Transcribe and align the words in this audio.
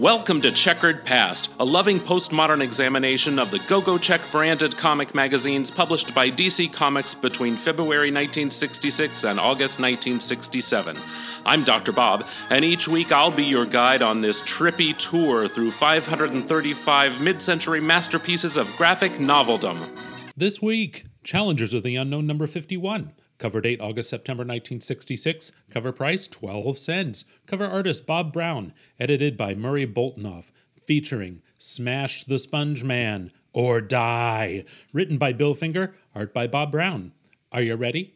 Welcome 0.00 0.40
to 0.40 0.50
Checkered 0.50 1.04
Past, 1.04 1.50
a 1.60 1.64
loving 1.66 2.00
postmodern 2.00 2.62
examination 2.62 3.38
of 3.38 3.50
the 3.50 3.58
Go 3.58 3.82
Go 3.82 3.98
Check 3.98 4.22
branded 4.32 4.78
comic 4.78 5.14
magazines 5.14 5.70
published 5.70 6.14
by 6.14 6.30
DC 6.30 6.72
Comics 6.72 7.12
between 7.12 7.54
February 7.54 8.08
1966 8.08 9.24
and 9.24 9.38
August 9.38 9.78
1967. 9.78 10.96
I'm 11.44 11.64
Dr. 11.64 11.92
Bob, 11.92 12.24
and 12.48 12.64
each 12.64 12.88
week 12.88 13.12
I'll 13.12 13.30
be 13.30 13.44
your 13.44 13.66
guide 13.66 14.00
on 14.00 14.22
this 14.22 14.40
trippy 14.40 14.96
tour 14.96 15.46
through 15.46 15.72
535 15.72 17.20
mid 17.20 17.42
century 17.42 17.82
masterpieces 17.82 18.56
of 18.56 18.74
graphic 18.78 19.12
noveldom. 19.18 19.86
This 20.34 20.62
week, 20.62 21.04
Challengers 21.24 21.74
of 21.74 21.82
the 21.82 21.96
Unknown 21.96 22.26
number 22.26 22.46
51. 22.46 23.12
Cover 23.40 23.62
date 23.62 23.80
August 23.80 24.10
September 24.10 24.42
1966. 24.42 25.50
Cover 25.70 25.92
price 25.92 26.28
12 26.28 26.78
cents. 26.78 27.24
Cover 27.46 27.66
artist 27.66 28.06
Bob 28.06 28.34
Brown. 28.34 28.74
Edited 29.00 29.38
by 29.38 29.54
Murray 29.54 29.86
Boltinoff. 29.86 30.52
Featuring 30.74 31.40
Smash 31.56 32.24
the 32.24 32.38
Sponge 32.38 32.84
Man 32.84 33.32
or 33.54 33.80
Die. 33.80 34.64
Written 34.92 35.16
by 35.16 35.32
Bill 35.32 35.54
Finger. 35.54 35.96
Art 36.14 36.34
by 36.34 36.46
Bob 36.46 36.70
Brown. 36.70 37.12
Are 37.50 37.62
you 37.62 37.76
ready? 37.76 38.14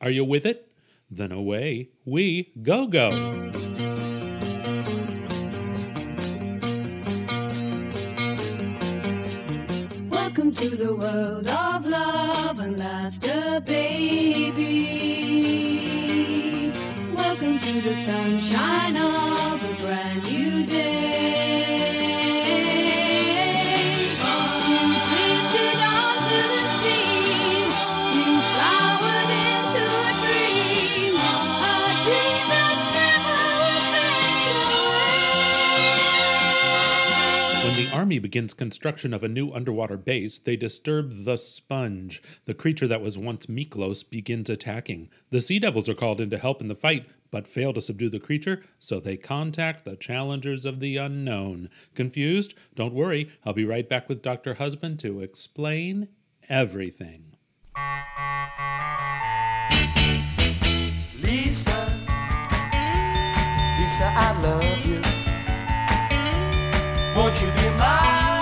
Are 0.00 0.10
you 0.10 0.24
with 0.24 0.44
it? 0.44 0.68
Then 1.08 1.30
away 1.30 1.90
we 2.04 2.52
go 2.60 2.88
go. 2.88 3.85
Welcome 10.36 10.52
to 10.52 10.76
the 10.76 10.94
world 10.94 11.48
of 11.48 11.86
love 11.86 12.58
and 12.58 12.76
laughter, 12.76 13.58
baby. 13.64 14.60
Welcome 17.14 17.58
to 17.58 17.80
the 17.80 17.94
sunshine 17.94 18.98
of 18.98 19.62
a 19.62 19.74
brand 19.80 20.24
new 20.24 20.66
day. 20.66 22.25
Begins 38.18 38.54
construction 38.54 39.12
of 39.12 39.22
a 39.22 39.28
new 39.28 39.52
underwater 39.52 39.96
base, 39.96 40.38
they 40.38 40.56
disturb 40.56 41.24
the 41.24 41.36
sponge. 41.36 42.22
The 42.44 42.54
creature 42.54 42.88
that 42.88 43.02
was 43.02 43.18
once 43.18 43.46
Miklos 43.46 44.08
begins 44.08 44.50
attacking. 44.50 45.10
The 45.30 45.40
Sea 45.40 45.58
Devils 45.58 45.88
are 45.88 45.94
called 45.94 46.20
in 46.20 46.30
to 46.30 46.38
help 46.38 46.60
in 46.60 46.68
the 46.68 46.74
fight, 46.74 47.06
but 47.30 47.46
fail 47.46 47.72
to 47.72 47.80
subdue 47.80 48.08
the 48.08 48.20
creature, 48.20 48.62
so 48.78 49.00
they 49.00 49.16
contact 49.16 49.84
the 49.84 49.96
challengers 49.96 50.64
of 50.64 50.80
the 50.80 50.96
unknown. 50.96 51.68
Confused? 51.94 52.54
Don't 52.74 52.94
worry, 52.94 53.28
I'll 53.44 53.52
be 53.52 53.64
right 53.64 53.88
back 53.88 54.08
with 54.08 54.22
Dr. 54.22 54.54
Husband 54.54 54.98
to 55.00 55.20
explain 55.20 56.08
everything. 56.48 57.36
Lisa, 61.20 61.86
Lisa, 63.78 64.12
I 64.14 64.40
love 64.42 64.86
you. 64.86 64.95
Won't 67.16 67.40
you 67.40 67.50
be 67.52 68.35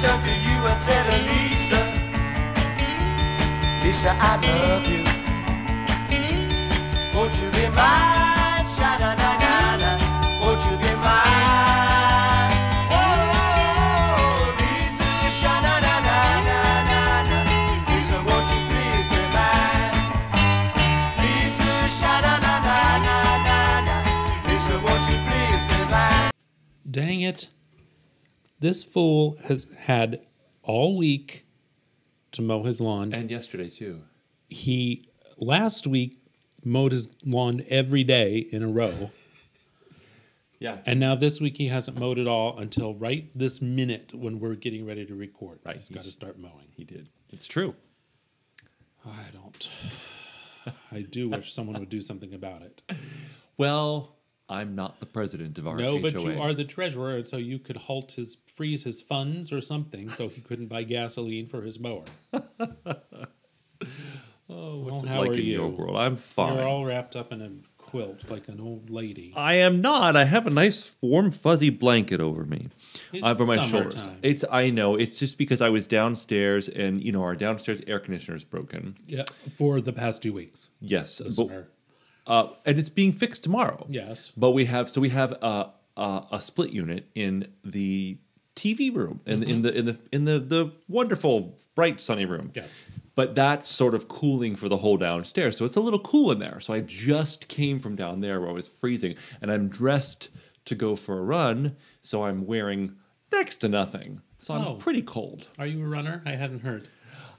turned 0.00 0.22
to 0.22 0.30
you 0.30 0.64
and 0.64 0.78
said, 0.80 1.06
Lisa, 1.28 1.76
Lisa, 3.84 4.16
I 4.18 4.36
love 4.40 4.86
you. 4.88 5.04
Won't 7.12 7.36
you 7.42 7.50
be 7.50 7.68
mine? 7.68 8.64
Sha-na-na-na-na. 8.64 9.98
Won't 10.40 10.64
you 10.64 10.76
be 10.78 10.94
mine? 11.04 12.52
Oh, 12.88 14.56
Lisa, 14.60 15.10
sha-na-na-na-na-na. 15.38 17.38
Lisa, 17.92 18.16
won't 18.24 18.48
you 18.54 18.60
please 18.70 19.06
be 19.12 19.20
mine? 19.36 19.92
Lisa, 21.20 21.72
sha-na-na-na-na-na. 22.00 23.96
Lisa, 24.48 24.74
won't 24.80 25.04
you 25.12 25.18
please 25.28 25.62
be 25.68 25.78
mine? 25.92 26.32
Dang 26.90 27.20
it. 27.20 27.50
This 28.60 28.82
fool 28.84 29.38
has 29.44 29.66
had 29.76 30.20
all 30.62 30.96
week 30.96 31.46
to 32.32 32.42
mow 32.42 32.62
his 32.62 32.80
lawn. 32.80 33.12
And 33.12 33.30
yesterday 33.30 33.70
too. 33.70 34.02
he 34.48 35.08
last 35.38 35.86
week 35.86 36.18
mowed 36.64 36.92
his 36.92 37.08
lawn 37.24 37.64
every 37.68 38.04
day 38.04 38.36
in 38.38 38.62
a 38.62 38.68
row 38.68 39.10
Yeah. 40.58 40.76
and 40.84 41.00
now 41.00 41.14
this 41.14 41.40
week 41.40 41.56
he 41.56 41.68
hasn't 41.68 41.98
mowed 41.98 42.18
at 42.18 42.26
all 42.26 42.58
until 42.58 42.94
right 42.94 43.30
this 43.34 43.62
minute 43.62 44.12
when 44.14 44.38
we're 44.40 44.56
getting 44.56 44.84
ready 44.84 45.06
to 45.06 45.14
record 45.14 45.60
Right, 45.64 45.76
he's 45.76 45.88
got 45.88 46.04
to 46.04 46.10
start 46.12 46.38
mowing 46.38 46.68
he 46.76 46.84
did. 46.84 47.08
It's 47.30 47.46
true. 47.48 47.74
i 49.06 49.24
don't 49.32 49.70
i 50.92 51.00
do 51.00 51.30
wish 51.30 51.50
someone 51.54 51.80
would 51.80 51.88
do 51.88 52.02
something 52.02 52.34
about 52.34 52.60
it 52.62 52.82
Well, 53.56 54.16
I'm 54.50 54.74
not 54.74 54.98
the 55.00 55.06
president 55.06 55.56
of 55.58 55.66
our 55.68 55.76
no 55.76 55.92
HOA. 55.92 56.00
but 56.02 56.22
you 56.22 56.40
are 56.42 56.52
the 56.52 56.64
treasurer 56.64 57.16
and 57.16 57.26
so 57.28 57.36
you 57.36 57.58
could 57.58 57.76
halt 57.76 58.12
his 58.12 58.36
freeze 58.46 58.82
his 58.82 59.00
funds 59.00 59.52
or 59.52 59.60
something 59.60 60.08
so 60.10 60.28
he 60.28 60.40
couldn't 60.40 60.66
buy 60.66 60.82
gasoline 60.82 61.46
for 61.46 61.62
his 61.62 61.78
mower 61.78 62.04
oh, 62.32 62.40
Well, 64.48 64.80
what's 64.82 65.02
it 65.04 65.08
how 65.08 65.20
like 65.20 65.30
are 65.30 65.34
in 65.34 65.44
your 65.46 65.68
world? 65.68 65.96
I'm 65.96 66.16
fine. 66.16 66.54
you're 66.56 66.66
all 66.66 66.84
wrapped 66.84 67.16
up 67.16 67.32
in 67.32 67.40
a 67.40 67.50
quilt 67.78 68.28
like 68.30 68.46
an 68.48 68.60
old 68.60 68.88
lady 68.90 69.32
I 69.36 69.54
am 69.54 69.80
not. 69.80 70.14
I 70.16 70.24
have 70.24 70.46
a 70.46 70.50
nice 70.50 70.92
warm 71.00 71.30
fuzzy 71.32 71.70
blanket 71.70 72.20
over 72.20 72.44
me. 72.44 72.68
It's 73.12 73.22
uh, 73.22 73.26
over 73.30 73.44
my 73.46 73.64
shoulders. 73.66 74.06
It's 74.22 74.44
I 74.50 74.70
know. 74.70 74.94
It's 74.94 75.18
just 75.18 75.36
because 75.38 75.60
I 75.60 75.70
was 75.70 75.88
downstairs 75.88 76.68
and 76.68 77.02
you 77.02 77.10
know 77.10 77.22
our 77.22 77.34
downstairs 77.34 77.80
air 77.88 77.98
conditioner 77.98 78.36
is 78.36 78.44
broken. 78.44 78.94
yeah 79.06 79.24
for 79.56 79.80
the 79.80 79.92
past 79.92 80.22
two 80.22 80.32
weeks 80.32 80.68
Yes, 80.80 81.20
but. 81.36 81.68
Uh, 82.30 82.48
and 82.66 82.78
it's 82.78 82.88
being 83.00 83.12
fixed 83.12 83.42
tomorrow. 83.42 83.78
yes 83.90 84.32
But 84.36 84.52
we 84.52 84.64
have 84.66 84.88
so 84.88 85.00
we 85.00 85.10
have 85.10 85.32
a 85.42 85.70
a, 85.96 86.08
a 86.32 86.40
split 86.40 86.70
unit 86.70 87.02
in 87.14 87.34
the 87.64 88.18
TV 88.56 88.94
room 88.94 89.20
in 89.26 89.42
in 89.42 89.62
the 89.62 89.72
in 89.78 89.84
the 89.86 89.96
in 90.12 90.24
the 90.24 90.38
the 90.38 90.62
wonderful 90.88 91.36
bright 91.74 92.00
sunny 92.00 92.24
room. 92.26 92.50
yes 92.54 92.72
But 93.14 93.34
that's 93.34 93.66
sort 93.68 93.94
of 93.94 94.02
cooling 94.08 94.54
for 94.56 94.68
the 94.68 94.78
whole 94.78 94.96
downstairs, 94.96 95.56
so 95.56 95.64
it's 95.64 95.76
a 95.76 95.80
little 95.80 95.98
cool 96.12 96.30
in 96.32 96.38
there. 96.38 96.58
So 96.60 96.72
I 96.74 96.80
just 96.80 97.48
came 97.48 97.78
from 97.80 97.94
down 97.96 98.20
there 98.20 98.40
where 98.40 98.50
I 98.50 98.52
was 98.52 98.68
freezing, 98.68 99.14
and 99.42 99.50
I'm 99.52 99.68
dressed 99.68 100.30
to 100.66 100.74
go 100.74 100.94
for 100.96 101.18
a 101.18 101.22
run, 101.22 101.76
so 102.00 102.24
I'm 102.26 102.46
wearing 102.46 102.82
next 103.32 103.56
to 103.62 103.68
nothing. 103.68 104.20
So 104.38 104.54
I'm 104.54 104.66
Oh. 104.66 104.74
pretty 104.86 105.02
cold. 105.02 105.48
Are 105.58 105.66
you 105.66 105.84
a 105.84 105.88
runner? 105.88 106.22
I 106.24 106.32
hadn't 106.42 106.60
heard. 106.60 106.88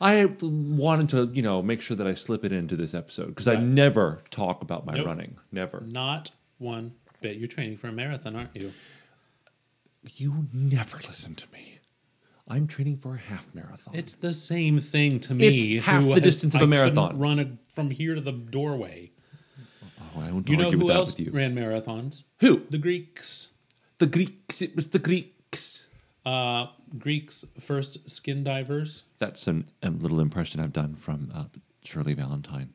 I 0.02 0.26
wanted 0.42 1.10
to, 1.10 1.30
you 1.32 1.44
know, 1.44 1.62
make 1.62 1.80
sure 1.82 1.96
that 1.96 2.08
I 2.08 2.16
slip 2.16 2.44
it 2.44 2.52
into 2.52 2.76
this 2.76 2.94
episode 2.96 3.28
because 3.28 3.48
I 3.48 3.56
never 3.56 4.22
talk 4.32 4.62
about 4.64 4.86
my 4.86 4.96
Nope. 4.96 5.06
running. 5.06 5.38
Never. 5.52 5.82
Not 5.86 6.32
one 6.58 6.94
bit. 7.22 7.38
You're 7.38 7.48
training 7.48 7.78
for 7.78 7.88
a 7.88 7.92
marathon, 7.92 8.36
aren't 8.36 8.56
you? 8.58 8.72
You 10.16 10.48
never 10.52 10.98
listen 11.08 11.36
to 11.36 11.46
me. 11.54 11.78
I'm 12.48 12.66
training 12.68 12.98
for 12.98 13.14
a 13.14 13.20
half 13.20 13.54
marathon. 13.54 13.94
It's 13.96 14.16
the 14.16 14.34
same 14.34 14.82
thing 14.82 15.20
to 15.22 15.36
me. 15.36 15.78
It's 15.78 15.86
half 15.86 16.04
the 16.04 16.14
has- 16.16 16.22
distance 16.24 16.56
of 16.56 16.62
a 16.62 16.64
I 16.64 16.68
marathon. 16.68 17.20
Run 17.20 17.40
a, 17.40 17.58
from 17.72 17.92
here 17.92 18.16
to 18.16 18.22
the 18.22 18.32
doorway. 18.32 19.12
I 20.18 20.32
won't 20.32 20.50
You 20.50 20.58
know 20.58 20.72
who 20.72 20.80
with 20.86 20.96
else 20.96 21.18
ran 21.20 21.56
marathons? 21.56 22.24
Who? 22.40 22.64
The 22.70 22.78
Greeks. 22.80 23.52
The 24.00 24.08
Greeks. 24.08 24.62
It 24.62 24.76
was 24.76 24.90
the 24.90 25.00
Greeks. 25.00 25.88
Uh, 26.26 26.66
Greeks' 26.98 27.46
first 27.60 28.10
skin 28.10 28.44
divers. 28.44 29.04
That's 29.18 29.48
an, 29.48 29.66
a 29.82 29.90
little 29.90 30.20
impression 30.20 30.60
I've 30.60 30.74
done 30.74 30.96
from 30.96 31.32
uh, 31.34 31.46
Shirley 31.84 32.14
Valentine. 32.14 32.74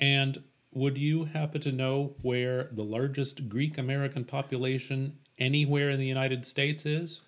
And 0.00 0.42
would 0.72 0.98
you 0.98 1.24
happen 1.24 1.60
to 1.62 1.72
know 1.72 2.14
where 2.22 2.68
the 2.72 2.82
largest 2.82 3.48
Greek 3.48 3.78
American 3.78 4.24
population 4.24 5.18
anywhere 5.38 5.88
in 5.90 5.98
the 6.00 6.06
United 6.06 6.44
States 6.44 6.84
is? 6.84 7.20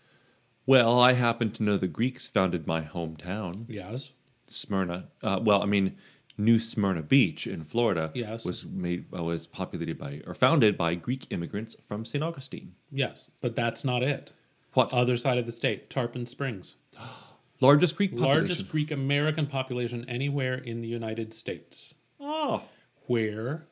Well, 0.67 1.01
I 1.01 1.13
happen 1.13 1.53
to 1.53 1.63
know 1.63 1.77
the 1.77 1.87
Greeks 1.87 2.27
founded 2.27 2.67
my 2.67 2.81
hometown, 2.83 3.67
Yes. 3.69 4.11
Smyrna. 4.49 5.09
Uh, 5.23 5.39
well, 5.43 5.63
I 5.63 5.67
mean, 5.67 5.97
New 6.37 6.59
Smyrna 6.59 7.03
Beach 7.03 7.47
in 7.47 7.63
Florida 7.65 8.11
Yes. 8.15 8.45
was 8.45 8.65
made 8.67 9.07
uh, 9.17 9.23
was 9.23 9.47
populated 9.47 9.97
by 9.97 10.23
or 10.27 10.35
founded 10.35 10.77
by 10.77 10.95
Greek 10.97 11.27
immigrants 11.31 11.77
from 11.87 12.05
St. 12.05 12.23
Augustine. 12.23 12.75
Yes. 12.91 13.31
But 13.41 13.55
that's 13.57 13.85
not 13.85 14.03
it. 14.03 14.33
What 14.77 14.93
Other 14.93 15.17
side 15.17 15.39
of 15.39 15.47
the 15.47 15.53
state, 15.53 15.89
Tarpon 15.89 16.27
Springs. 16.27 16.75
largest 17.63 17.97
Greek 17.97 18.11
population? 18.11 18.37
Largest 18.41 18.69
Greek 18.69 18.91
American 18.91 19.47
population 19.47 20.05
anywhere 20.07 20.53
in 20.55 20.83
the 20.83 20.89
United 20.89 21.33
States. 21.33 21.95
Oh, 22.21 22.65
Where 23.07 23.69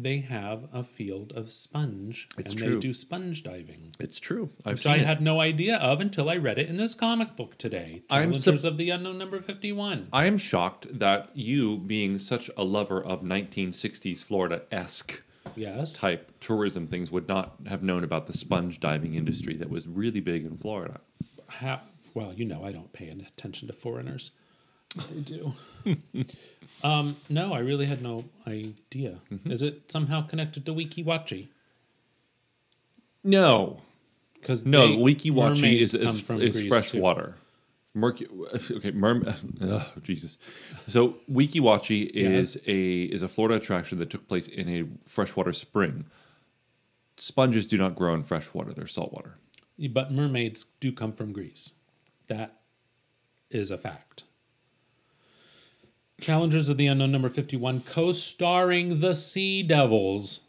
they 0.00 0.18
have 0.20 0.68
a 0.72 0.84
field 0.84 1.32
of 1.34 1.50
sponge 1.50 2.28
It's 2.38 2.54
and 2.54 2.62
true. 2.62 2.74
they 2.74 2.78
do 2.80 2.94
sponge 2.94 3.42
diving. 3.42 3.96
it's 3.98 4.20
true. 4.20 4.50
I've 4.64 4.74
Which 4.74 4.86
I 4.86 4.98
it. 4.98 5.06
had 5.06 5.20
no 5.20 5.40
idea 5.40 5.76
of 5.78 6.00
until 6.00 6.30
I 6.30 6.36
read 6.36 6.56
it 6.60 6.68
in 6.68 6.76
this 6.76 6.94
comic 6.94 7.34
book 7.34 7.58
today. 7.58 8.02
I'm 8.08 8.32
sup- 8.32 8.62
of 8.62 8.76
the 8.78 8.90
Unknown 8.90 9.18
Number 9.18 9.40
51. 9.40 10.06
I 10.12 10.26
am 10.26 10.38
shocked 10.38 11.00
that 11.00 11.30
you, 11.34 11.78
being 11.78 12.16
such 12.20 12.48
a 12.56 12.62
lover 12.62 13.02
of 13.02 13.22
1960s 13.22 14.22
Florida 14.22 14.62
esque 14.70 15.20
Yes. 15.58 15.92
type 15.92 16.32
tourism 16.40 16.86
things, 16.86 17.10
would 17.12 17.28
not 17.28 17.56
have 17.66 17.82
known 17.82 18.04
about 18.04 18.26
the 18.26 18.32
sponge 18.32 18.80
diving 18.80 19.14
industry 19.14 19.56
that 19.56 19.68
was 19.70 19.86
really 19.88 20.20
big 20.20 20.44
in 20.46 20.56
Florida. 20.56 21.00
Ha- 21.48 21.82
well, 22.14 22.32
you 22.32 22.44
know, 22.44 22.64
I 22.64 22.72
don't 22.72 22.92
pay 22.92 23.08
any 23.08 23.24
attention 23.24 23.68
to 23.68 23.74
foreigners. 23.74 24.30
I 24.98 25.20
do. 25.24 25.52
um, 26.82 27.16
no, 27.28 27.52
I 27.52 27.58
really 27.58 27.86
had 27.86 28.02
no 28.02 28.24
idea. 28.46 29.18
Mm-hmm. 29.30 29.50
Is 29.50 29.62
it 29.62 29.90
somehow 29.92 30.22
connected 30.22 30.64
to 30.66 30.72
Weeki 30.74 31.04
Wachee? 31.04 31.48
No, 33.24 33.82
Because 34.34 34.64
no, 34.64 34.88
Weeki 34.88 35.30
Wachee 35.32 35.80
is 35.80 35.94
is, 35.94 36.30
is 36.30 36.66
fresh 36.66 36.92
too. 36.92 37.00
water. 37.00 37.34
Mercu- 37.98 38.70
okay, 38.76 38.92
merm- 38.92 39.34
oh, 39.62 39.92
Jesus. 40.02 40.38
So 40.86 41.16
Weeki 41.30 41.60
Wachee 41.60 42.10
is 42.10 42.56
a 42.66 43.02
is 43.02 43.22
a 43.22 43.28
Florida 43.28 43.56
attraction 43.56 43.98
that 43.98 44.10
took 44.10 44.28
place 44.28 44.48
in 44.48 44.68
a 44.68 44.84
freshwater 45.08 45.52
spring. 45.52 46.06
Sponges 47.16 47.66
do 47.66 47.76
not 47.76 47.96
grow 47.96 48.14
in 48.14 48.22
fresh 48.22 48.54
water; 48.54 48.72
they're 48.72 48.86
saltwater. 48.86 49.36
But 49.90 50.12
mermaids 50.12 50.66
do 50.80 50.92
come 50.92 51.12
from 51.12 51.32
Greece. 51.32 51.72
That 52.26 52.60
is 53.50 53.70
a 53.70 53.78
fact. 53.78 54.24
Challengers 56.20 56.68
of 56.68 56.76
the 56.76 56.88
Unknown 56.88 57.12
Number 57.12 57.28
51 57.28 57.82
co 57.82 58.12
starring 58.12 59.00
the 59.00 59.14
Sea 59.14 59.62
Devils. 59.62 60.40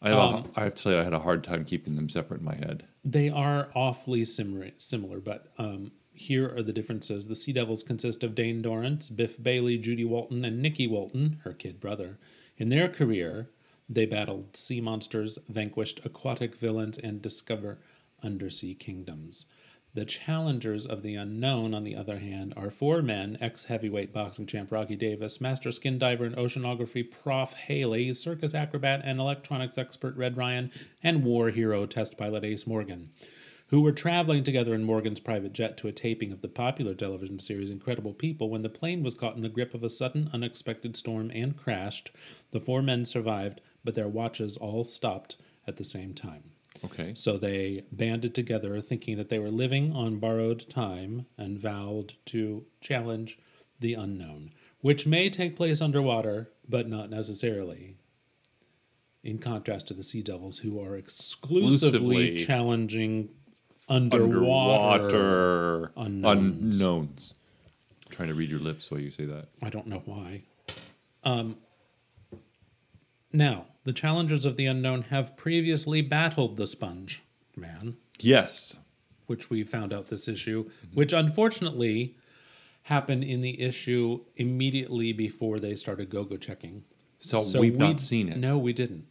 I, 0.00 0.08
have 0.10 0.18
Um, 0.18 0.52
I 0.56 0.64
have 0.64 0.74
to 0.74 0.82
tell 0.82 0.92
you, 0.92 0.98
I 1.00 1.04
had 1.04 1.12
a 1.14 1.20
hard 1.20 1.44
time 1.44 1.64
keeping 1.64 1.96
them 1.96 2.08
separate 2.08 2.40
in 2.40 2.46
my 2.46 2.54
head. 2.54 2.84
They 3.04 3.28
are 3.28 3.68
awfully 3.74 4.24
similar, 4.24 4.70
similar 4.78 5.20
but 5.20 5.52
um, 5.58 5.92
here 6.14 6.54
are 6.56 6.62
the 6.62 6.72
differences. 6.72 7.28
The 7.28 7.34
Sea 7.34 7.52
Devils 7.52 7.82
consist 7.82 8.22
of 8.22 8.34
Dane 8.34 8.62
Dorrance, 8.62 9.08
Biff 9.08 9.42
Bailey, 9.42 9.78
Judy 9.78 10.04
Walton, 10.04 10.44
and 10.44 10.62
Nikki 10.62 10.86
Walton, 10.86 11.40
her 11.44 11.52
kid 11.52 11.80
brother. 11.80 12.18
In 12.56 12.68
their 12.68 12.88
career, 12.88 13.50
they 13.88 14.06
battled 14.06 14.56
sea 14.56 14.80
monsters, 14.80 15.38
vanquished 15.48 16.00
aquatic 16.04 16.54
villains, 16.54 16.98
and 16.98 17.20
discover 17.20 17.78
undersea 18.22 18.74
kingdoms. 18.74 19.46
The 19.94 20.04
challengers 20.04 20.86
of 20.86 21.02
the 21.02 21.14
unknown, 21.14 21.72
on 21.72 21.84
the 21.84 21.94
other 21.94 22.18
hand, 22.18 22.52
are 22.56 22.70
four 22.70 23.00
men 23.00 23.38
ex 23.40 23.64
heavyweight 23.64 24.12
boxing 24.12 24.44
champ 24.44 24.72
Rocky 24.72 24.96
Davis, 24.96 25.40
master 25.40 25.70
skin 25.70 25.98
diver 25.98 26.24
and 26.24 26.34
oceanography 26.34 27.08
Prof. 27.08 27.52
Haley, 27.54 28.12
circus 28.12 28.54
acrobat 28.54 29.02
and 29.04 29.20
electronics 29.20 29.78
expert 29.78 30.16
Red 30.16 30.36
Ryan, 30.36 30.72
and 31.00 31.22
war 31.22 31.50
hero 31.50 31.86
test 31.86 32.18
pilot 32.18 32.42
Ace 32.42 32.66
Morgan, 32.66 33.10
who 33.68 33.80
were 33.80 33.92
traveling 33.92 34.44
together 34.44 34.74
in 34.74 34.84
Morgan's 34.84 35.20
private 35.20 35.52
jet 35.52 35.76
to 35.78 35.88
a 35.88 35.92
taping 35.92 36.32
of 36.32 36.42
the 36.42 36.48
popular 36.48 36.94
television 36.94 37.38
series 37.38 37.70
Incredible 37.70 38.12
People 38.12 38.50
when 38.50 38.62
the 38.62 38.68
plane 38.68 39.02
was 39.02 39.14
caught 39.14 39.36
in 39.36 39.40
the 39.40 39.48
grip 39.48 39.74
of 39.74 39.82
a 39.82 39.88
sudden, 39.88 40.28
unexpected 40.32 40.96
storm 40.96 41.30
and 41.34 41.56
crashed. 41.56 42.10
The 42.50 42.60
four 42.60 42.82
men 42.82 43.04
survived, 43.04 43.60
but 43.82 43.94
their 43.94 44.08
watches 44.08 44.56
all 44.56 44.84
stopped 44.84 45.36
at 45.66 45.76
the 45.76 45.84
same 45.84 46.14
time. 46.14 46.50
Okay. 46.84 47.12
So 47.14 47.38
they 47.38 47.84
banded 47.90 48.34
together, 48.34 48.80
thinking 48.80 49.16
that 49.16 49.30
they 49.30 49.38
were 49.38 49.50
living 49.50 49.92
on 49.92 50.18
borrowed 50.18 50.68
time, 50.68 51.26
and 51.38 51.58
vowed 51.58 52.14
to 52.26 52.66
challenge 52.80 53.38
the 53.80 53.94
unknown, 53.94 54.50
which 54.80 55.06
may 55.06 55.30
take 55.30 55.56
place 55.56 55.80
underwater, 55.80 56.50
but 56.68 56.88
not 56.88 57.10
necessarily. 57.10 57.96
In 59.22 59.38
contrast 59.38 59.88
to 59.88 59.94
the 59.94 60.02
sea 60.02 60.20
devils, 60.20 60.58
who 60.58 60.78
are 60.78 60.96
exclusively, 60.96 61.74
Exclusively 61.74 62.36
challenging 62.36 63.30
underwater. 63.88 65.04
Underwater 65.04 65.92
unknowns. 65.96 66.80
unknowns. 66.80 67.34
trying 68.10 68.28
to 68.28 68.34
read 68.34 68.48
your 68.50 68.60
lips 68.60 68.90
while 68.90 69.00
you 69.00 69.10
say 69.10 69.24
that. 69.24 69.46
I 69.62 69.70
don't 69.70 69.86
know 69.86 70.02
why. 70.04 70.42
Um, 71.24 71.56
now, 73.32 73.66
the 73.84 73.92
challengers 73.92 74.44
of 74.46 74.56
the 74.56 74.66
unknown 74.66 75.02
have 75.10 75.36
previously 75.36 76.00
battled 76.02 76.56
the 76.56 76.66
sponge 76.66 77.22
man. 77.56 77.96
Yes. 78.20 78.76
which 79.26 79.50
we 79.50 79.64
found 79.64 79.92
out 79.92 80.08
this 80.08 80.28
issue, 80.28 80.70
which 80.92 81.12
unfortunately 81.12 82.16
happened 82.84 83.24
in 83.24 83.40
the 83.40 83.60
issue 83.60 84.20
immediately 84.36 85.12
before 85.12 85.58
they 85.58 85.74
started 85.74 86.10
go-go 86.10 86.36
checking. 86.36 86.84
So, 87.18 87.42
we've 87.58 87.72
we- 87.72 87.78
not 87.78 88.00
seen 88.00 88.28
it. 88.28 88.36
No, 88.36 88.58
we 88.58 88.72
didn't. 88.72 89.06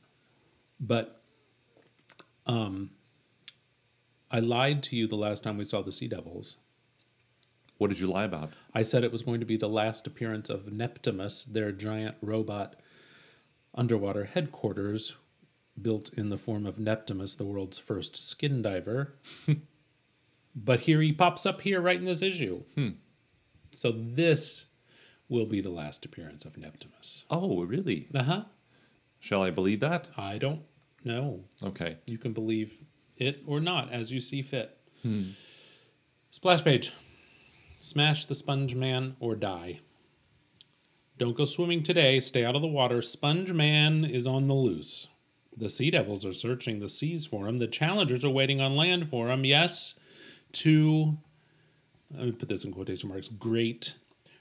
But 0.79 1.19
um 2.45 2.91
I 4.33 4.39
lied 4.39 4.81
to 4.83 4.95
you 4.95 5.05
the 5.05 5.15
last 5.15 5.43
time 5.43 5.57
we 5.57 5.63
saw 5.63 5.83
the 5.83 5.91
Sea 5.91 6.07
Devils. 6.07 6.57
What 7.77 7.89
did 7.89 7.99
you 7.99 8.07
lie 8.07 8.23
about? 8.23 8.53
I 8.73 8.81
said 8.81 9.03
it 9.03 9.11
was 9.11 9.21
going 9.21 9.39
to 9.41 9.45
be 9.45 9.57
the 9.57 9.69
last 9.69 10.07
appearance 10.07 10.49
of 10.49 10.65
Neptimus, 10.65 11.45
their 11.45 11.71
giant 11.71 12.15
robot 12.19 12.75
underwater 13.75 14.25
headquarters, 14.25 15.13
built 15.79 16.11
in 16.13 16.29
the 16.29 16.37
form 16.37 16.65
of 16.65 16.77
Neptimus, 16.77 17.37
the 17.37 17.45
world's 17.45 17.77
first 17.77 18.15
skin 18.15 18.63
diver. 18.63 19.13
but 20.55 20.81
here 20.81 21.01
he 21.01 21.13
pops 21.13 21.45
up 21.45 21.61
here 21.61 21.79
right 21.79 21.99
in 21.99 22.05
this 22.05 22.23
issue. 22.23 22.63
Hmm. 22.73 22.89
So 23.71 23.91
this 23.91 24.65
will 25.29 25.45
be 25.45 25.61
the 25.61 25.69
last 25.69 26.05
appearance 26.05 26.43
of 26.43 26.53
Neptimus. 26.53 27.25
Oh, 27.29 27.63
really? 27.63 28.07
Uh 28.15 28.23
huh. 28.23 28.43
Shall 29.19 29.43
I 29.43 29.51
believe 29.51 29.79
that? 29.81 30.07
I 30.17 30.39
don't 30.39 30.63
know. 31.03 31.43
Okay. 31.61 31.97
You 32.07 32.17
can 32.17 32.33
believe 32.33 32.83
it 33.23 33.43
or 33.45 33.59
not 33.59 33.91
as 33.91 34.11
you 34.11 34.19
see 34.19 34.41
fit. 34.41 34.77
Hmm. 35.01 35.31
Splash 36.31 36.63
page. 36.63 36.91
Smash 37.79 38.25
the 38.25 38.35
sponge 38.35 38.75
man 38.75 39.15
or 39.19 39.35
die. 39.35 39.79
Don't 41.17 41.37
go 41.37 41.45
swimming 41.45 41.83
today. 41.83 42.19
Stay 42.19 42.43
out 42.43 42.55
of 42.55 42.61
the 42.61 42.67
water. 42.67 43.01
Sponge 43.01 43.53
man 43.53 44.05
is 44.05 44.25
on 44.25 44.47
the 44.47 44.53
loose. 44.53 45.07
The 45.55 45.69
sea 45.69 45.91
devils 45.91 46.25
are 46.25 46.33
searching 46.33 46.79
the 46.79 46.89
seas 46.89 47.25
for 47.25 47.47
him. 47.47 47.57
The 47.57 47.67
challengers 47.67 48.25
are 48.25 48.29
waiting 48.29 48.59
on 48.59 48.75
land 48.75 49.09
for 49.09 49.29
him. 49.29 49.45
Yes, 49.45 49.93
two, 50.51 51.17
let 52.11 52.25
me 52.25 52.31
put 52.31 52.49
this 52.49 52.63
in 52.63 52.73
quotation 52.73 53.09
marks, 53.09 53.27
great 53.27 53.95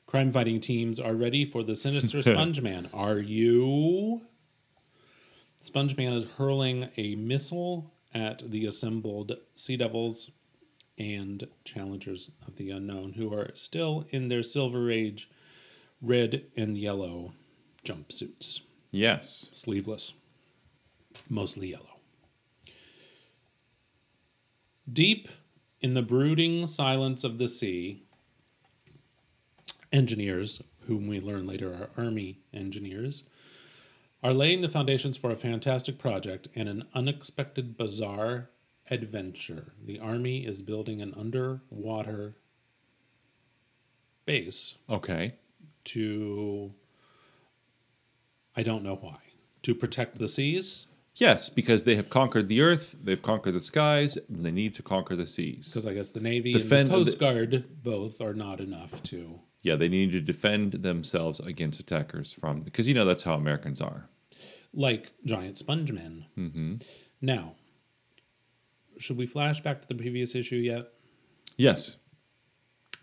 crime 0.06 0.30
fighting 0.30 0.60
teams 0.60 1.00
are 1.00 1.14
ready 1.14 1.44
for 1.44 1.62
the 1.62 1.74
sinister 1.74 2.22
sponge 2.22 2.60
man. 2.60 2.88
Are 2.92 3.18
you? 3.18 4.22
Sponge 5.62 5.96
Man 5.96 6.12
is 6.12 6.24
hurling 6.36 6.88
a 6.96 7.14
missile 7.14 7.91
at 8.14 8.50
the 8.50 8.66
assembled 8.66 9.37
Sea 9.54 9.76
Devils 9.76 10.31
and 10.99 11.47
Challengers 11.64 12.31
of 12.47 12.57
the 12.57 12.71
Unknown, 12.71 13.14
who 13.14 13.33
are 13.33 13.50
still 13.54 14.07
in 14.11 14.28
their 14.28 14.42
Silver 14.42 14.90
Age 14.90 15.28
red 16.00 16.45
and 16.57 16.76
yellow 16.76 17.33
jumpsuits, 17.85 18.61
Yes. 18.90 19.50
sleeveless, 19.52 20.14
mostly 21.28 21.71
yellow. 21.71 21.87
Deep 24.90 25.28
in 25.81 25.95
the 25.95 26.02
brooding 26.02 26.66
silence 26.66 27.25
of 27.25 27.38
the 27.38 27.49
sea, 27.49 28.02
engineers, 29.92 30.61
whom 30.87 31.07
we 31.07 31.21
learn 31.21 31.47
later 31.47 31.73
are 31.73 31.90
army 31.97 32.38
engineers, 32.52 33.23
are 34.22 34.32
laying 34.32 34.60
the 34.60 34.68
foundations 34.68 35.16
for 35.16 35.30
a 35.30 35.36
fantastic 35.36 35.98
project 35.98 36.48
and 36.54 36.68
an 36.68 36.84
unexpected 36.94 37.76
bizarre 37.76 38.50
adventure. 38.90 39.72
The 39.84 39.98
army 39.98 40.46
is 40.46 40.62
building 40.62 41.00
an 41.02 41.14
underwater 41.16 42.36
base 44.24 44.74
Okay. 44.88 45.34
to 45.84 46.72
I 48.54 48.62
don't 48.62 48.82
know 48.82 48.96
why. 48.96 49.16
To 49.62 49.74
protect 49.74 50.18
the 50.18 50.28
seas? 50.28 50.86
Yes, 51.14 51.48
because 51.48 51.84
they 51.84 51.96
have 51.96 52.08
conquered 52.10 52.48
the 52.48 52.60
earth, 52.60 52.94
they've 53.02 53.20
conquered 53.20 53.52
the 53.52 53.60
skies, 53.60 54.16
and 54.28 54.44
they 54.44 54.50
need 54.50 54.74
to 54.74 54.82
conquer 54.82 55.14
the 55.16 55.26
seas. 55.26 55.68
Because 55.70 55.86
I 55.86 55.94
guess 55.94 56.10
the 56.10 56.20
Navy 56.20 56.52
Defend- 56.52 56.90
and 56.90 57.00
the 57.00 57.04
Coast 57.10 57.18
Guard 57.18 57.82
both 57.82 58.20
are 58.20 58.34
not 58.34 58.60
enough 58.60 59.02
to. 59.04 59.40
Yeah, 59.62 59.76
they 59.76 59.88
need 59.88 60.12
to 60.12 60.21
defend 60.21 60.73
themselves 60.73 61.38
against 61.40 61.78
attackers 61.81 62.33
from 62.33 62.61
because 62.62 62.88
you 62.88 62.95
know 62.95 63.04
that's 63.04 63.23
how 63.23 63.35
Americans 63.35 63.81
are. 63.81 64.09
like 64.75 65.12
giant 65.25 65.59
sponge 65.59 65.92
men. 65.92 66.26
Mm-hmm. 66.37 66.75
Now, 67.21 67.52
should 68.99 69.16
we 69.16 69.26
flash 69.26 69.61
back 69.61 69.83
to 69.83 69.88
the 69.88 69.95
previous 69.95 70.35
issue 70.35 70.57
yet? 70.57 70.88
Yes. 71.57 71.97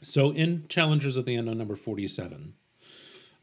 So, 0.02 0.32
in 0.32 0.66
Challengers 0.68 1.18
of 1.18 1.26
the 1.26 1.36
Unknown 1.36 1.58
number 1.58 1.76
47, 1.76 2.54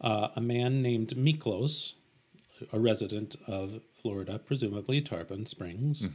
uh, 0.01 0.29
a 0.35 0.41
man 0.41 0.83
named 0.83 1.11
Miklos, 1.11 1.93
a 2.73 2.79
resident 2.81 3.37
of 3.47 3.81
Florida, 4.01 4.39
presumably 4.39 5.01
Tarpon 5.01 5.47
Springs, 5.47 6.09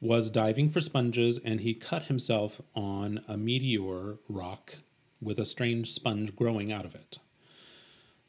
was 0.00 0.30
diving 0.30 0.70
for 0.70 0.80
sponges 0.80 1.38
and 1.44 1.60
he 1.60 1.74
cut 1.74 2.04
himself 2.04 2.60
on 2.74 3.22
a 3.28 3.36
meteor 3.36 4.16
rock 4.28 4.78
with 5.22 5.38
a 5.38 5.44
strange 5.44 5.92
sponge 5.92 6.34
growing 6.34 6.72
out 6.72 6.84
of 6.84 6.94
it. 6.94 7.18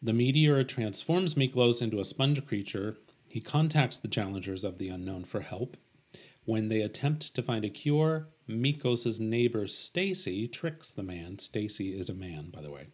The 0.01 0.13
meteor 0.13 0.63
transforms 0.63 1.33
Miklos 1.33 1.81
into 1.81 2.00
a 2.00 2.05
sponge 2.05 2.45
creature. 2.45 2.97
He 3.27 3.41
contacts 3.41 4.00
the 4.00 4.07
challengers 4.07 4.63
of 4.63 4.77
the 4.77 4.89
unknown 4.89 5.23
for 5.23 5.39
help. 5.41 5.77
When 6.45 6.67
they 6.67 6.81
attempt 6.81 7.33
to 7.35 7.41
find 7.41 7.63
a 7.63 7.69
cure, 7.69 8.27
Miklos' 8.50 9.19
neighbor 9.19 9.65
Stacy 9.67 10.47
tricks 10.47 10.93
the 10.93 11.03
man. 11.03 11.39
Stacy 11.39 11.97
is 11.97 12.09
a 12.09 12.13
man, 12.13 12.50
by 12.50 12.62
the 12.62 12.71
way. 12.71 12.88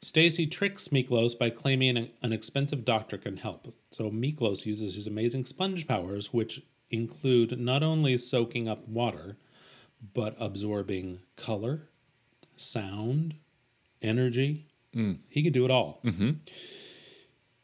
Stacy 0.00 0.46
tricks 0.46 0.88
Miklos 0.88 1.36
by 1.36 1.50
claiming 1.50 2.10
an 2.22 2.32
expensive 2.32 2.84
doctor 2.84 3.18
can 3.18 3.38
help. 3.38 3.74
So 3.90 4.10
Miklos 4.10 4.66
uses 4.66 4.94
his 4.94 5.08
amazing 5.08 5.46
sponge 5.46 5.88
powers, 5.88 6.32
which 6.32 6.62
include 6.90 7.58
not 7.58 7.82
only 7.82 8.16
soaking 8.16 8.68
up 8.68 8.86
water, 8.86 9.36
but 10.14 10.36
absorbing 10.38 11.20
color, 11.36 11.88
sound, 12.56 13.34
energy. 14.02 14.66
He 15.28 15.42
can 15.42 15.52
do 15.52 15.64
it 15.64 15.70
all. 15.70 16.00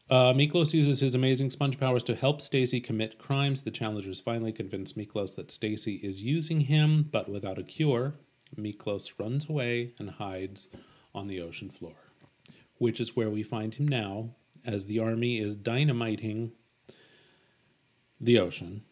Uh, 0.09 0.33
Miklos 0.33 0.73
uses 0.73 0.99
his 0.99 1.15
amazing 1.15 1.49
sponge 1.49 1.79
powers 1.79 2.03
to 2.03 2.13
help 2.13 2.41
Stacy 2.41 2.79
commit 2.79 3.17
crimes. 3.17 3.63
The 3.63 3.71
challengers 3.71 4.19
finally 4.19 4.51
convince 4.51 4.93
Miklos 4.93 5.35
that 5.35 5.49
Stacy 5.49 5.95
is 6.03 6.23
using 6.23 6.61
him, 6.61 7.09
but 7.11 7.29
without 7.29 7.57
a 7.57 7.63
cure. 7.63 8.13
Miklos 8.55 9.13
runs 9.17 9.49
away 9.49 9.93
and 9.97 10.11
hides 10.11 10.67
on 11.15 11.25
the 11.27 11.41
ocean 11.41 11.71
floor, 11.71 11.95
which 12.77 12.99
is 12.99 13.15
where 13.15 13.29
we 13.29 13.41
find 13.41 13.73
him 13.73 13.87
now 13.87 14.29
as 14.63 14.85
the 14.85 14.99
army 14.99 15.39
is 15.39 15.55
dynamiting 15.55 16.51
the 18.21 18.37
ocean. 18.39 18.83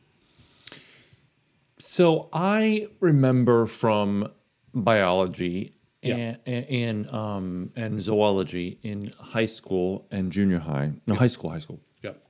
So 1.78 2.30
I 2.34 2.88
remember 3.00 3.66
from 3.66 4.32
biology 4.74 5.76
Yeah. 6.04 6.36
and 6.46 6.66
and, 6.70 7.10
um, 7.14 7.72
and 7.76 8.02
zoology 8.02 8.80
in 8.82 9.14
high 9.20 9.46
school 9.46 10.08
and 10.12 10.32
junior 10.32 10.60
high. 10.60 10.94
No, 11.06 11.14
high 11.16 11.28
school, 11.28 11.52
high 11.52 11.60
school. 11.60 11.80
Yep. 12.02 12.22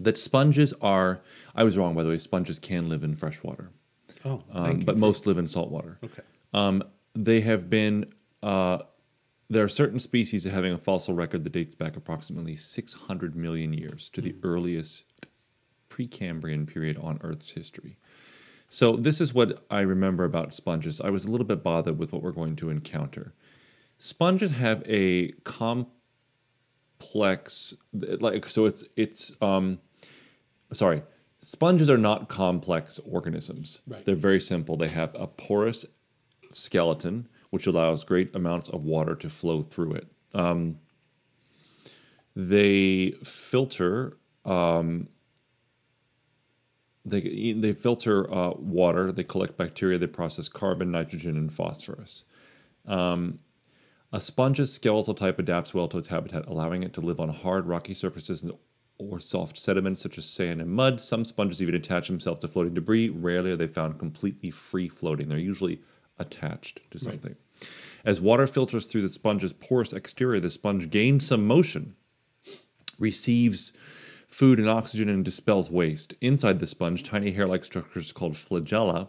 That 0.00 0.18
sponges 0.18 0.72
are. 0.80 1.20
I 1.54 1.62
was 1.62 1.78
wrong, 1.78 1.94
by 1.94 2.02
the 2.02 2.08
way. 2.08 2.18
Sponges 2.18 2.58
can 2.58 2.88
live 2.88 3.04
in 3.04 3.14
fresh 3.14 3.42
water, 3.42 3.70
Oh, 4.24 4.42
um, 4.52 4.80
but 4.80 4.96
most 4.96 5.26
live 5.26 5.38
in 5.38 5.46
salt 5.46 5.70
water. 5.70 5.98
Okay. 6.04 6.22
Um, 6.52 6.82
they 7.14 7.40
have 7.42 7.70
been. 7.70 8.12
Uh, 8.42 8.78
there 9.48 9.64
are 9.64 9.68
certain 9.68 9.98
species 9.98 10.44
that 10.44 10.50
having 10.52 10.72
a 10.72 10.78
fossil 10.78 11.12
record 11.14 11.42
that 11.44 11.52
dates 11.52 11.74
back 11.74 11.96
approximately 11.96 12.54
600 12.54 13.34
million 13.34 13.72
years 13.72 14.08
to 14.10 14.20
the 14.20 14.34
earliest 14.44 15.04
Precambrian 15.88 16.66
period 16.68 16.96
on 16.98 17.18
Earth's 17.22 17.50
history. 17.50 17.96
So 18.70 18.96
this 18.96 19.20
is 19.20 19.34
what 19.34 19.64
I 19.68 19.80
remember 19.80 20.24
about 20.24 20.54
sponges. 20.54 21.00
I 21.00 21.10
was 21.10 21.24
a 21.24 21.30
little 21.30 21.46
bit 21.46 21.62
bothered 21.62 21.98
with 21.98 22.12
what 22.12 22.22
we're 22.22 22.30
going 22.30 22.54
to 22.56 22.70
encounter. 22.70 23.34
Sponges 23.98 24.52
have 24.52 24.84
a 24.86 25.32
complex, 25.42 25.84
like 27.92 28.48
so. 28.48 28.66
It's 28.66 28.84
it's 28.96 29.32
um, 29.42 29.80
sorry. 30.72 31.02
Sponges 31.38 31.90
are 31.90 31.98
not 31.98 32.28
complex 32.28 33.00
organisms. 33.00 33.80
Right. 33.88 34.04
They're 34.04 34.14
very 34.14 34.40
simple. 34.40 34.76
They 34.76 34.88
have 34.88 35.14
a 35.16 35.26
porous 35.26 35.84
skeleton, 36.52 37.28
which 37.50 37.66
allows 37.66 38.04
great 38.04 38.34
amounts 38.36 38.68
of 38.68 38.84
water 38.84 39.16
to 39.16 39.28
flow 39.28 39.62
through 39.62 39.94
it. 39.94 40.06
Um, 40.32 40.78
they 42.36 43.14
filter 43.24 44.16
they 47.04 47.52
they 47.52 47.72
filter 47.72 48.32
uh, 48.32 48.50
water. 48.52 49.12
They 49.12 49.24
collect 49.24 49.56
bacteria. 49.56 49.98
They 49.98 50.06
process 50.06 50.48
carbon, 50.48 50.90
nitrogen, 50.90 51.36
and 51.36 51.52
phosphorus. 51.52 52.24
Um, 52.86 53.40
a 54.12 54.20
sponge's 54.20 54.72
skeletal 54.72 55.14
type 55.14 55.38
adapts 55.38 55.72
well 55.72 55.88
to 55.88 55.98
its 55.98 56.08
habitat, 56.08 56.46
allowing 56.46 56.82
it 56.82 56.92
to 56.94 57.00
live 57.00 57.20
on 57.20 57.28
hard, 57.28 57.66
rocky 57.66 57.94
surfaces 57.94 58.44
or 58.98 59.18
soft 59.20 59.56
sediments 59.56 60.02
such 60.02 60.18
as 60.18 60.26
sand 60.26 60.60
and 60.60 60.70
mud. 60.70 61.00
Some 61.00 61.24
sponges 61.24 61.62
even 61.62 61.74
attach 61.74 62.08
themselves 62.08 62.40
to 62.40 62.48
floating 62.48 62.74
debris. 62.74 63.08
Rarely 63.08 63.52
are 63.52 63.56
they 63.56 63.66
found 63.66 63.98
completely 63.98 64.50
free 64.50 64.88
floating. 64.88 65.28
They're 65.28 65.38
usually 65.38 65.80
attached 66.18 66.80
to 66.90 66.98
something. 66.98 67.36
As 68.04 68.20
water 68.20 68.46
filters 68.46 68.86
through 68.86 69.02
the 69.02 69.08
sponge's 69.08 69.52
porous 69.52 69.92
exterior, 69.92 70.40
the 70.40 70.50
sponge 70.50 70.90
gains 70.90 71.26
some 71.26 71.46
motion 71.46 71.94
receives 72.98 73.72
food 74.30 74.58
and 74.60 74.68
oxygen 74.68 75.08
and 75.08 75.24
dispels 75.24 75.70
waste. 75.70 76.14
Inside 76.20 76.60
the 76.60 76.66
sponge, 76.66 77.02
tiny 77.02 77.32
hair 77.32 77.46
like 77.46 77.64
structures 77.64 78.12
called 78.12 78.34
flagella 78.34 79.08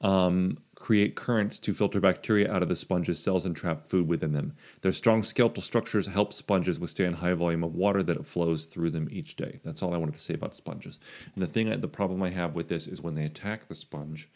um, 0.00 0.58
create 0.74 1.14
currents 1.14 1.58
to 1.60 1.72
filter 1.72 1.98
bacteria 1.98 2.52
out 2.52 2.62
of 2.62 2.68
the 2.68 2.76
sponge's 2.76 3.18
cells 3.18 3.46
and 3.46 3.56
trap 3.56 3.86
food 3.86 4.06
within 4.06 4.32
them. 4.32 4.54
Their 4.82 4.92
strong 4.92 5.22
skeletal 5.22 5.62
structures 5.62 6.06
help 6.08 6.34
sponges 6.34 6.78
withstand 6.78 7.16
high 7.16 7.32
volume 7.32 7.64
of 7.64 7.74
water 7.74 8.02
that 8.02 8.26
flows 8.26 8.66
through 8.66 8.90
them 8.90 9.08
each 9.10 9.34
day. 9.36 9.60
That's 9.64 9.82
all 9.82 9.94
I 9.94 9.96
wanted 9.96 10.16
to 10.16 10.20
say 10.20 10.34
about 10.34 10.54
sponges. 10.54 10.98
And 11.34 11.42
the 11.42 11.46
thing, 11.46 11.72
I- 11.72 11.76
the 11.76 11.88
problem 11.88 12.22
I 12.22 12.30
have 12.30 12.54
with 12.54 12.68
this 12.68 12.86
is 12.86 13.00
when 13.00 13.14
they 13.14 13.24
attack 13.24 13.66
the 13.66 13.74
sponge, 13.74 14.28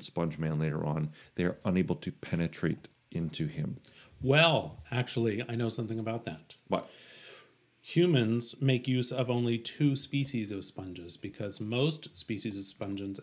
sponge 0.00 0.38
man 0.38 0.58
later 0.58 0.86
on, 0.86 1.10
they 1.34 1.44
are 1.44 1.58
unable 1.66 1.96
to 1.96 2.12
penetrate 2.12 2.88
into 3.10 3.46
him. 3.46 3.76
Well, 4.22 4.82
actually, 4.90 5.44
I 5.46 5.54
know 5.54 5.68
something 5.68 5.98
about 5.98 6.24
that. 6.24 6.54
What? 6.68 6.88
Humans 7.86 8.54
make 8.62 8.88
use 8.88 9.12
of 9.12 9.28
only 9.28 9.58
two 9.58 9.94
species 9.94 10.50
of 10.50 10.64
sponges 10.64 11.18
because 11.18 11.60
most 11.60 12.16
species 12.16 12.56
of 12.56 12.64
sponges 12.64 13.20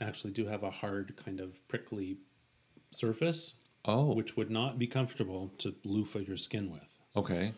actually 0.00 0.32
do 0.32 0.46
have 0.46 0.64
a 0.64 0.70
hard, 0.70 1.14
kind 1.16 1.38
of 1.38 1.66
prickly 1.68 2.16
surface, 2.90 3.54
Oh, 3.84 4.12
which 4.12 4.36
would 4.36 4.50
not 4.50 4.80
be 4.80 4.88
comfortable 4.88 5.52
to 5.58 5.76
loofah 5.84 6.18
your 6.18 6.36
skin 6.36 6.72
with. 6.72 6.88
okay. 7.14 7.54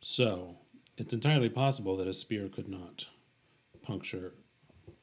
So, 0.00 0.56
it's 0.96 1.12
entirely 1.12 1.50
possible 1.50 1.98
that 1.98 2.08
a 2.08 2.14
spear 2.14 2.48
could 2.48 2.68
not 2.68 3.08
puncture. 3.82 4.32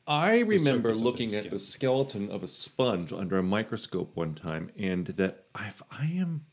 I 0.08 0.40
remember 0.40 0.96
looking 0.96 1.36
at 1.36 1.52
the 1.52 1.60
skeleton 1.60 2.32
of 2.32 2.42
a 2.42 2.48
sponge 2.48 3.14
under 3.14 3.38
a 3.38 3.44
microscope 3.44 4.16
one 4.16 4.34
time, 4.34 4.72
and 4.76 5.06
that 5.06 5.46
I've, 5.54 5.84
I 5.92 6.06
am 6.06 6.46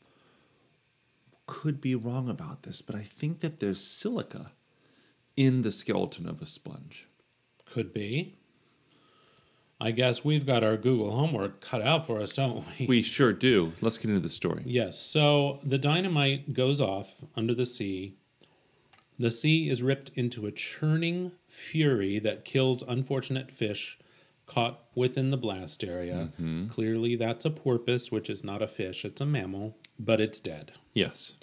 could 1.49 1.81
be 1.81 1.95
wrong 1.95 2.29
about 2.29 2.61
this, 2.61 2.79
but 2.79 2.95
I 2.95 3.01
think 3.01 3.39
that 3.39 3.59
there's 3.59 3.83
silica 3.83 4.51
in 5.35 5.63
the 5.63 5.71
skeleton 5.71 6.29
of 6.29 6.43
a 6.43 6.45
sponge. 6.45 7.07
Could 7.65 7.91
be. 7.91 8.35
I 9.81 9.89
guess 9.89 10.23
we've 10.23 10.45
got 10.45 10.63
our 10.63 10.77
Google 10.77 11.09
homework 11.09 11.59
cut 11.59 11.81
out 11.81 12.05
for 12.05 12.21
us, 12.21 12.33
don't 12.33 12.63
we? 12.77 12.85
We 12.85 13.01
sure 13.01 13.33
do. 13.33 13.73
Let's 13.81 13.97
get 13.97 14.09
into 14.09 14.21
the 14.21 14.29
story. 14.29 14.61
Yes. 14.63 14.99
So 14.99 15.59
the 15.63 15.79
dynamite 15.79 16.53
goes 16.53 16.79
off 16.79 17.15
under 17.35 17.55
the 17.55 17.65
sea. 17.65 18.13
The 19.17 19.31
sea 19.31 19.71
is 19.71 19.81
ripped 19.81 20.11
into 20.13 20.45
a 20.45 20.51
churning 20.51 21.31
fury 21.47 22.19
that 22.19 22.45
kills 22.45 22.83
unfortunate 22.83 23.49
fish 23.49 23.97
caught 24.49 24.79
within 24.95 25.29
the 25.29 25.37
blast 25.37 25.83
area. 25.83 26.29
Mm-hmm. 26.33 26.67
Clearly, 26.67 27.15
that's 27.15 27.45
a 27.45 27.49
porpoise, 27.49 28.11
which 28.11 28.29
is 28.29 28.43
not 28.43 28.61
a 28.61 28.67
fish, 28.67 29.05
it's 29.05 29.21
a 29.21 29.25
mammal, 29.25 29.77
but 29.97 30.19
it's 30.19 30.39
dead. 30.39 30.73
Yes. 30.93 31.35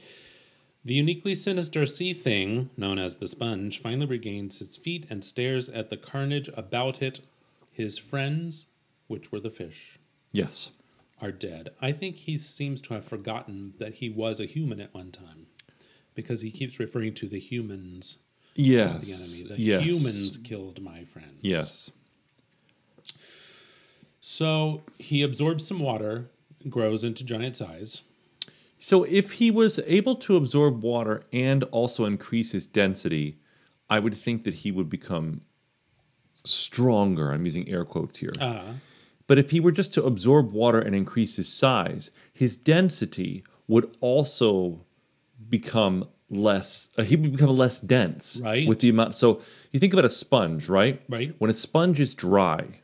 The 0.84 0.94
uniquely 0.94 1.34
sinister 1.34 1.84
sea 1.86 2.12
thing, 2.14 2.70
known 2.76 2.98
as 2.98 3.16
the 3.16 3.26
sponge, 3.26 3.80
finally 3.80 4.06
regains 4.06 4.60
its 4.60 4.76
feet 4.76 5.06
and 5.10 5.25
stares 5.25 5.68
at 5.68 5.90
the 5.90 5.96
carnage 5.96 6.48
about 6.56 7.02
it. 7.02 7.20
His 7.72 7.98
friends, 7.98 8.66
which 9.06 9.32
were 9.32 9.40
the 9.40 9.50
fish, 9.50 9.98
Yes. 10.32 10.70
are 11.20 11.32
dead. 11.32 11.70
I 11.80 11.92
think 11.92 12.16
he 12.16 12.36
seems 12.36 12.80
to 12.82 12.94
have 12.94 13.04
forgotten 13.04 13.75
that 13.78 13.94
he 13.94 14.08
was 14.10 14.38
a 14.40 14.46
human 14.46 14.80
at 14.80 14.94
one 14.94 15.10
time 15.12 15.46
because 16.14 16.40
he 16.42 16.50
keeps 16.50 16.78
referring 16.78 17.14
to 17.14 17.26
the 17.28 17.40
humans 17.40 18.18
Yes. 18.54 18.96
as 18.96 19.02
the 19.40 19.44
enemy. 19.44 19.56
The 19.56 19.62
yes. 19.62 19.84
humans 19.84 20.36
killed 20.38 20.80
my 20.82 21.04
friends. 21.04 21.38
Yes. 21.42 21.90
So 24.37 24.83
he 24.99 25.23
absorbs 25.23 25.66
some 25.66 25.78
water, 25.78 26.26
grows 26.69 27.02
into 27.05 27.25
giant 27.25 27.57
size. 27.57 28.02
So 28.78 29.05
if 29.05 29.33
he 29.33 29.50
was 29.50 29.81
able 29.87 30.14
to 30.16 30.37
absorb 30.37 30.83
water 30.83 31.23
and 31.33 31.64
also 31.64 32.05
increase 32.05 32.52
his 32.52 32.66
density, 32.66 33.38
I 33.88 33.99
would 33.99 34.14
think 34.14 34.45
that 34.45 34.52
he 34.52 34.71
would 34.71 34.90
become 34.90 35.40
stronger. 36.45 37.33
I'm 37.33 37.47
using 37.47 37.66
air 37.66 37.87
quotes 37.87 38.19
here. 38.19 38.35
But 39.26 39.38
if 39.38 39.52
he 39.52 39.59
were 39.59 39.73
just 39.73 39.95
to 39.95 40.05
absorb 40.05 40.52
water 40.52 40.81
and 40.81 40.95
increase 40.95 41.37
his 41.37 41.50
size, 41.50 42.11
his 42.35 42.57
density 42.57 43.43
would 43.66 43.97
also 44.02 44.85
become 45.49 46.09
less. 46.28 46.90
Uh, 46.99 47.05
he 47.05 47.16
would 47.16 47.33
become 47.33 47.57
less 47.57 47.81
dense, 47.81 48.38
Right. 48.45 48.69
With 48.69 48.81
the 48.81 48.90
amount. 48.90 49.14
So 49.14 49.40
you 49.73 49.81
think 49.81 49.95
about 49.95 50.05
a 50.05 50.11
sponge, 50.11 50.69
right? 50.69 51.00
Right. 51.09 51.35
When 51.38 51.49
a 51.49 51.55
sponge 51.55 52.00
is 52.00 52.14
dry, 52.14 52.83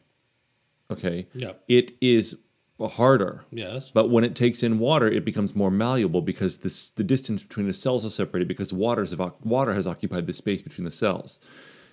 okay, 0.92 1.26
Yep. 1.34 1.64
it 1.68 1.92
is 2.00 2.36
harder. 2.80 3.44
Yes. 3.50 3.90
But 3.90 4.10
when 4.10 4.24
it 4.24 4.34
takes 4.34 4.62
in 4.62 4.78
water, 4.78 5.06
it 5.08 5.24
becomes 5.24 5.54
more 5.54 5.70
malleable 5.70 6.20
because 6.22 6.58
this, 6.58 6.90
the 6.90 7.04
distance 7.04 7.42
between 7.42 7.66
the 7.66 7.72
cells 7.72 8.04
are 8.04 8.10
separated 8.10 8.48
because 8.48 8.72
waters 8.72 9.14
water 9.44 9.72
has 9.74 9.86
occupied 9.86 10.26
the 10.26 10.32
space 10.32 10.62
between 10.62 10.84
the 10.84 10.90
cells. 10.90 11.38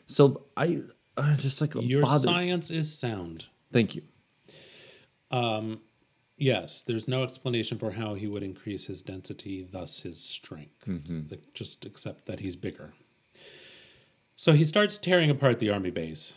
So 0.05 0.45
I, 0.57 0.79
I 1.15 1.33
just 1.35 1.61
like 1.61 1.75
Your 1.75 2.01
bothered. 2.01 2.23
science 2.23 2.69
is 2.71 2.91
sound. 2.97 3.45
Thank 3.71 3.95
you. 3.95 4.01
Um, 5.31 5.81
Yes, 6.41 6.83
there's 6.83 7.05
no 7.05 7.23
explanation 7.23 7.77
for 7.77 7.91
how 7.91 8.13
he 8.13 8.25
would 8.25 8.43
increase 8.43 8.85
his 8.85 9.01
density, 9.01 9.67
thus 9.69 9.99
his 10.03 10.21
strength. 10.23 10.85
Mm-hmm. 10.87 11.23
Like, 11.29 11.53
just 11.53 11.83
accept 11.83 12.27
that 12.27 12.39
he's 12.39 12.55
bigger. 12.55 12.93
So 14.37 14.53
he 14.53 14.63
starts 14.63 14.97
tearing 14.97 15.29
apart 15.29 15.59
the 15.59 15.69
army 15.69 15.89
base. 15.91 16.35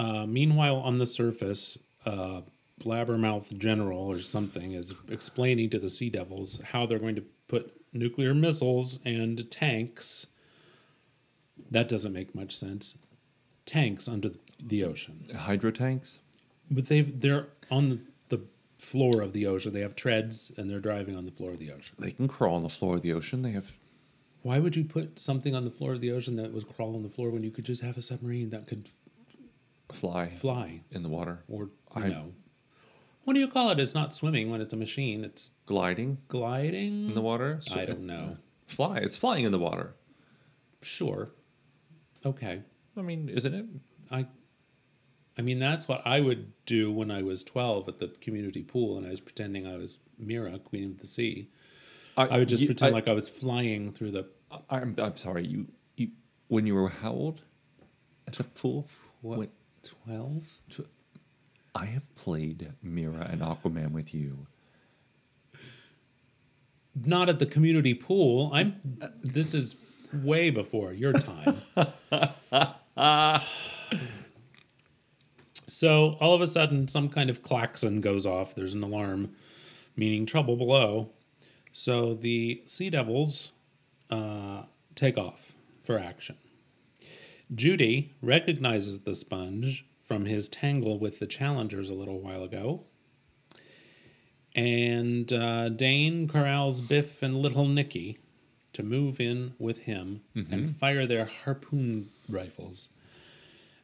Uh, 0.00 0.24
meanwhile, 0.26 0.76
on 0.76 0.96
the 0.96 1.04
surface, 1.04 1.76
uh, 2.06 2.40
Blabbermouth 2.80 3.56
General 3.58 3.98
or 3.98 4.20
something 4.20 4.72
is 4.72 4.94
explaining 5.10 5.68
to 5.70 5.78
the 5.78 5.90
Sea 5.90 6.08
Devils 6.08 6.58
how 6.72 6.86
they're 6.86 6.98
going 6.98 7.16
to 7.16 7.24
put 7.48 7.74
nuclear 7.92 8.32
missiles 8.32 9.00
and 9.04 9.50
tanks. 9.50 10.26
That 11.70 11.86
doesn't 11.86 12.14
make 12.14 12.34
much 12.34 12.56
sense. 12.56 12.96
Tanks 13.66 14.08
under 14.08 14.30
the 14.58 14.82
ocean. 14.84 15.24
Hydro 15.36 15.70
tanks. 15.70 16.20
But 16.70 16.86
they 16.86 17.02
they're 17.02 17.48
on 17.70 18.06
the 18.30 18.40
floor 18.78 19.20
of 19.20 19.34
the 19.34 19.46
ocean. 19.46 19.74
They 19.74 19.80
have 19.80 19.94
treads 19.94 20.50
and 20.56 20.70
they're 20.70 20.80
driving 20.80 21.14
on 21.14 21.26
the 21.26 21.30
floor 21.30 21.50
of 21.52 21.58
the 21.58 21.72
ocean. 21.72 21.96
They 21.98 22.12
can 22.12 22.26
crawl 22.26 22.54
on 22.54 22.62
the 22.62 22.70
floor 22.70 22.96
of 22.96 23.02
the 23.02 23.12
ocean. 23.12 23.42
They 23.42 23.50
have 23.50 23.78
Why 24.40 24.58
would 24.58 24.76
you 24.76 24.84
put 24.84 25.20
something 25.20 25.54
on 25.54 25.64
the 25.64 25.70
floor 25.70 25.92
of 25.92 26.00
the 26.00 26.12
ocean 26.12 26.36
that 26.36 26.54
was 26.54 26.64
crawl 26.64 26.94
on 26.96 27.02
the 27.02 27.10
floor 27.10 27.28
when 27.28 27.42
you 27.42 27.50
could 27.50 27.66
just 27.66 27.82
have 27.82 27.98
a 27.98 28.02
submarine 28.02 28.48
that 28.50 28.66
could 28.66 28.88
fly 29.94 30.30
fly 30.30 30.82
in 30.90 31.02
the 31.02 31.08
water. 31.08 31.44
or 31.48 31.70
I- 31.94 32.08
know 32.08 32.32
what 33.24 33.34
do 33.34 33.40
you 33.40 33.48
call 33.48 33.70
it? 33.70 33.78
It's 33.78 33.94
not 33.94 34.12
swimming 34.14 34.50
when 34.50 34.60
it's 34.60 34.72
a 34.72 34.76
machine. 34.76 35.24
It's 35.24 35.50
Gliding 35.66 36.18
gliding 36.28 37.08
in 37.10 37.14
the 37.14 37.20
water. 37.20 37.60
I 37.72 37.84
don't 37.84 38.00
know. 38.06 38.38
Fly. 38.66 38.96
It's 38.98 39.16
flying 39.16 39.44
in 39.44 39.52
the 39.52 39.58
water. 39.58 39.94
Sure. 40.82 41.30
Okay. 42.24 42.62
I 42.96 43.02
mean, 43.02 43.28
isn't 43.28 43.54
it? 43.54 43.66
I 44.10 44.26
I 45.38 45.42
mean 45.42 45.58
that's 45.58 45.86
what 45.86 46.02
I 46.06 46.20
would 46.20 46.52
do 46.66 46.90
when 46.90 47.10
I 47.10 47.22
was 47.22 47.44
12 47.44 47.88
at 47.88 47.98
the 47.98 48.08
community 48.08 48.62
pool 48.62 48.96
and 48.96 49.06
I 49.06 49.10
was 49.10 49.20
pretending 49.20 49.66
I 49.66 49.76
was 49.76 49.98
Mera, 50.18 50.58
Queen 50.58 50.84
of 50.90 50.98
the 51.00 51.06
Sea. 51.06 51.48
I 52.16 52.38
would 52.38 52.48
just 52.48 52.62
you- 52.62 52.68
pretend 52.68 52.90
I- 52.90 52.98
like 52.98 53.08
I 53.08 53.12
was 53.12 53.28
flying 53.28 53.92
through 53.92 54.10
the 54.12 54.26
I'm, 54.68 54.96
I'm 54.98 55.16
sorry. 55.16 55.46
You, 55.46 55.68
you, 55.96 56.08
when 56.48 56.66
you 56.66 56.74
were 56.74 56.88
how 56.88 57.12
old? 57.12 57.42
At 58.26 58.32
the 58.34 58.44
pool? 58.44 58.88
what 59.20 59.38
When- 59.38 59.48
12? 59.82 60.48
I 61.74 61.86
have 61.86 62.14
played 62.16 62.72
Mera 62.82 63.28
and 63.30 63.40
Aquaman 63.42 63.92
with 63.92 64.14
you. 64.14 64.46
not 67.04 67.28
at 67.28 67.38
the 67.38 67.46
community 67.46 67.94
pool. 67.94 68.50
I'm. 68.52 68.80
This 69.22 69.54
is 69.54 69.76
way 70.12 70.50
before 70.50 70.92
your 70.92 71.12
time. 71.12 71.62
so 75.66 76.16
all 76.20 76.34
of 76.34 76.40
a 76.40 76.46
sudden, 76.46 76.88
some 76.88 77.08
kind 77.08 77.30
of 77.30 77.42
klaxon 77.42 78.00
goes 78.00 78.26
off. 78.26 78.54
There's 78.54 78.74
an 78.74 78.82
alarm, 78.82 79.30
meaning 79.96 80.26
trouble 80.26 80.56
below. 80.56 81.10
So 81.72 82.14
the 82.14 82.62
Sea 82.66 82.90
Devils 82.90 83.52
uh, 84.10 84.62
take 84.94 85.16
off 85.16 85.52
for 85.80 85.98
action. 85.98 86.36
Judy 87.54 88.14
recognizes 88.22 89.00
the 89.00 89.14
sponge 89.14 89.84
from 90.02 90.26
his 90.26 90.48
tangle 90.48 90.98
with 90.98 91.18
the 91.18 91.26
challengers 91.26 91.90
a 91.90 91.94
little 91.94 92.20
while 92.20 92.42
ago. 92.42 92.84
And 94.54 95.32
uh, 95.32 95.68
Dane 95.68 96.28
corrals 96.28 96.80
Biff 96.80 97.22
and 97.22 97.36
Little 97.36 97.66
Nicky 97.66 98.18
to 98.72 98.82
move 98.82 99.20
in 99.20 99.54
with 99.58 99.78
him 99.78 100.22
and 100.50 100.76
fire 100.76 101.06
their 101.06 101.24
harpoon 101.26 102.10
rifles 102.28 102.88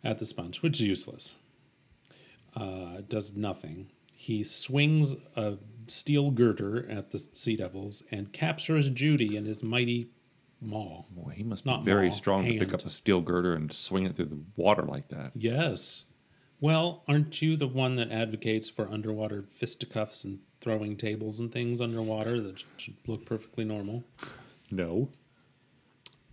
at 0.02 0.18
the 0.18 0.26
sponge, 0.26 0.62
which 0.62 0.81
is 0.81 0.87
useless. 0.87 1.37
Uh, 2.55 3.02
does 3.09 3.37
nothing. 3.37 3.88
He 4.12 4.42
swings 4.42 5.14
a 5.37 5.59
steel 5.88 6.31
girder 6.31 6.88
at 6.90 7.11
the 7.11 7.18
Sea 7.18 7.57
Devils 7.57 8.02
and 8.11 8.33
captures 8.33 8.90
Judy 8.90 9.37
in 9.37 9.44
his 9.44 9.62
mighty 9.62 10.11
Boy, 10.61 11.35
he 11.37 11.42
must 11.45 11.64
be 11.64 11.77
very 11.83 12.09
maw, 12.09 12.14
strong 12.14 12.45
to 12.47 12.59
pick 12.59 12.73
up 12.75 12.85
a 12.85 12.90
steel 12.90 13.21
girder 13.21 13.55
and 13.55 13.73
swing 13.73 14.07
it 14.07 14.16
through 14.16 14.27
the 14.27 14.40
water 14.57 14.83
like 14.83 15.09
that. 15.09 15.33
Yes. 15.35 16.05
Well, 16.61 17.05
aren't 17.07 17.42
you 17.42 17.57
the 17.57 17.69
one 17.69 17.97
that 17.97 18.11
advocates 18.11 18.71
for 18.71 18.88
underwater 18.90 19.45
fisticuffs 19.51 20.25
and 20.25 20.40
throwing 20.61 20.97
tables 20.97 21.38
and 21.38 21.53
things 21.53 21.81
underwater 21.83 22.40
that 22.40 22.64
should 22.79 22.97
look 23.07 23.27
perfectly 23.27 23.64
normal? 23.64 24.05
No. 24.71 25.11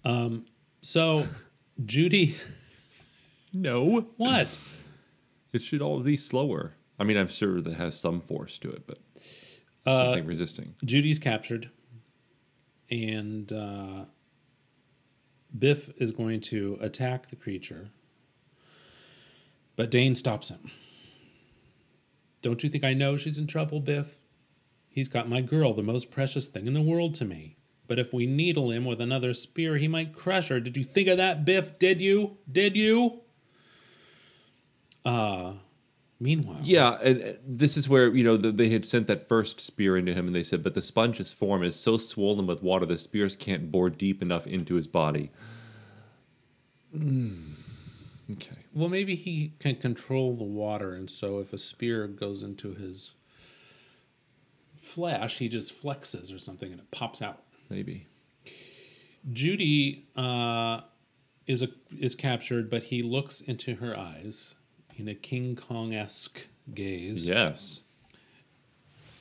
Um, 0.05 0.45
So, 0.81 1.27
Judy, 1.85 2.35
No. 3.53 4.07
what? 4.17 4.57
It 5.51 5.61
should 5.61 5.81
all 5.81 5.99
be 5.99 6.17
slower. 6.17 6.73
I 6.97 7.03
mean, 7.03 7.17
I'm 7.17 7.27
sure 7.27 7.59
that 7.61 7.73
has 7.75 7.99
some 7.99 8.21
force 8.21 8.57
to 8.59 8.71
it, 8.71 8.87
but 8.87 8.99
Uh, 9.85 10.05
something 10.05 10.25
resisting. 10.25 10.75
Judy's 10.85 11.19
captured, 11.19 11.69
and 12.89 13.51
uh, 13.51 14.05
Biff 15.57 15.89
is 15.97 16.11
going 16.11 16.41
to 16.41 16.77
attack 16.81 17.29
the 17.29 17.35
creature, 17.35 17.89
but 19.75 19.91
Dane 19.91 20.15
stops 20.15 20.49
him. 20.49 20.71
Don't 22.41 22.63
you 22.63 22.69
think 22.69 22.83
I 22.83 22.93
know 22.93 23.17
she's 23.17 23.37
in 23.37 23.47
trouble, 23.47 23.79
Biff? 23.79 24.19
He's 24.89 25.07
got 25.07 25.29
my 25.29 25.41
girl, 25.41 25.73
the 25.73 25.81
most 25.81 26.11
precious 26.11 26.47
thing 26.47 26.67
in 26.67 26.73
the 26.73 26.81
world 26.81 27.15
to 27.15 27.25
me. 27.25 27.57
But 27.87 27.99
if 27.99 28.13
we 28.13 28.25
needle 28.25 28.71
him 28.71 28.85
with 28.85 29.01
another 29.01 29.33
spear, 29.33 29.77
he 29.77 29.87
might 29.87 30.15
crush 30.15 30.49
her. 30.49 30.59
Did 30.59 30.77
you 30.77 30.83
think 30.83 31.07
of 31.07 31.17
that, 31.17 31.45
Biff? 31.45 31.77
Did 31.79 32.01
you? 32.01 32.37
Did 32.51 32.77
you? 32.77 33.21
Uh, 35.05 35.53
meanwhile, 36.19 36.59
Yeah, 36.61 36.97
and 37.03 37.21
uh, 37.21 37.33
this 37.45 37.77
is 37.77 37.89
where 37.89 38.13
you 38.13 38.23
know 38.23 38.37
the, 38.37 38.51
they 38.51 38.69
had 38.69 38.85
sent 38.85 39.07
that 39.07 39.27
first 39.27 39.61
spear 39.61 39.97
into 39.97 40.13
him, 40.13 40.27
and 40.27 40.35
they 40.35 40.43
said, 40.43 40.63
but 40.63 40.73
the 40.73 40.81
sponge's 40.81 41.31
form 41.31 41.63
is 41.63 41.75
so 41.75 41.97
swollen 41.97 42.47
with 42.47 42.63
water, 42.63 42.85
the 42.85 42.97
spears 42.97 43.35
can't 43.35 43.71
bore 43.71 43.89
deep 43.89 44.21
enough 44.21 44.47
into 44.47 44.75
his 44.75 44.87
body. 44.87 45.31
Mm. 46.95 47.53
Okay. 48.31 48.55
Well, 48.73 48.89
maybe 48.89 49.15
he 49.15 49.53
can 49.59 49.75
control 49.75 50.35
the 50.35 50.43
water, 50.43 50.93
and 50.93 51.09
so 51.09 51.39
if 51.39 51.53
a 51.53 51.57
spear 51.57 52.07
goes 52.07 52.41
into 52.41 52.73
his 52.73 53.13
flesh, 54.75 55.39
he 55.39 55.49
just 55.49 55.79
flexes 55.79 56.33
or 56.33 56.39
something, 56.39 56.71
and 56.71 56.79
it 56.79 56.91
pops 56.91 57.21
out. 57.21 57.43
Maybe. 57.69 58.07
Judy 59.31 60.07
uh, 60.15 60.81
is 61.47 61.61
a, 61.61 61.69
is 61.97 62.15
captured, 62.15 62.69
but 62.69 62.83
he 62.83 63.01
looks 63.01 63.41
into 63.41 63.75
her 63.75 63.97
eyes 63.97 64.55
in 64.97 65.07
a 65.07 65.15
King 65.15 65.55
Kong 65.55 65.93
esque 65.93 66.47
gaze. 66.73 67.27
Yes, 67.27 67.83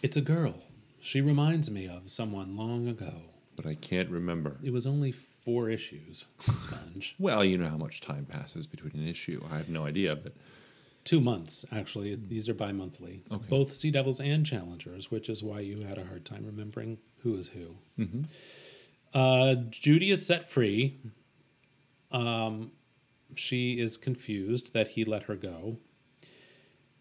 It's 0.02 0.16
a 0.16 0.20
girl. 0.20 0.54
She 1.00 1.20
reminds 1.20 1.70
me 1.70 1.86
of 1.88 2.10
someone 2.10 2.56
long 2.56 2.86
ago. 2.88 3.14
but 3.56 3.66
I 3.66 3.74
can't 3.74 4.08
remember. 4.10 4.56
It 4.62 4.72
was 4.72 4.86
only 4.86 5.12
four 5.12 5.68
issues, 5.68 6.26
Sponge. 6.56 7.14
Well, 7.18 7.44
you 7.44 7.58
know 7.58 7.68
how 7.68 7.76
much 7.76 8.00
time 8.00 8.24
passes 8.26 8.66
between 8.66 8.92
an 8.94 9.06
issue. 9.08 9.42
I 9.52 9.56
have 9.58 9.68
no 9.68 9.84
idea, 9.84 10.14
but 10.16 10.34
Two 11.04 11.20
months, 11.20 11.64
actually. 11.72 12.14
These 12.14 12.48
are 12.48 12.54
bi 12.54 12.70
monthly. 12.70 13.22
Okay. 13.32 13.44
Both 13.50 13.74
Sea 13.74 13.90
Devils 13.90 14.20
and 14.20 14.46
Challengers, 14.46 15.10
which 15.10 15.28
is 15.28 15.42
why 15.42 15.58
you 15.58 15.78
had 15.84 15.98
a 15.98 16.04
hard 16.04 16.24
time 16.24 16.46
remembering 16.46 16.98
who 17.24 17.34
is 17.34 17.48
who. 17.48 17.74
Mm-hmm. 17.98 18.22
Uh, 19.12 19.54
Judy 19.68 20.12
is 20.12 20.24
set 20.24 20.48
free. 20.48 21.00
Um, 22.12 22.70
she 23.34 23.78
is 23.78 23.96
confused 23.96 24.72
that 24.74 24.88
he 24.88 25.04
let 25.04 25.24
her 25.24 25.36
go. 25.36 25.78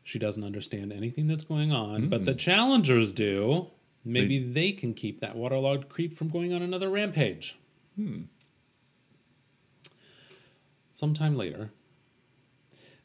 She 0.04 0.18
doesn't 0.20 0.44
understand 0.44 0.92
anything 0.92 1.28
that's 1.28 1.44
going 1.44 1.72
on, 1.72 2.10
but 2.10 2.26
the 2.26 2.34
Challengers 2.34 3.12
do. 3.12 3.68
Maybe 4.04 4.40
they, 4.40 4.72
can 4.72 4.96
keep 4.96 5.20
that 5.22 5.36
waterlogged 5.36 5.88
creep 5.88 6.18
from 6.18 6.30
going 6.30 6.54
on 6.54 6.64
another 6.64 6.90
rampage. 6.90 7.60
Hmm. 7.96 8.22
Sometime 10.92 11.36
later, 11.38 11.72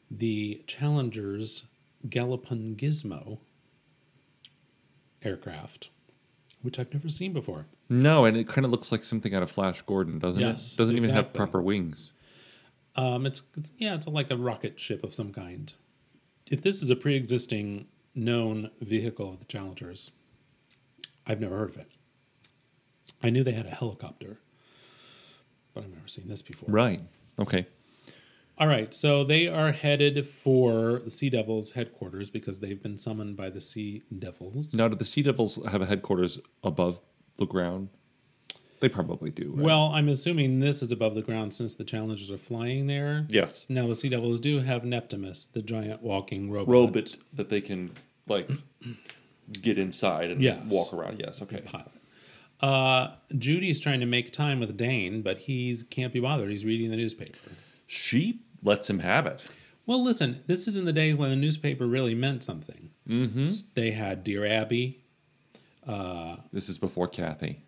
the 0.09 0.63
Challenger's 0.67 1.65
Gallipan 2.07 2.75
Gizmo 2.75 3.37
aircraft, 5.23 5.89
which 6.61 6.79
I've 6.79 6.93
never 6.93 7.09
seen 7.09 7.33
before. 7.33 7.65
no, 7.89 8.25
and 8.25 8.35
it 8.37 8.47
kind 8.47 8.65
of 8.65 8.71
looks 8.71 8.91
like 8.91 9.03
something 9.03 9.33
out 9.33 9.43
of 9.43 9.51
Flash 9.51 9.81
Gordon, 9.83 10.19
doesn't 10.19 10.41
Yes, 10.41 10.73
it? 10.73 10.77
Doesn't 10.77 10.97
even 10.97 11.09
have 11.11 11.33
proper 11.33 11.61
wings. 11.61 12.11
Um, 12.97 13.25
it's, 13.25 13.43
it's 13.55 13.71
yeah, 13.77 13.95
it's 13.95 14.07
like 14.07 14.31
a 14.31 14.37
rocket 14.37 14.79
ship 14.79 15.03
of 15.03 15.13
some 15.13 15.31
kind. 15.31 15.71
If 16.49 16.61
this 16.61 16.81
is 16.81 16.89
a 16.89 16.95
pre-existing 16.95 17.87
known 18.15 18.71
vehicle 18.81 19.29
of 19.29 19.39
the 19.39 19.45
Challengers, 19.45 20.11
I've 21.25 21.39
never 21.39 21.57
heard 21.57 21.69
of 21.69 21.77
it. 21.77 21.91
I 23.21 23.29
knew 23.29 23.43
they 23.43 23.51
had 23.51 23.67
a 23.67 23.71
helicopter, 23.71 24.39
but 25.73 25.83
I've 25.83 25.93
never 25.93 26.07
seen 26.07 26.27
this 26.27 26.41
before. 26.41 26.69
Right. 26.69 27.01
Okay. 27.39 27.67
All 28.59 28.67
right, 28.67 28.91
so 28.91 29.23
they 29.23 29.47
are 29.47 29.71
headed 29.71 30.25
for 30.25 31.01
the 31.05 31.11
Sea 31.11 31.29
Devils 31.29 31.71
headquarters 31.71 32.31
because 32.31 32.59
they've 32.59 32.81
been 32.81 32.97
summoned 32.97 33.37
by 33.37 33.51
the 33.51 33.61
Sea 33.61 34.01
Devils. 34.17 34.73
Now, 34.73 34.87
do 34.87 34.95
the 34.95 35.05
Sea 35.05 35.21
Devils 35.21 35.59
have 35.69 35.83
a 35.83 35.85
headquarters 35.85 36.39
above 36.63 36.99
the 37.37 37.45
ground? 37.45 37.89
They 38.79 38.89
probably 38.89 39.29
do. 39.31 39.51
Right? 39.55 39.65
Well, 39.65 39.87
I'm 39.93 40.07
assuming 40.09 40.59
this 40.59 40.81
is 40.81 40.91
above 40.91 41.15
the 41.15 41.21
ground 41.23 41.53
since 41.53 41.73
the 41.75 41.83
Challengers 41.83 42.29
are 42.29 42.37
flying 42.37 42.87
there. 42.87 43.25
yes. 43.29 43.65
Now 43.69 43.87
the 43.87 43.95
Sea 43.95 44.09
Devils 44.09 44.39
do 44.39 44.59
have 44.59 44.83
Neptimus, 44.83 45.51
the 45.51 45.61
giant 45.61 46.01
walking 46.03 46.51
robot. 46.51 46.71
Robot 46.71 47.17
that 47.33 47.49
they 47.49 47.61
can 47.61 47.91
like 48.27 48.49
get 49.61 49.77
inside 49.79 50.29
and 50.31 50.41
Yes. 50.41 50.59
walk 50.67 50.93
around. 50.93 51.19
Yes. 51.19 51.41
Okay. 51.41 51.61
pilot. 51.61 51.91
Uh, 52.59 53.15
Judy's 53.37 53.79
trying 53.79 53.99
to 53.99 54.05
make 54.05 54.31
time 54.33 54.59
with 54.59 54.75
Dane, 54.77 55.21
but 55.21 55.37
he 55.39 55.75
can't 55.89 56.11
be 56.11 56.19
bothered. 56.19 56.49
He's 56.49 56.65
reading 56.65 56.89
the 56.89 56.97
newspaper. 56.97 57.37
She 57.85 58.41
lets 58.63 58.89
him 58.89 58.99
have 58.99 59.25
it. 59.27 59.43
Well, 59.85 60.03
listen, 60.03 60.43
this 60.47 60.67
is 60.67 60.75
in 60.75 60.85
the 60.85 60.91
day 60.91 61.13
when 61.13 61.29
the 61.29 61.35
newspaper 61.35 61.85
really 61.87 62.13
meant 62.15 62.43
something. 62.43 62.89
Mm-hmm. 63.07 63.45
They 63.75 63.91
had 63.91 64.23
Dear 64.23 64.45
Abby, 64.45 65.03
This 66.51 66.67
is 66.67 66.77
before 66.77 67.07
Cathy. 67.07 67.61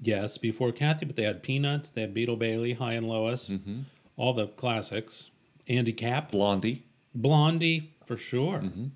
Yes, 0.00 0.38
before 0.38 0.70
Cathy, 0.72 1.06
but 1.06 1.16
they 1.16 1.24
had 1.24 1.42
Peanuts, 1.42 1.90
they 1.90 2.02
had 2.02 2.14
Beetle 2.14 2.36
Bailey, 2.36 2.74
Hi 2.74 2.92
and 2.92 3.08
Lois, 3.08 3.48
Mm-hmm. 3.48 3.80
all 4.16 4.32
the 4.32 4.46
classics. 4.46 5.30
Andy 5.66 5.92
Capp, 5.92 6.30
Blondie. 6.32 6.84
Blondie, 7.14 7.92
for 8.06 8.16
sure. 8.16 8.58
Mm-hmm. 8.60 8.86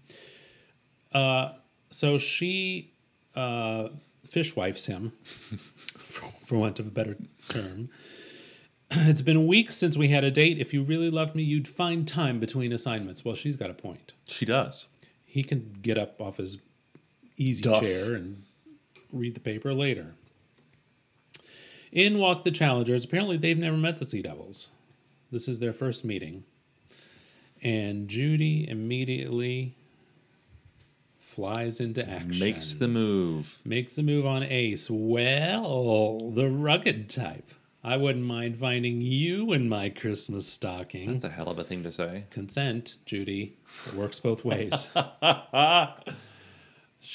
Uh, 1.13 1.53
so 1.91 2.19
she 2.19 2.93
uh, 3.35 3.89
fishwifes 4.27 4.87
him, 4.87 5.13
for, 5.99 6.31
for 6.47 6.59
want 6.59 6.79
of 6.79 6.87
a 6.87 6.91
better 6.91 7.17
term. 7.49 7.91
It's 8.95 9.23
been 9.23 9.47
weeks 9.47 9.77
since 9.77 9.97
we 9.97 10.09
had 10.09 10.23
a 10.23 10.31
date. 10.31 10.59
If 10.59 10.73
you 10.75 10.83
really 10.83 11.11
loved 11.11 11.35
me, 11.35 11.43
you'd 11.43 11.67
find 11.69 12.07
time 12.07 12.39
between 12.39 12.73
assignments. 12.73 13.25
Well, 13.25 13.35
she's 13.35 13.57
got 13.57 13.71
a 13.71 13.75
point. 13.75 14.13
She 14.29 14.45
does. 14.45 14.87
He 15.25 15.43
can 15.43 15.79
get 15.81 15.97
up 15.97 16.21
off 16.21 16.37
his 16.37 16.59
easy 17.39 17.63
Duff. 17.63 17.83
chair 17.83 18.15
and 18.15 18.45
read 19.11 19.35
the 19.35 19.41
paper 19.41 19.73
later. 19.73 20.15
In 21.93 22.19
walk 22.19 22.43
the 22.43 22.51
challengers. 22.51 23.05
Apparently, 23.05 23.37
they've 23.37 23.59
never 23.59 23.77
met 23.77 23.99
the 23.99 24.07
Sea 24.07 24.23
Devils. 24.23 24.69
This 25.31 25.47
is 25.47 25.59
their 25.59 25.75
first 25.75 26.05
meeting. 26.05 26.45
And 27.63 28.09
Judy 28.09 28.69
immediately 28.69 29.77
flies 31.19 31.81
into 31.81 32.09
action. 32.09 32.39
Makes 32.39 32.75
the 32.75 32.89
move. 32.89 33.61
makes 33.65 33.95
the 33.97 34.03
move 34.03 34.27
on 34.27 34.43
Ace. 34.43 34.91
Well, 34.91 36.31
the 36.31 36.49
rugged 36.49 37.09
type. 37.09 37.51
I 37.85 37.97
wouldn't 37.97 38.25
mind 38.25 38.59
finding 38.59 39.01
you 39.01 39.53
in 39.53 39.69
my 39.69 39.89
Christmas 39.89 40.47
stocking. 40.47 41.13
That's 41.13 41.25
a 41.25 41.31
hell 41.31 41.49
of 41.49 41.59
a 41.59 41.65
thing 41.65 41.83
to 41.83 41.91
say. 41.93 42.25
Consent, 42.31 42.97
Judy. 43.07 43.57
It 43.87 43.95
works 43.95 44.21
both 44.21 44.45
ways. 44.45 44.89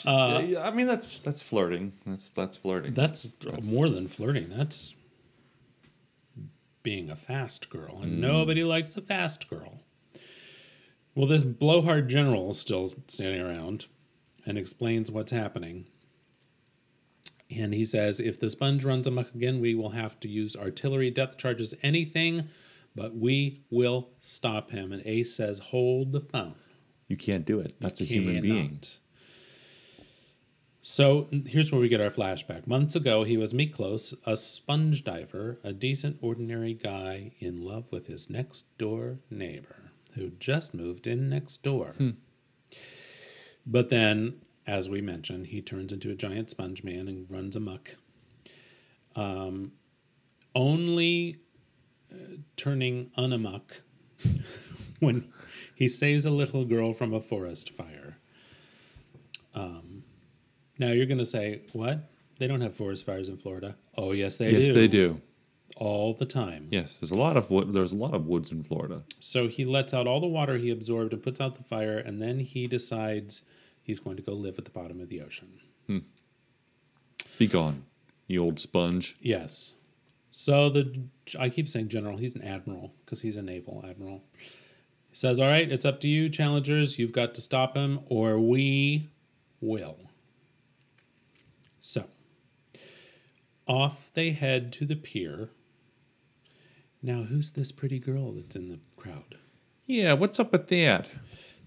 Uh, 0.06 0.42
yeah, 0.46 0.68
I 0.68 0.72
mean, 0.72 0.88
that's 0.88 1.20
that's 1.20 1.42
flirting. 1.42 1.94
That's 2.06 2.30
that's 2.30 2.58
flirting. 2.58 2.94
That's 2.94 3.38
more 3.64 3.90
than 3.90 4.08
flirting. 4.08 4.50
That's 4.50 4.96
being 6.84 7.10
a 7.10 7.16
fast 7.16 7.70
girl, 7.70 8.00
and 8.02 8.18
mm. 8.18 8.20
nobody 8.20 8.64
likes 8.64 8.98
a 8.98 9.02
fast 9.02 9.50
girl. 9.50 9.82
Well, 11.16 11.28
this 11.28 11.44
blowhard 11.44 12.10
general 12.10 12.52
is 12.52 12.60
still 12.60 12.88
standing 12.88 13.42
around 13.42 13.88
and 14.46 14.58
explains 14.58 15.10
what's 15.10 15.32
happening. 15.32 15.88
And 17.50 17.74
he 17.74 17.86
says, 17.86 18.20
if 18.20 18.40
the 18.40 18.50
sponge 18.50 18.84
runs 18.86 19.08
amok 19.08 19.34
again, 19.34 19.60
we 19.62 19.74
will 19.74 19.90
have 19.90 20.20
to 20.20 20.28
use 20.28 20.56
artillery, 20.56 21.10
depth 21.10 21.38
charges, 21.38 21.74
anything, 21.82 22.50
but 22.96 23.16
we 23.16 23.64
will 23.72 24.10
stop 24.20 24.70
him. 24.72 24.92
And 24.92 25.02
Ace 25.06 25.36
says, 25.36 25.60
hold 25.60 26.12
the 26.12 26.20
phone. 26.20 26.56
you 27.08 27.18
can't 27.18 27.46
do 27.46 27.60
it. 27.62 27.76
That's 27.80 28.02
a 28.02 28.04
human 28.04 28.42
being. 28.42 28.68
Cannot. 28.68 28.98
So 30.90 31.28
here's 31.46 31.70
where 31.70 31.82
we 31.82 31.90
get 31.90 32.00
our 32.00 32.10
flashback. 32.10 32.66
Months 32.66 32.96
ago, 32.96 33.26
he 33.26 33.36
was 33.36 33.52
Miklos, 33.54 34.14
a 34.26 34.38
sponge 34.38 35.04
diver, 35.04 35.60
a 35.62 35.74
decent, 35.74 36.18
ordinary 36.22 36.74
guy 36.74 37.34
in 37.40 37.62
love 37.62 37.92
with 37.92 38.08
his 38.08 38.30
next 38.30 38.66
door 38.78 39.20
neighbor 39.30 39.92
who 40.16 40.30
just 40.40 40.74
moved 40.74 41.06
in 41.06 41.28
next 41.28 41.62
door. 41.62 41.94
But 43.66 43.90
then, 43.90 44.36
as 44.66 44.88
we 44.88 45.02
mentioned, 45.02 45.48
he 45.48 45.62
turns 45.62 45.92
into 45.92 46.10
a 46.10 46.16
giant 46.16 46.52
sponge 46.52 46.86
man 46.86 47.10
and 47.10 47.30
runs 47.30 47.58
amok. 47.58 47.98
Um, 49.14 49.74
only 50.56 51.42
uh, 52.10 52.38
turning 52.56 53.12
unamok 53.18 53.82
when 55.02 55.34
he 55.76 55.90
saves 55.90 56.26
a 56.26 56.32
little 56.32 56.64
girl 56.64 56.94
from 56.94 57.14
a 57.14 57.20
forest 57.20 57.72
fire. 57.72 58.20
Um, 59.54 59.87
now 60.80 60.92
you're 60.92 61.06
going 61.06 61.18
to 61.18 61.26
say, 61.26 61.62
what? 61.74 62.00
They 62.40 62.48
don't 62.48 62.62
have 62.62 62.76
forest 62.76 63.06
fires 63.06 63.30
in 63.30 63.38
Florida. 63.38 63.76
Oh, 63.98 64.12
yes, 64.12 64.38
they 64.38 64.52
do. 64.52 64.60
yes, 64.60 64.74
they 64.74 64.88
do. 64.88 65.22
All 65.76 66.14
the 66.14 66.26
time. 66.26 66.68
Yes, 66.72 67.00
there's 67.00 67.12
a 67.12 67.16
lot 67.16 67.36
of 67.38 67.52
wood. 67.52 67.74
There's 67.74 67.92
a 67.92 67.96
lot 67.96 68.14
of 68.14 68.26
woods 68.26 68.52
in 68.52 68.64
Florida. 68.64 69.04
So 69.20 69.48
he 69.48 69.66
lets 69.66 69.94
out 69.94 70.08
all 70.08 70.20
the 70.20 70.28
water 70.28 70.58
he 70.58 70.70
absorbed 70.70 71.14
and 71.14 71.22
puts 71.22 71.40
out 71.40 71.56
the 71.56 71.64
fire, 71.64 71.98
and 71.98 72.22
then 72.22 72.40
he 72.40 72.68
decides 72.68 73.42
he's 73.84 74.00
going 74.00 74.18
to 74.18 74.24
go 74.24 74.34
live 74.34 74.58
at 74.58 74.66
the 74.66 74.72
bottom 74.72 75.02
of 75.02 75.10
the 75.10 75.22
ocean. 75.22 75.60
Hmm. 75.88 76.00
Be 77.38 77.48
gone, 77.48 77.84
you 78.28 78.44
old 78.44 78.60
sponge. 78.60 79.18
Yes. 79.20 79.74
So 80.32 80.70
the 80.70 81.00
I 81.40 81.50
keep 81.50 81.68
saying 81.68 81.90
general. 81.90 82.18
He's 82.18 82.36
an 82.36 82.44
admiral 82.44 82.94
because 83.04 83.22
he's 83.22 83.38
a 83.38 83.42
naval 83.42 83.84
admiral. 83.88 84.24
He 85.10 85.16
says, 85.16 85.40
"All 85.40 85.48
right, 85.48 85.72
it's 85.72 85.86
up 85.86 86.00
to 86.02 86.08
you, 86.08 86.30
challengers. 86.30 86.98
You've 86.98 87.12
got 87.12 87.34
to 87.36 87.42
stop 87.42 87.76
him, 87.76 88.00
or 88.08 88.40
we 88.40 89.10
will." 89.62 89.98
So 91.88 92.04
off 93.66 94.10
they 94.14 94.32
head 94.32 94.72
to 94.74 94.86
the 94.86 94.96
pier. 94.96 95.50
Now, 97.02 97.24
who's 97.24 97.52
this 97.52 97.72
pretty 97.72 98.00
girl 98.00 98.32
that's 98.34 98.56
in 98.56 98.68
the 98.70 98.80
crowd? 98.98 99.36
Yeah, 99.86 100.14
what's 100.14 100.40
up 100.40 100.52
with 100.52 100.68
that? 100.68 101.10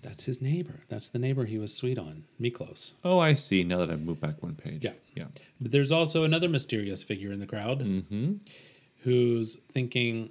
That's 0.02 0.24
his 0.24 0.42
neighbor. 0.42 0.80
That's 0.88 1.08
the 1.08 1.18
neighbor 1.18 1.44
he 1.46 1.56
was 1.58 1.74
sweet 1.74 1.98
on, 1.98 2.24
Miklos. 2.40 2.92
Oh, 3.04 3.18
I 3.18 3.32
see. 3.34 3.64
Now 3.64 3.78
that 3.78 3.90
I've 3.90 4.02
moved 4.02 4.20
back 4.20 4.42
one 4.42 4.54
page. 4.56 4.84
Yeah. 4.84 4.92
yeah. 5.14 5.26
But 5.60 5.70
there's 5.70 5.92
also 5.92 6.24
another 6.24 6.48
mysterious 6.48 7.02
figure 7.02 7.32
in 7.32 7.40
the 7.40 7.46
crowd 7.46 7.80
Mm-hmm. 7.80 8.34
who's 9.04 9.56
thinking 9.72 10.30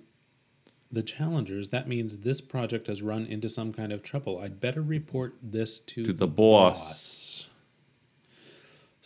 the 0.91 1.04
challengers, 1.04 1.69
that 1.69 1.88
means 1.88 2.19
this 2.19 2.41
project 2.41 2.88
has 2.88 3.02
run 3.02 3.25
into 3.25 3.47
some 3.49 3.71
kind 3.73 3.91
of 3.91 4.02
trouble. 4.04 4.39
I'd 4.39 4.60
better 4.60 4.82
report 4.82 5.36
this 5.41 5.80
to, 5.82 6.04
To 6.06 6.13
the 6.13 6.28
boss. 6.28 7.47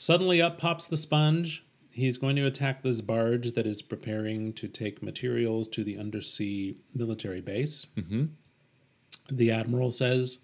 Suddenly 0.03 0.41
up 0.41 0.57
pops 0.57 0.87
the 0.87 0.97
sponge. 0.97 1.63
He's 1.93 2.17
going 2.17 2.35
to 2.35 2.45
attack 2.45 2.83
this 2.83 2.99
barge 2.99 3.53
that 3.53 3.65
is 3.65 3.81
preparing 3.81 4.51
to 4.55 4.67
take 4.67 5.01
materials 5.01 5.65
to 5.69 5.81
the 5.81 5.97
undersea 5.97 6.75
military 6.93 7.39
base. 7.39 7.85
Mm-hmm. 7.95 8.25
The 9.31 9.51
admiral 9.51 9.91
says 9.91 10.39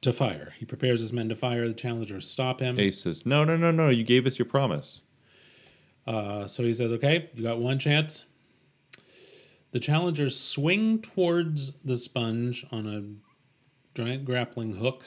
to 0.00 0.10
fire. 0.10 0.54
He 0.58 0.64
prepares 0.64 1.02
his 1.02 1.12
men 1.12 1.28
to 1.28 1.34
fire. 1.34 1.68
The 1.68 1.74
challengers 1.74 2.26
stop 2.26 2.60
him. 2.60 2.80
Ace 2.80 3.02
says, 3.02 3.26
"No, 3.26 3.44
no, 3.44 3.58
no, 3.58 3.70
no. 3.70 3.90
You 3.90 4.04
gave 4.04 4.26
us 4.26 4.38
your 4.38 4.46
promise." 4.46 5.02
Uh, 6.06 6.46
so 6.46 6.64
he 6.64 6.72
says, 6.72 6.92
okay, 6.92 7.28
you 7.34 7.42
got 7.42 7.58
one 7.58 7.78
chance. 7.78 8.24
The 9.72 9.80
challengers 9.80 10.40
swing 10.40 11.02
towards 11.02 11.72
the 11.84 11.96
sponge 11.96 12.64
on 12.72 12.86
a 12.86 13.98
giant 13.98 14.24
grappling 14.24 14.76
hook, 14.76 15.04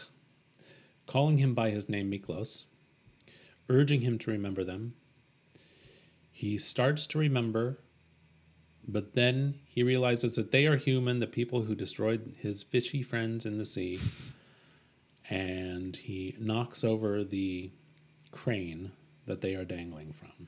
calling 1.09 1.39
him 1.39 1.55
by 1.55 1.71
his 1.71 1.89
name 1.89 2.11
Miklos, 2.11 2.65
urging 3.67 4.01
him 4.01 4.19
to 4.19 4.29
remember 4.29 4.63
them. 4.63 4.93
He 6.31 6.55
starts 6.59 7.07
to 7.07 7.17
remember, 7.17 7.79
but 8.87 9.15
then 9.15 9.55
he 9.65 9.81
realizes 9.81 10.35
that 10.35 10.51
they 10.51 10.67
are 10.67 10.75
human, 10.77 11.17
the 11.17 11.25
people 11.25 11.63
who 11.63 11.73
destroyed 11.73 12.35
his 12.39 12.61
fishy 12.61 13.01
friends 13.01 13.43
in 13.43 13.57
the 13.57 13.65
sea. 13.65 13.99
And 15.31 15.95
he 15.95 16.35
knocks 16.39 16.83
over 16.83 17.23
the 17.23 17.71
crane 18.31 18.91
that 19.25 19.41
they 19.41 19.55
are 19.55 19.65
dangling 19.65 20.13
from. 20.13 20.47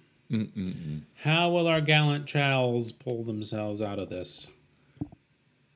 How 1.23 1.49
will 1.49 1.67
our 1.67 1.81
gallant 1.81 2.27
chals 2.27 2.91
pull 2.91 3.23
themselves 3.23 3.81
out 3.81 3.97
of 3.97 4.09
this? 4.09 4.47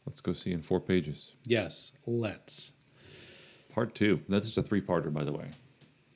Let's 0.05 0.21
go 0.21 0.33
see 0.33 0.51
in 0.51 0.61
four 0.61 0.79
pages. 0.79 1.33
Yes, 1.43 1.91
let's. 2.05 2.73
Part 3.75 3.93
two. 3.93 4.21
That's 4.29 4.47
just 4.47 4.57
a 4.57 4.61
three-parter, 4.63 5.13
by 5.13 5.25
the 5.25 5.33
way. 5.33 5.49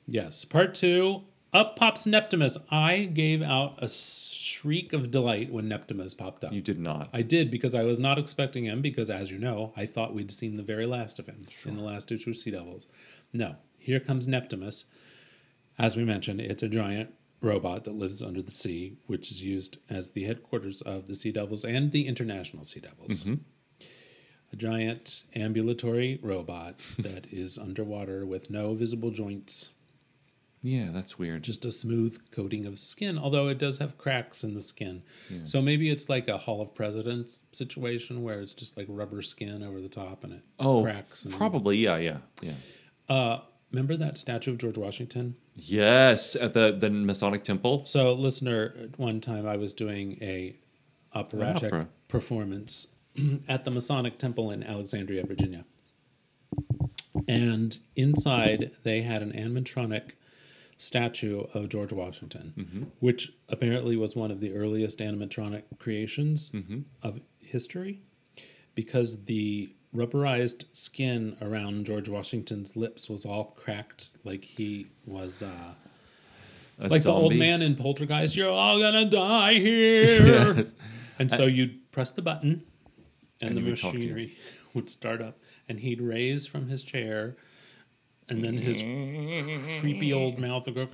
Yes. 0.06 0.46
Part 0.46 0.74
two 0.74 1.24
Up 1.52 1.76
pops 1.76 2.06
Neptimus. 2.06 2.56
I 2.70 3.04
gave 3.04 3.42
out 3.42 3.82
a 3.82 3.88
shriek 3.88 4.92
of 4.92 5.10
delight 5.10 5.52
when 5.52 5.68
Neptimus 5.68 6.16
popped 6.16 6.44
up. 6.44 6.52
You 6.52 6.60
did 6.60 6.78
not. 6.78 7.08
I 7.12 7.22
did 7.22 7.50
because 7.50 7.74
I 7.74 7.82
was 7.82 7.98
not 7.98 8.18
expecting 8.18 8.64
him 8.64 8.80
because, 8.80 9.10
as 9.10 9.30
you 9.30 9.38
know, 9.38 9.72
I 9.76 9.86
thought 9.86 10.14
we'd 10.14 10.30
seen 10.30 10.56
the 10.56 10.62
very 10.62 10.86
last 10.86 11.18
of 11.18 11.26
him 11.26 11.40
in 11.64 11.76
the 11.76 11.82
last 11.82 12.08
two 12.08 12.14
of 12.14 12.36
Sea 12.36 12.52
Devils. 12.52 12.86
No, 13.32 13.56
here 13.78 13.98
comes 13.98 14.28
Neptimus. 14.28 14.84
As 15.78 15.96
we 15.96 16.04
mentioned, 16.04 16.40
it's 16.40 16.62
a 16.62 16.68
giant 16.68 17.14
robot 17.42 17.84
that 17.84 17.94
lives 17.94 18.22
under 18.22 18.42
the 18.42 18.50
sea, 18.52 18.98
which 19.06 19.30
is 19.32 19.42
used 19.42 19.78
as 19.88 20.12
the 20.12 20.24
headquarters 20.24 20.82
of 20.82 21.08
the 21.08 21.14
Sea 21.16 21.32
Devils 21.32 21.64
and 21.64 21.90
the 21.90 22.06
International 22.06 22.64
Sea 22.64 22.80
Devils. 22.80 23.24
Mm-hmm. 23.24 23.34
A 24.52 24.56
giant 24.56 25.22
ambulatory 25.34 26.18
robot 26.22 26.76
that 26.98 27.26
is 27.32 27.56
underwater 27.56 28.26
with 28.26 28.50
no 28.50 28.74
visible 28.74 29.10
joints, 29.10 29.70
yeah, 30.62 30.88
that's 30.92 31.18
weird. 31.18 31.42
just 31.42 31.64
a 31.64 31.70
smooth 31.70 32.18
coating 32.32 32.66
of 32.66 32.78
skin, 32.78 33.18
although 33.18 33.48
it 33.48 33.58
does 33.58 33.78
have 33.78 33.96
cracks 33.96 34.44
in 34.44 34.54
the 34.54 34.60
skin. 34.60 35.02
So 35.44 35.62
maybe 35.62 35.88
it's 35.88 36.08
like 36.08 36.28
a 36.28 36.36
Hall 36.36 36.60
of 36.60 36.74
Presidents 36.74 37.44
situation 37.52 38.22
where 38.22 38.40
it's 38.40 38.52
just 38.52 38.76
like 38.76 38.86
rubber 38.88 39.22
skin 39.22 39.62
over 39.62 39.80
the 39.80 39.88
top 39.88 40.22
and 40.22 40.34
it 40.34 40.42
oh, 40.58 40.82
cracks. 40.82 41.24
And, 41.24 41.32
probably. 41.32 41.78
Yeah, 41.78 41.96
yeah, 41.96 42.18
yeah. 42.42 42.52
Uh, 43.08 43.40
remember 43.72 43.96
that 43.96 44.18
statue 44.18 44.52
of 44.52 44.58
George 44.58 44.76
Washington? 44.76 45.36
Yes, 45.54 46.36
at 46.36 46.52
the 46.52 46.76
the 46.78 46.90
Masonic 46.90 47.42
Temple. 47.42 47.86
So, 47.86 48.12
listener, 48.12 48.74
one 48.96 49.20
time 49.20 49.46
I 49.46 49.56
was 49.56 49.72
doing 49.72 50.18
a 50.20 50.56
operatic 51.14 51.72
opera. 51.72 51.88
performance 52.08 52.88
at 53.48 53.64
the 53.64 53.70
Masonic 53.70 54.18
Temple 54.18 54.50
in 54.50 54.62
Alexandria, 54.62 55.24
Virginia. 55.24 55.64
And 57.28 57.76
inside, 57.96 58.72
they 58.82 59.02
had 59.02 59.22
an 59.22 59.32
animatronic 59.32 60.12
statue 60.76 61.44
of 61.54 61.68
George 61.68 61.92
Washington, 61.92 62.90
which 63.00 63.32
apparently 63.48 63.96
was 63.96 64.16
one 64.16 64.30
of 64.30 64.40
the 64.40 64.52
earliest 64.54 64.98
animatronic 64.98 65.62
creations 65.78 66.50
of 67.02 67.20
history 67.40 68.00
because 68.74 69.24
the 69.24 69.74
rubberized 69.94 70.64
skin 70.72 71.36
around 71.42 71.84
George 71.84 72.08
Washington's 72.08 72.76
lips 72.76 73.08
was 73.10 73.26
all 73.26 73.52
cracked 73.56 74.16
like 74.24 74.44
he 74.44 74.86
was. 75.04 75.42
Uh, 75.42 75.74
like 76.78 77.02
the 77.02 77.12
old 77.12 77.34
man 77.34 77.60
in 77.60 77.76
Poltergeist, 77.76 78.34
you're 78.36 78.48
all 78.50 78.78
gonna 78.78 79.04
die 79.04 79.54
here. 79.54 80.54
Yes. 80.56 80.74
And 81.18 81.30
so 81.30 81.44
you'd 81.44 81.92
press 81.92 82.12
the 82.12 82.22
button, 82.22 82.62
and, 83.40 83.50
And 83.50 83.56
the 83.58 83.62
he 83.62 83.70
would 83.70 83.80
talk 83.80 83.92
to 83.92 83.98
you. 83.98 84.02
machinery 84.04 84.36
would 84.74 84.88
start 84.90 85.20
up, 85.22 85.38
and 85.68 85.80
he'd 85.80 86.00
raise 86.00 86.46
from 86.46 86.68
his 86.68 86.82
chair, 86.82 87.36
and 88.28 88.44
then 88.44 88.58
his 88.58 88.78
creepy 89.80 90.12
old 90.12 90.38
mouth 90.38 90.66
would 90.66 90.74
go. 90.76 90.88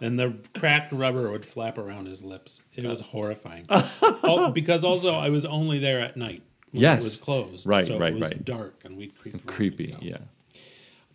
and 0.00 0.18
the 0.18 0.34
cracked 0.58 0.92
rubber 0.92 1.30
would 1.30 1.46
flap 1.46 1.78
around 1.78 2.06
his 2.06 2.22
lips. 2.22 2.62
It 2.74 2.84
was 2.84 3.00
horrifying. 3.00 3.66
oh, 3.70 4.50
because 4.52 4.84
also 4.84 5.14
I 5.14 5.28
was 5.30 5.44
only 5.44 5.78
there 5.78 6.00
at 6.00 6.16
night. 6.16 6.42
when 6.70 6.82
Yes. 6.82 7.02
it 7.02 7.04
was 7.04 7.16
closed. 7.18 7.66
Right, 7.66 7.86
so 7.86 7.98
right, 7.98 8.12
it 8.12 8.18
was 8.18 8.30
right. 8.30 8.44
dark, 8.44 8.80
and 8.84 8.96
we'd 8.96 9.16
creep. 9.16 9.46
Creepy. 9.46 9.96
Yeah. 10.00 10.18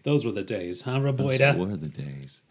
Those 0.04 0.26
were 0.26 0.32
the 0.32 0.44
days, 0.44 0.82
huh, 0.84 1.00
Those 1.12 1.40
were 1.58 1.78
the 1.78 1.88
days. 1.88 2.42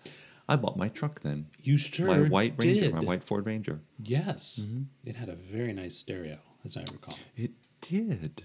I 0.50 0.56
bought 0.56 0.76
my 0.76 0.88
truck 0.88 1.20
then. 1.20 1.46
You 1.62 1.78
sure 1.78 2.08
my 2.08 2.28
white 2.28 2.54
Ranger, 2.58 2.90
my 2.90 3.04
white 3.04 3.22
Ford 3.22 3.46
Ranger. 3.46 3.78
Yes, 4.02 4.58
mm-hmm. 4.60 4.82
it 5.08 5.14
had 5.14 5.28
a 5.28 5.36
very 5.36 5.72
nice 5.72 5.96
stereo, 5.96 6.38
as 6.64 6.76
I 6.76 6.80
recall. 6.80 7.16
It 7.36 7.52
did. 7.80 8.42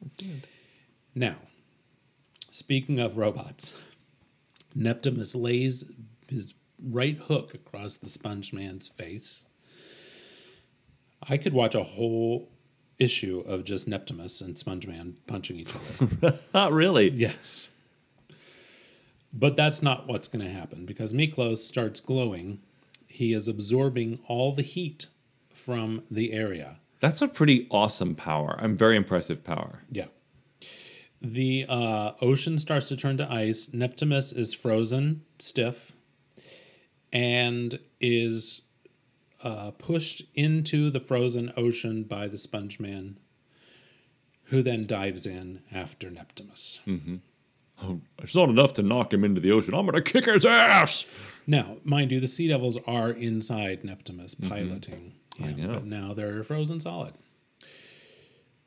It 0.00 0.16
did. 0.16 0.46
Now, 1.16 1.38
speaking 2.52 3.00
of 3.00 3.16
robots, 3.16 3.74
Neptimus 4.78 5.34
lays 5.34 5.84
his 6.28 6.54
right 6.80 7.18
hook 7.18 7.54
across 7.54 7.96
the 7.96 8.08
Sponge 8.08 8.52
Man's 8.52 8.86
face. 8.86 9.44
I 11.28 11.36
could 11.36 11.54
watch 11.54 11.74
a 11.74 11.82
whole 11.82 12.50
issue 13.00 13.40
of 13.40 13.64
just 13.64 13.88
Neptimus 13.88 14.40
and 14.40 14.56
Sponge 14.56 14.86
Man 14.86 15.16
punching 15.26 15.56
each 15.56 15.72
other. 15.74 16.38
Not 16.54 16.72
really. 16.72 17.10
yes. 17.10 17.70
But 19.32 19.56
that's 19.56 19.82
not 19.82 20.06
what's 20.06 20.28
going 20.28 20.44
to 20.44 20.52
happen 20.52 20.84
because 20.84 21.12
Miklos 21.12 21.58
starts 21.58 22.00
glowing. 22.00 22.60
He 23.06 23.32
is 23.32 23.48
absorbing 23.48 24.18
all 24.28 24.52
the 24.52 24.62
heat 24.62 25.08
from 25.54 26.02
the 26.10 26.32
area. 26.32 26.80
That's 27.00 27.22
a 27.22 27.28
pretty 27.28 27.66
awesome 27.70 28.14
power. 28.14 28.58
I'm 28.60 28.76
very 28.76 28.96
impressive 28.96 29.42
power. 29.42 29.82
Yeah. 29.90 30.06
The 31.20 31.66
uh, 31.68 32.12
ocean 32.20 32.58
starts 32.58 32.88
to 32.88 32.96
turn 32.96 33.16
to 33.18 33.32
ice. 33.32 33.68
Neptimus 33.68 34.36
is 34.36 34.54
frozen, 34.54 35.22
stiff, 35.38 35.92
and 37.12 37.78
is 38.00 38.62
uh, 39.42 39.70
pushed 39.72 40.22
into 40.34 40.90
the 40.90 41.00
frozen 41.00 41.52
ocean 41.56 42.02
by 42.04 42.28
the 42.28 42.36
Sponge 42.36 42.80
Man, 42.80 43.18
who 44.44 44.62
then 44.62 44.86
dives 44.86 45.26
in 45.26 45.62
after 45.72 46.10
Neptumus. 46.10 46.80
Oh, 47.82 48.00
it's 48.18 48.34
not 48.34 48.48
enough 48.48 48.74
to 48.74 48.82
knock 48.82 49.12
him 49.12 49.24
into 49.24 49.40
the 49.40 49.52
ocean. 49.52 49.74
I'm 49.74 49.86
going 49.86 50.02
to 50.02 50.12
kick 50.12 50.26
his 50.26 50.46
ass. 50.46 51.06
Now, 51.46 51.76
mind 51.84 52.12
you, 52.12 52.20
the 52.20 52.28
Sea 52.28 52.48
Devils 52.48 52.78
are 52.86 53.10
inside 53.10 53.82
Neptumus 53.82 54.34
piloting. 54.48 55.14
I 55.40 55.46
him, 55.46 55.56
know. 55.66 55.74
But 55.74 55.86
now 55.86 56.14
they're 56.14 56.42
frozen 56.44 56.78
solid. 56.80 57.14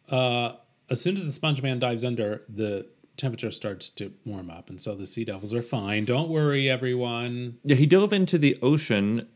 Uh, 0.10 0.54
as 0.90 1.02
soon 1.02 1.16
as 1.16 1.26
the 1.26 1.32
Sponge 1.32 1.62
Man 1.62 1.80
dives 1.80 2.04
under, 2.04 2.44
the 2.50 2.88
temperature 3.18 3.52
starts 3.52 3.90
to 3.92 4.12
warm 4.26 4.50
up, 4.50 4.70
and 4.70 4.80
so 4.80 4.94
the 4.96 5.06
Sea 5.06 5.26
Devils 5.26 5.54
are 5.54 5.62
fine. 5.62 6.06
Don't 6.06 6.30
worry, 6.30 6.70
everyone. 6.70 7.58
Yeah, 7.64 7.76
he 7.76 7.86
dove 7.86 8.14
into 8.14 8.38
the 8.38 8.58
ocean 8.62 9.28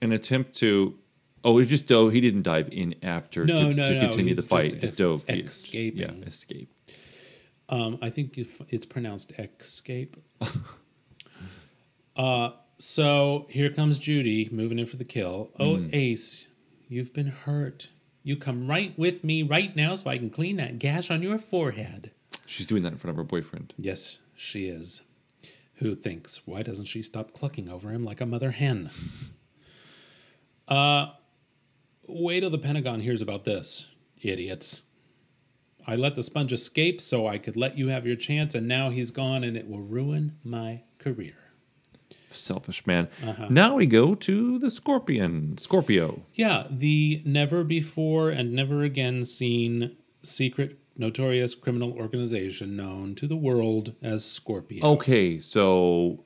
in 0.00 0.12
attempt 0.12 0.54
to. 0.56 0.94
Oh, 1.42 1.58
he 1.58 1.66
just 1.66 1.86
dove. 1.88 2.12
He 2.12 2.20
didn't 2.22 2.42
dive 2.42 2.68
in 2.72 2.94
after 3.02 3.44
No, 3.44 3.68
to, 3.68 3.74
no, 3.74 3.84
to 3.84 3.94
no, 3.94 4.00
continue 4.00 4.28
he's 4.28 4.36
the 4.38 4.42
fight. 4.44 4.62
just 4.62 4.74
He 4.74 4.80
just 4.80 4.92
ex- 4.92 4.98
dove. 4.98 5.24
escaping. 5.28 6.00
Yeah, 6.00 6.26
escape. 6.26 6.70
Um, 7.74 7.98
I 8.00 8.08
think 8.10 8.38
it's 8.68 8.86
pronounced 8.86 9.32
escape. 9.38 10.16
uh, 12.16 12.50
so 12.78 13.46
here 13.50 13.68
comes 13.70 13.98
Judy 13.98 14.48
moving 14.52 14.78
in 14.78 14.86
for 14.86 14.96
the 14.96 15.04
kill. 15.04 15.50
Oh, 15.58 15.76
Hmm. 15.78 15.88
Ace, 15.92 16.46
you've 16.88 17.12
been 17.12 17.26
hurt. 17.28 17.88
You 18.22 18.36
come 18.36 18.68
right 18.68 18.96
with 18.96 19.24
me 19.24 19.42
right 19.42 19.74
now 19.74 19.94
so 19.96 20.08
I 20.08 20.18
can 20.18 20.30
clean 20.30 20.56
that 20.56 20.78
gash 20.78 21.10
on 21.10 21.20
your 21.22 21.36
forehead. 21.38 22.12
She's 22.46 22.66
doing 22.68 22.82
that 22.84 22.92
in 22.92 22.98
front 22.98 23.10
of 23.10 23.16
her 23.16 23.24
boyfriend. 23.24 23.74
Yes, 23.76 24.18
she 24.36 24.66
is. 24.66 25.02
Who 25.78 25.96
thinks, 25.96 26.46
why 26.46 26.62
doesn't 26.62 26.84
she 26.84 27.02
stop 27.02 27.32
clucking 27.32 27.68
over 27.68 27.90
him 27.90 28.04
like 28.04 28.20
a 28.20 28.26
mother 28.26 28.52
hen? 28.52 28.90
Uh, 30.66 31.08
wait 32.08 32.40
till 32.40 32.48
the 32.48 32.56
Pentagon 32.56 33.00
hears 33.00 33.20
about 33.20 33.44
this, 33.44 33.86
idiots. 34.22 34.80
I 35.86 35.94
let 35.96 36.14
the 36.14 36.22
sponge 36.22 36.52
escape 36.52 37.00
so 37.00 37.26
I 37.26 37.38
could 37.38 37.56
let 37.56 37.76
you 37.76 37.88
have 37.88 38.06
your 38.06 38.16
chance, 38.16 38.54
and 38.54 38.66
now 38.66 38.90
he's 38.90 39.10
gone, 39.10 39.44
and 39.44 39.56
it 39.56 39.68
will 39.68 39.80
ruin 39.80 40.38
my 40.42 40.82
career. 40.98 41.34
Selfish 42.30 42.86
man. 42.86 43.08
Uh-huh. 43.24 43.46
Now 43.48 43.76
we 43.76 43.86
go 43.86 44.14
to 44.14 44.58
the 44.58 44.70
Scorpion. 44.70 45.56
Scorpio. 45.58 46.22
Yeah, 46.34 46.66
the 46.68 47.22
never 47.24 47.62
before 47.62 48.30
and 48.30 48.52
never 48.52 48.82
again 48.82 49.24
seen 49.24 49.96
secret, 50.22 50.78
notorious 50.96 51.54
criminal 51.54 51.92
organization 51.92 52.76
known 52.76 53.14
to 53.16 53.26
the 53.26 53.36
world 53.36 53.94
as 54.02 54.24
Scorpio. 54.24 54.84
Okay, 54.94 55.38
so 55.38 56.24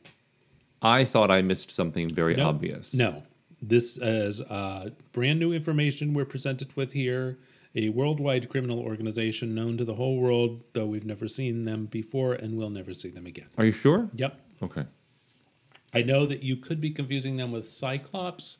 I 0.81 1.05
thought 1.05 1.31
I 1.31 1.43
missed 1.43 1.71
something 1.71 2.09
very 2.09 2.37
No, 2.37 2.49
obvious. 2.49 2.95
No. 2.95 3.25
This 3.61 3.99
is 3.99 4.41
uh, 4.43 4.91
brand 5.13 5.41
new 5.41 5.53
information 5.53 6.15
we're 6.15 6.25
presented 6.25 6.75
with 6.77 6.93
here. 6.93 7.39
A 7.75 7.91
worldwide 7.91 8.49
criminal 8.49 8.81
organization 8.81 9.55
known 9.55 9.77
to 9.79 9.85
the 9.85 9.95
whole 9.95 10.17
world, 10.19 10.63
though 10.73 10.87
we've 10.87 11.05
never 11.05 11.29
seen 11.29 11.65
them 11.65 11.87
before 11.87 12.33
and 12.33 12.57
we'll 12.57 12.71
never 12.71 12.95
see 12.95 13.11
them 13.11 13.27
again. 13.27 13.47
Are 13.59 13.65
you 13.65 13.73
sure? 13.73 14.09
Yep. 14.15 14.41
Okay. 14.63 14.85
I 15.93 16.03
know 16.03 16.27
that 16.27 16.43
you 16.43 16.57
could 16.57 16.81
be 16.81 16.91
confusing 16.91 17.37
them 17.37 17.53
with 17.53 17.69
Cyclops, 17.69 18.59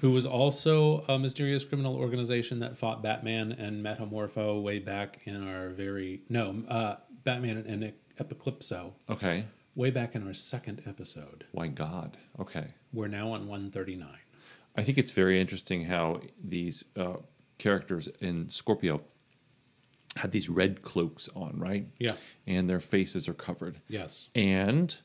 who 0.00 0.10
was 0.10 0.26
also 0.26 1.04
a 1.08 1.18
mysterious 1.18 1.64
criminal 1.64 1.96
organization 1.96 2.58
that 2.60 2.76
fought 2.76 3.02
Batman 3.02 3.52
and 3.52 3.84
Metamorpho 3.84 4.62
way 4.62 4.78
back 4.78 5.20
in 5.24 5.46
our 5.46 5.68
very. 5.70 6.22
No, 6.28 6.62
uh, 6.68 6.96
Batman 7.24 7.58
and 7.66 7.92
Eclipso, 8.18 8.92
Okay. 9.08 9.44
way 9.74 9.90
back 9.90 10.14
in 10.14 10.26
our 10.26 10.34
second 10.34 10.82
episode. 10.86 11.44
My 11.54 11.68
God. 11.68 12.16
Okay. 12.38 12.68
We're 12.92 13.08
now 13.08 13.32
on 13.32 13.46
139. 13.46 14.08
I 14.76 14.82
think 14.82 14.98
it's 14.98 15.12
very 15.12 15.40
interesting 15.40 15.84
how 15.84 16.20
these 16.42 16.84
uh, 16.96 17.16
characters 17.60 18.08
in 18.20 18.50
Scorpio 18.50 19.02
had 20.16 20.32
these 20.32 20.48
red 20.48 20.82
cloaks 20.82 21.28
on, 21.36 21.56
right? 21.58 21.86
Yeah. 21.98 22.14
And 22.46 22.68
their 22.68 22.80
faces 22.80 23.28
are 23.28 23.32
covered. 23.34 23.80
Yes. 23.88 24.28
And 24.34 24.96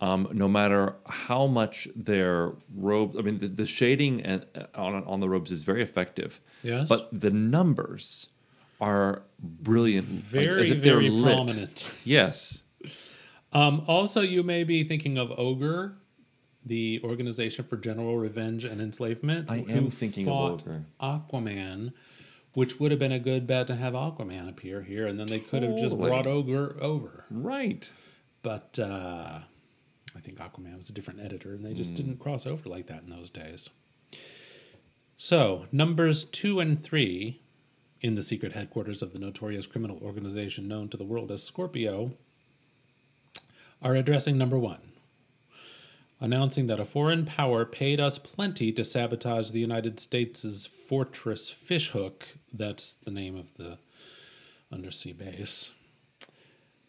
um, 0.00 0.28
no 0.32 0.46
matter 0.46 0.94
how 1.06 1.46
much 1.48 1.88
their 1.96 2.52
robe, 2.74 3.16
I 3.18 3.22
mean, 3.22 3.38
the, 3.40 3.48
the 3.48 3.66
shading 3.66 4.20
and, 4.22 4.46
uh, 4.54 4.66
on 4.76 5.02
on 5.04 5.18
the 5.20 5.28
robes 5.28 5.50
is 5.50 5.62
very 5.64 5.82
effective. 5.82 6.40
Yes. 6.62 6.88
But 6.88 7.08
the 7.12 7.30
numbers 7.30 8.28
are 8.80 9.22
brilliant. 9.40 10.08
like, 10.10 10.22
Very, 10.24 10.62
as 10.62 10.70
if 10.70 10.82
they're 10.82 10.94
very 10.94 11.10
lit. 11.10 11.34
prominent. 11.34 11.94
Yes. 12.04 12.62
Um, 13.54 13.84
also, 13.86 14.22
you 14.22 14.42
may 14.42 14.64
be 14.64 14.82
thinking 14.82 15.18
of 15.18 15.30
Ogre, 15.38 15.98
the 16.64 17.00
Organization 17.02 17.64
for 17.64 17.76
General 17.76 18.16
Revenge 18.16 18.64
and 18.64 18.80
Enslavement. 18.80 19.50
I 19.50 19.58
who 19.58 19.70
am 19.70 19.90
thinking 19.90 20.28
of 20.28 20.32
fought 20.32 20.62
Ogre. 20.62 20.84
Aquaman, 21.00 21.92
which 22.54 22.78
would 22.78 22.90
have 22.90 23.00
been 23.00 23.12
a 23.12 23.18
good 23.18 23.46
bet 23.46 23.66
to 23.68 23.76
have 23.76 23.94
Aquaman 23.94 24.48
appear 24.48 24.82
here, 24.82 25.06
and 25.06 25.18
then 25.18 25.26
they 25.26 25.40
could 25.40 25.62
have 25.62 25.76
just 25.76 25.94
Totally. 25.94 26.10
brought 26.10 26.26
Ogre 26.26 26.76
over. 26.80 27.24
Right. 27.30 27.90
But 28.42 28.78
uh, 28.78 29.40
I 30.16 30.20
think 30.20 30.38
Aquaman 30.38 30.76
was 30.76 30.90
a 30.90 30.92
different 30.92 31.20
editor, 31.20 31.54
and 31.54 31.64
they 31.64 31.74
just 31.74 31.94
didn't 31.94 32.18
cross 32.18 32.46
over 32.46 32.68
like 32.68 32.86
that 32.86 33.02
in 33.04 33.10
those 33.10 33.30
days. 33.30 33.70
So, 35.16 35.66
numbers 35.70 36.24
two 36.24 36.58
and 36.60 36.82
three 36.82 37.40
in 38.00 38.14
the 38.14 38.22
secret 38.22 38.52
headquarters 38.52 39.02
of 39.02 39.12
the 39.12 39.18
notorious 39.18 39.66
criminal 39.66 39.98
organization 40.02 40.66
known 40.66 40.88
to 40.88 40.96
the 40.96 41.04
world 41.04 41.30
as 41.30 41.42
Scorpio 41.42 42.12
are 43.80 43.94
addressing 43.94 44.36
number 44.36 44.58
one, 44.58 44.91
announcing 46.22 46.68
that 46.68 46.78
a 46.78 46.84
foreign 46.84 47.26
power 47.26 47.64
paid 47.64 48.00
us 48.00 48.16
plenty 48.16 48.70
to 48.70 48.84
sabotage 48.84 49.50
the 49.50 49.58
United 49.58 49.98
States' 49.98 50.66
fortress 50.66 51.50
Fishhook. 51.50 52.28
That's 52.52 52.94
the 52.94 53.10
name 53.10 53.36
of 53.36 53.54
the 53.54 53.78
undersea 54.72 55.12
base. 55.12 55.72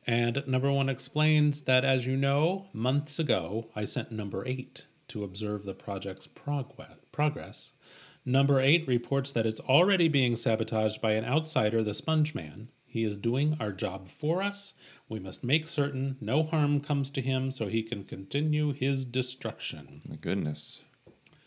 And 0.05 0.43
number 0.45 0.71
one 0.71 0.87
explains 0.87 1.63
that, 1.63 1.83
as 1.83 2.05
you 2.05 2.15
know, 2.15 2.67
months 2.73 3.17
ago, 3.17 3.69
I 3.75 3.85
sent 3.85 4.11
number 4.11 4.47
eight 4.47 4.85
to 5.07 5.23
observe 5.23 5.63
the 5.63 5.73
project's 5.73 6.27
progre- 6.27 6.97
progress. 7.11 7.71
Number 8.25 8.61
eight 8.61 8.87
reports 8.87 9.31
that 9.31 9.47
it's 9.47 9.59
already 9.61 10.07
being 10.09 10.35
sabotaged 10.35 11.01
by 11.01 11.13
an 11.13 11.25
outsider, 11.25 11.81
the 11.81 11.95
Sponge 11.95 12.35
Man. 12.35 12.67
He 12.93 13.03
is 13.03 13.17
doing 13.17 13.57
our 13.59 13.71
job 13.71 14.07
for 14.07 14.43
us. 14.43 14.75
We 15.09 15.19
must 15.19 15.43
make 15.43 15.67
certain 15.67 16.15
no 16.21 16.43
harm 16.43 16.79
comes 16.79 17.09
to 17.09 17.21
him 17.21 17.49
so 17.49 17.67
he 17.67 17.81
can 17.81 18.03
continue 18.03 18.71
his 18.71 19.03
destruction. 19.03 20.03
My 20.07 20.15
goodness. 20.15 20.83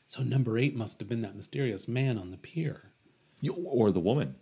So, 0.08 0.24
number 0.24 0.58
eight 0.58 0.74
must 0.74 0.98
have 0.98 1.08
been 1.08 1.20
that 1.20 1.36
mysterious 1.36 1.86
man 1.86 2.18
on 2.18 2.32
the 2.32 2.36
pier. 2.36 2.90
You, 3.40 3.52
or 3.52 3.92
the 3.92 4.00
woman. 4.00 4.34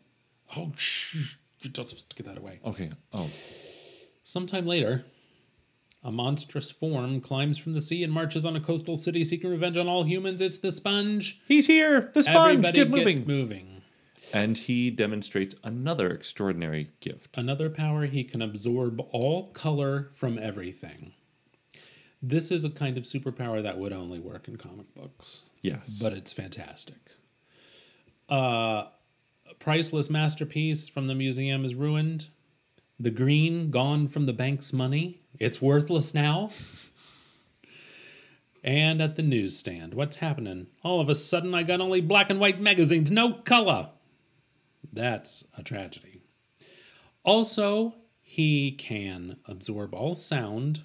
Oh, 0.57 0.73
shh. 0.77 1.37
You're 1.61 1.73
not 1.77 1.89
supposed 1.89 2.09
to 2.09 2.17
get 2.17 2.25
that 2.25 2.39
away. 2.39 2.61
Okay. 2.65 2.89
Oh. 3.13 3.29
Sometime 4.23 4.65
later, 4.65 5.05
a 6.03 6.11
monstrous 6.11 6.71
form 6.71 7.21
climbs 7.21 7.59
from 7.59 7.75
the 7.75 7.83
sea 7.83 8.03
and 8.03 8.15
marches 8.15 8.47
on 8.47 8.57
a 8.57 8.61
coastal 8.61 8.97
city 8.97 9.25
seeking 9.25 9.51
revenge 9.51 9.77
on 9.77 9.89
all 9.89 10.05
humans. 10.05 10.41
It's 10.41 10.57
the 10.57 10.73
sponge. 10.73 11.43
He's 11.47 11.67
here. 11.67 12.11
The 12.15 12.23
sponge. 12.23 12.65
Everybody 12.65 12.79
Get 12.79 13.05
get 13.05 13.27
moving. 13.27 13.74
And 14.35 14.59
he 14.59 14.91
demonstrates 14.91 15.55
another 15.63 16.11
extraordinary 16.11 16.91
gift. 16.99 17.39
Another 17.39 17.71
power 17.71 18.07
he 18.07 18.25
can 18.25 18.43
absorb 18.43 19.01
all 19.13 19.47
color 19.51 20.11
from 20.13 20.39
everything. 20.41 21.13
This 22.21 22.51
is 22.51 22.65
a 22.65 22.71
kind 22.71 22.99
of 22.99 23.05
superpower 23.05 23.63
that 23.63 23.79
would 23.79 23.93
only 23.93 24.19
work 24.19 24.49
in 24.49 24.57
comic 24.57 24.93
books, 24.95 25.43
Yes. 25.63 26.01
but 26.03 26.13
it's 26.13 26.33
fantastic. 26.33 26.97
Uh, 28.29 28.87
a 29.49 29.55
priceless 29.61 30.11
masterpiece 30.11 30.89
from 30.89 31.07
the 31.07 31.15
museum 31.15 31.65
is 31.65 31.77
ruined. 31.77 32.27
The 32.99 33.11
green 33.11 33.71
gone 33.71 34.09
from 34.09 34.27
the 34.27 34.33
bank's 34.33 34.73
money. 34.73 35.21
It's 35.39 35.63
worthless 35.63 36.13
now. 36.13 36.51
And 38.65 39.01
at 39.03 39.17
the 39.17 39.23
newsstand, 39.23 39.93
what's 39.95 40.17
happening? 40.17 40.69
All 40.83 41.01
of 41.01 41.09
a 41.11 41.15
sudden, 41.15 41.55
I 41.55 41.63
got 41.63 41.81
only 41.83 42.01
black 42.01 42.31
and 42.31 42.41
white 42.41 42.61
magazines, 42.61 43.11
no 43.11 43.35
color. 43.35 43.91
That's 44.93 45.45
a 45.57 45.63
tragedy. 45.63 46.23
Also, 47.25 47.95
he 48.21 48.73
can 48.73 49.37
absorb 49.47 49.95
all 49.95 50.15
sound. 50.15 50.83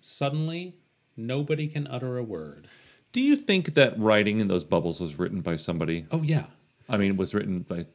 Suddenly, 0.00 0.76
nobody 1.16 1.66
can 1.66 1.86
utter 1.86 2.16
a 2.16 2.22
word. 2.22 2.68
Do 3.12 3.20
you 3.20 3.36
think 3.36 3.74
that 3.74 3.98
writing 3.98 4.40
in 4.40 4.48
those 4.48 4.64
bubbles 4.64 5.00
was 5.00 5.18
written 5.18 5.40
by 5.40 5.56
somebody? 5.56 6.06
Oh, 6.10 6.22
yeah. 6.22 6.46
I 6.88 6.96
mean, 6.96 7.16
was 7.16 7.34
written 7.34 7.60
by. 7.60 7.86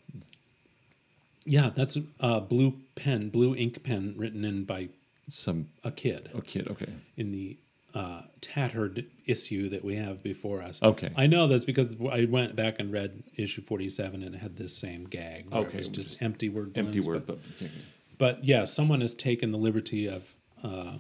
Yeah, 1.46 1.70
that's 1.74 1.98
a 2.20 2.42
blue 2.42 2.74
pen, 2.96 3.30
blue 3.30 3.56
ink 3.56 3.84
pen 3.84 4.14
written 4.18 4.44
in 4.44 4.66
by 4.66 4.90
Some 5.28 5.70
a 5.84 5.92
kid 5.92 6.30
A 6.34 6.42
kid, 6.42 6.68
okay. 6.68 6.92
in 7.16 7.32
the 7.32 7.58
uh, 7.96 8.22
tattered 8.42 9.06
issue 9.26 9.70
that 9.70 9.84
we 9.84 9.96
have 9.96 10.22
before 10.22 10.62
us. 10.62 10.84
Okay. 10.84 11.12
I 11.16 11.28
know 11.28 11.48
this 11.48 11.64
because 11.64 11.96
I 12.12 12.26
went 12.26 12.56
back 12.56 12.76
and 12.80 12.92
read 12.92 13.24
issue 13.38 13.62
47 13.62 14.22
and 14.22 14.36
it 14.36 14.40
had 14.40 14.58
this 14.58 14.78
same 14.78 15.06
gag. 15.06 15.48
Okay, 15.52 15.70
It 15.70 15.78
was 15.78 15.88
just 15.88 16.10
just 16.10 16.22
empty 16.22 16.50
word 16.50 16.78
Empty 16.78 17.00
word, 17.00 17.26
But, 17.26 17.40
but 17.60 17.70
but 18.18 18.44
yeah, 18.44 18.66
someone 18.66 19.02
has 19.02 19.16
taken 19.16 19.52
the 19.52 19.58
liberty 19.58 20.08
of 20.08 20.36
uh, 20.64 20.98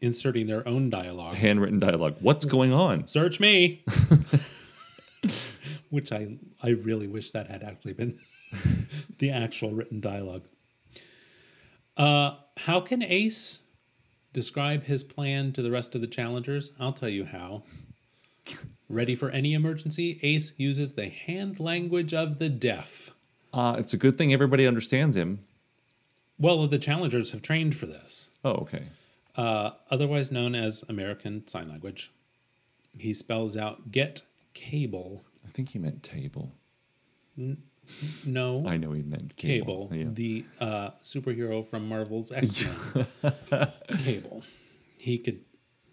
inserting 0.00 0.46
their 0.46 0.66
own 0.66 0.90
dialogue. 0.90 1.34
handwritten 1.34 1.80
dialogue. 1.80 2.16
What's 2.20 2.44
going 2.44 2.72
on? 2.72 3.08
Search 3.08 3.40
me. 3.40 3.84
Which 5.90 6.12
I 6.12 6.36
I 6.62 6.70
really 6.70 7.08
wish 7.08 7.32
that 7.32 7.50
had 7.50 7.64
actually 7.64 7.94
been 7.94 8.18
the 9.18 9.30
actual 9.30 9.72
written 9.72 10.00
dialogue. 10.00 10.44
Uh, 11.96 12.36
how 12.58 12.80
can 12.80 13.02
Ace 13.02 13.60
describe 14.32 14.84
his 14.84 15.02
plan 15.02 15.52
to 15.52 15.62
the 15.62 15.70
rest 15.70 15.94
of 15.94 16.00
the 16.00 16.06
challengers? 16.06 16.70
I'll 16.78 16.92
tell 16.92 17.08
you 17.08 17.24
how. 17.24 17.62
Ready 18.88 19.14
for 19.14 19.30
any 19.30 19.52
emergency, 19.54 20.18
Ace 20.22 20.52
uses 20.56 20.92
the 20.92 21.08
hand 21.10 21.60
language 21.60 22.14
of 22.14 22.38
the 22.38 22.48
deaf. 22.48 23.10
Uh, 23.52 23.76
it's 23.78 23.92
a 23.92 23.98
good 23.98 24.16
thing 24.16 24.32
everybody 24.32 24.66
understands 24.66 25.16
him. 25.16 25.40
Well, 26.38 26.66
the 26.66 26.78
challengers 26.78 27.32
have 27.32 27.42
trained 27.42 27.76
for 27.76 27.86
this, 27.86 28.30
Oh, 28.44 28.52
okay. 28.52 28.84
uh, 29.36 29.70
otherwise 29.90 30.30
known 30.30 30.54
as 30.54 30.84
American 30.88 31.46
Sign 31.48 31.68
Language. 31.68 32.10
He 32.96 33.12
spells 33.12 33.56
out 33.56 33.90
get 33.90 34.22
cable. 34.54 35.24
I 35.46 35.50
think 35.50 35.70
he 35.70 35.78
meant 35.78 36.02
table. 36.02 36.52
No. 38.24 38.64
I 38.66 38.76
know 38.76 38.92
he 38.92 39.02
meant 39.02 39.36
Cable, 39.36 39.88
cable. 39.88 39.96
Yeah. 39.96 40.04
the 40.12 40.44
uh, 40.60 40.90
superhero 41.04 41.66
from 41.66 41.88
Marvel's 41.88 42.30
X 42.32 42.66
Men. 42.94 43.06
Cable. 44.04 44.42
He 44.98 45.18
could 45.18 45.40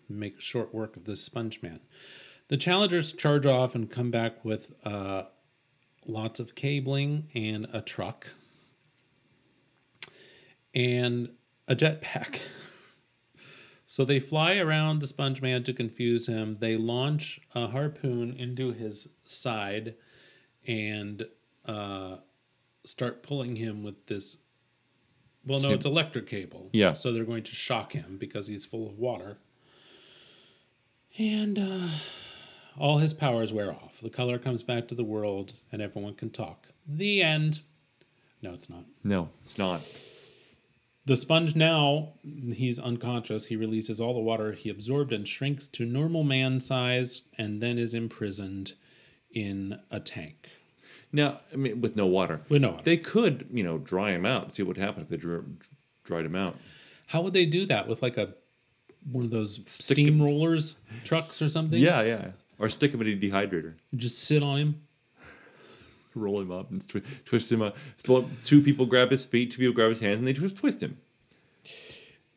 make 0.10 0.40
short 0.42 0.74
work 0.74 0.96
of 0.98 1.06
this 1.06 1.22
Sponge 1.24 1.62
Man. 1.62 1.80
The 2.48 2.58
challengers 2.58 3.14
charge 3.14 3.46
off 3.46 3.74
and 3.76 3.90
come 3.90 4.12
back 4.12 4.44
with 4.46 4.74
uh, 4.86 5.24
lots 6.06 6.40
of 6.40 6.54
cabling 6.56 7.30
and 7.34 7.68
a 7.74 7.82
truck 7.82 8.28
and 10.74 11.30
a 11.68 11.76
jetpack. 11.76 12.40
So 13.88 14.04
they 14.04 14.20
fly 14.20 14.58
around 14.58 15.00
the 15.00 15.06
Sponge 15.08 15.44
Man 15.44 15.62
to 15.64 15.72
confuse 15.72 16.26
him. 16.28 16.58
They 16.60 16.76
launch 16.76 17.40
a 17.54 17.68
harpoon 17.68 18.34
into 18.34 18.72
his 18.74 19.10
side 19.26 19.94
and 20.66 21.28
uh, 21.68 22.18
start 22.84 23.24
pulling 23.24 23.56
him 23.56 23.84
with 23.84 24.08
this. 24.08 24.38
Well, 25.46 25.60
no, 25.60 25.72
it's 25.72 25.86
electric 25.86 26.28
cable. 26.28 26.70
Yeah. 26.74 26.94
So 26.94 27.12
they're 27.12 27.24
going 27.24 27.44
to 27.44 27.56
shock 27.56 27.94
him 27.94 28.18
because 28.20 28.48
he's 28.48 28.66
full 28.66 28.88
of 28.88 28.98
water. 28.98 29.38
And 31.18 31.60
uh, 31.60 31.90
all 32.78 32.98
his 32.98 33.14
powers 33.14 33.54
wear 33.54 33.72
off. 33.72 34.00
The 34.02 34.10
color 34.10 34.38
comes 34.38 34.64
back 34.64 34.88
to 34.90 34.96
the 34.96 35.04
world, 35.04 35.54
and 35.72 35.82
everyone 35.82 36.16
can 36.16 36.30
talk. 36.30 36.68
The 36.88 37.22
end. 37.22 37.62
No, 38.42 38.54
it's 38.54 38.70
not. 38.70 38.86
No, 39.04 39.30
it's 39.44 39.58
not. 39.58 39.82
The 41.06 41.16
sponge 41.16 41.56
now, 41.56 42.14
he's 42.24 42.80
unconscious. 42.80 43.46
He 43.46 43.56
releases 43.56 44.02
all 44.02 44.16
the 44.16 44.20
water 44.20 44.54
he 44.54 44.70
absorbed 44.70 45.14
and 45.14 45.28
shrinks 45.28 45.68
to 45.68 45.86
normal 45.86 46.24
man 46.24 46.60
size 46.60 47.22
and 47.38 47.62
then 47.62 47.78
is 47.78 47.94
imprisoned 47.94 48.74
in 49.32 49.80
a 49.92 50.00
tank. 50.00 50.50
Now, 51.16 51.40
I 51.54 51.56
mean, 51.56 51.80
with 51.80 51.96
no 51.96 52.06
water. 52.06 52.42
With 52.50 52.62
no 52.62 52.72
water. 52.72 52.84
They 52.84 52.98
could, 52.98 53.48
you 53.50 53.64
know, 53.64 53.78
dry 53.78 54.12
him 54.12 54.26
out. 54.26 54.52
See 54.52 54.64
what 54.64 54.76
happened 54.76 55.04
if 55.04 55.10
they 55.10 55.16
dr- 55.16 55.46
dried 56.04 56.26
him 56.26 56.36
out. 56.36 56.58
How 57.08 57.22
would 57.22 57.32
they 57.32 57.46
do 57.46 57.66
that 57.68 57.88
with 57.88 58.02
like 58.02 58.18
a 58.18 58.34
one 59.10 59.24
of 59.24 59.32
those 59.32 59.62
Stick- 59.66 59.98
steamrollers 59.98 60.74
trucks 61.06 61.42
or 61.42 61.50
something? 61.50 61.80
Yeah, 61.80 62.02
yeah. 62.02 62.32
Or 62.60 62.68
stick 62.68 62.94
him 62.94 63.02
in 63.02 63.08
a 63.08 63.16
dehydrator. 63.18 63.76
Just 63.96 64.24
sit 64.24 64.44
on 64.44 64.58
him. 64.58 64.82
Roll 66.16 66.42
him 66.42 66.52
up 66.52 66.70
and 66.70 66.86
twi- 66.86 67.04
twist 67.24 67.50
him 67.50 67.62
up. 67.62 67.78
So 67.96 68.30
two 68.44 68.62
people 68.62 68.86
grab 68.86 69.10
his 69.10 69.24
feet, 69.24 69.52
two 69.52 69.60
people 69.60 69.74
grab 69.74 69.90
his 69.90 70.02
hands, 70.02 70.20
and 70.20 70.28
they 70.28 70.34
just 70.34 70.58
twist 70.58 70.84
him. 70.84 70.98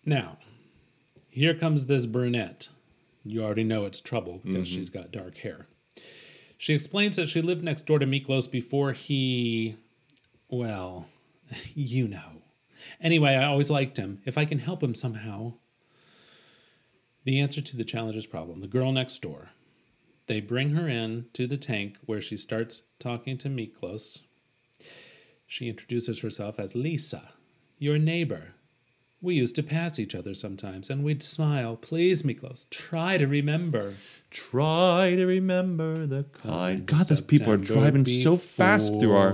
Now, 0.05 0.39
here 1.31 1.55
comes 1.55 1.87
this 1.87 2.07
brunette. 2.07 2.69
You 3.25 3.43
already 3.43 3.65
know 3.65 3.87
it's 3.87 4.01
trouble 4.01 4.41
because 4.45 4.69
mm-hmm. 4.69 4.77
she's 4.77 4.89
got 4.89 5.11
dark 5.11 5.39
hair. 5.39 5.67
She 6.59 6.75
explains 6.75 7.15
that 7.17 7.29
she 7.29 7.41
lived 7.41 7.63
next 7.63 7.87
door 7.87 8.01
to 8.01 8.07
Miklos 8.07 8.51
before 8.51 8.93
he, 8.93 9.77
well, 10.49 11.07
you 11.75 12.09
know. 12.09 12.43
Anyway, 13.01 13.35
I 13.35 13.45
always 13.45 13.71
liked 13.71 13.97
him. 13.97 14.21
If 14.27 14.37
I 14.37 14.45
can 14.45 14.59
help 14.59 14.83
him 14.83 14.95
somehow. 14.95 15.55
The 17.25 17.41
answer 17.41 17.61
to 17.61 17.77
the 17.77 17.85
challenger's 17.85 18.27
problem 18.27 18.61
the 18.61 18.67
girl 18.67 18.91
next 18.91 19.23
door. 19.23 19.51
They 20.27 20.41
bring 20.41 20.71
her 20.71 20.89
in 20.89 21.27
to 21.35 21.47
the 21.47 21.57
tank 21.57 21.97
where 22.05 22.21
she 22.21 22.37
starts 22.37 22.83
talking 22.99 23.39
to 23.39 23.49
Miklos. 23.49 24.19
She 25.47 25.69
introduces 25.69 26.21
herself 26.21 26.59
as 26.59 26.75
Lisa, 26.75 27.31
your 27.79 27.99
neighbor. 27.99 28.55
We 29.21 29.35
used 29.35 29.57
to 29.57 29.65
pass 29.65 29.99
each 29.99 30.15
other 30.15 30.33
sometimes, 30.33 30.91
and 30.91 31.03
we'd 31.03 31.23
smile. 31.25 31.77
Please, 31.77 32.23
Miklos, 32.23 32.71
try 32.71 33.17
to 33.19 33.27
remember. 33.27 33.95
Try 34.31 35.17
to 35.17 35.27
remember 35.27 36.07
the 36.07 36.25
kind. 36.25 36.87
God, 36.87 37.07
those 37.07 37.21
people 37.21 37.53
are 37.53 37.57
driving 37.57 38.05
so 38.05 38.37
fast 38.37 38.93
through 39.01 39.17
our 39.17 39.33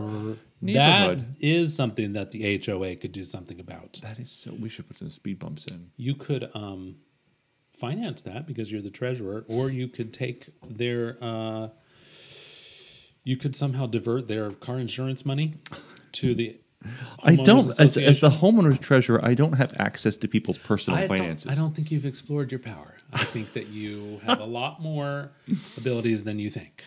neighborhood. 0.62 1.26
That 1.32 1.37
is 1.41 1.76
something 1.76 2.14
that 2.14 2.30
the 2.30 2.59
HOA 2.64 2.97
could 2.97 3.12
do 3.12 3.22
something 3.24 3.61
about. 3.61 4.01
that 4.03 4.18
is 4.18 4.30
so. 4.30 4.55
We 4.59 4.70
should 4.70 4.89
put 4.89 4.97
some 4.97 5.11
speed 5.11 5.39
bumps 5.39 5.66
in. 5.66 5.91
You 5.97 6.14
could 6.14 6.49
um, 6.55 6.97
finance 7.70 8.22
that 8.22 8.47
because 8.47 8.72
you're 8.72 8.80
the 8.80 8.91
treasurer, 8.91 9.45
or 9.49 9.68
you 9.68 9.89
could 9.89 10.14
take 10.14 10.47
their. 10.66 11.18
Uh, 11.20 11.68
you 13.22 13.37
could 13.37 13.55
somehow 13.57 13.87
divert 13.87 14.28
their 14.28 14.51
car 14.51 14.78
insurance 14.78 15.26
money 15.26 15.55
to 16.12 16.35
the. 16.35 16.59
I 17.22 17.37
don't, 17.37 17.66
as, 17.80 17.97
as 17.97 18.20
the 18.20 18.28
homeowner's 18.30 18.78
treasurer, 18.78 19.24
I 19.24 19.35
don't 19.35 19.55
have 19.55 19.72
access 19.78 20.16
to 20.18 20.28
people's 20.28 20.59
personal 20.59 21.01
I 21.01 21.07
finances. 21.09 21.45
Don't, 21.45 21.53
I 21.53 21.57
don't 21.59 21.74
think 21.74 21.91
you've 21.91 22.05
explored 22.05 22.51
your 22.53 22.59
power. 22.61 22.97
I 23.12 23.24
think 23.24 23.53
that 23.55 23.68
you 23.68 24.20
have 24.24 24.41
a 24.41 24.45
lot 24.45 24.82
more 24.82 25.32
abilities 25.76 26.24
than 26.24 26.39
you 26.39 26.51
think. 26.51 26.85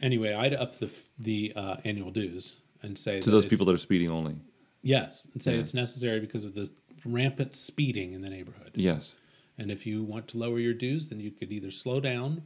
Anyway, 0.00 0.32
I'd 0.32 0.54
up 0.54 0.78
the 0.78 0.90
the 1.18 1.52
uh, 1.54 1.76
annual 1.84 2.10
dues 2.10 2.56
and 2.82 2.96
say 2.96 3.18
to 3.18 3.30
those 3.30 3.44
people 3.46 3.66
that 3.66 3.72
that 3.72 3.74
are 3.76 3.78
speeding 3.82 4.08
only. 4.10 4.36
yes, 4.82 5.28
and 5.34 5.42
say 5.42 5.54
Yeah. 5.54 5.60
it's 5.60 5.74
necessary 5.74 6.20
because 6.20 6.42
of 6.44 6.54
the 6.54 6.70
rampant 7.04 7.54
speeding 7.54 8.12
in 8.12 8.22
the 8.22 8.30
neighborhood. 8.30 8.72
Yes. 8.74 9.16
And 9.58 9.70
if 9.70 9.84
you 9.86 10.02
want 10.02 10.26
to 10.28 10.38
lower 10.38 10.58
your 10.58 10.72
dues, 10.72 11.10
then 11.10 11.20
you 11.20 11.30
could 11.30 11.52
either 11.52 11.70
slow 11.70 12.00
down 12.00 12.42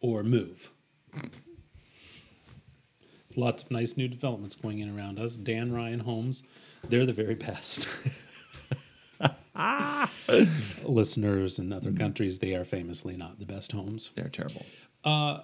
or 0.00 0.22
move. 0.22 0.70
There's 3.28 3.36
lots 3.36 3.62
of 3.62 3.70
nice 3.70 3.96
new 3.96 4.08
developments 4.08 4.54
going 4.54 4.78
in 4.78 4.96
around 4.96 5.18
us. 5.18 5.36
Dan 5.36 5.72
Ryan 5.72 6.00
Homes, 6.00 6.42
they're 6.88 7.06
the 7.06 7.12
very 7.12 7.34
best. 7.34 7.88
Listeners 10.82 11.58
in 11.58 11.72
other 11.72 11.92
countries, 11.92 12.38
they 12.38 12.54
are 12.54 12.64
famously 12.64 13.16
not 13.16 13.38
the 13.38 13.46
best 13.46 13.72
homes. 13.72 14.10
They're 14.14 14.28
terrible. 14.28 14.64
Uh, 15.04 15.40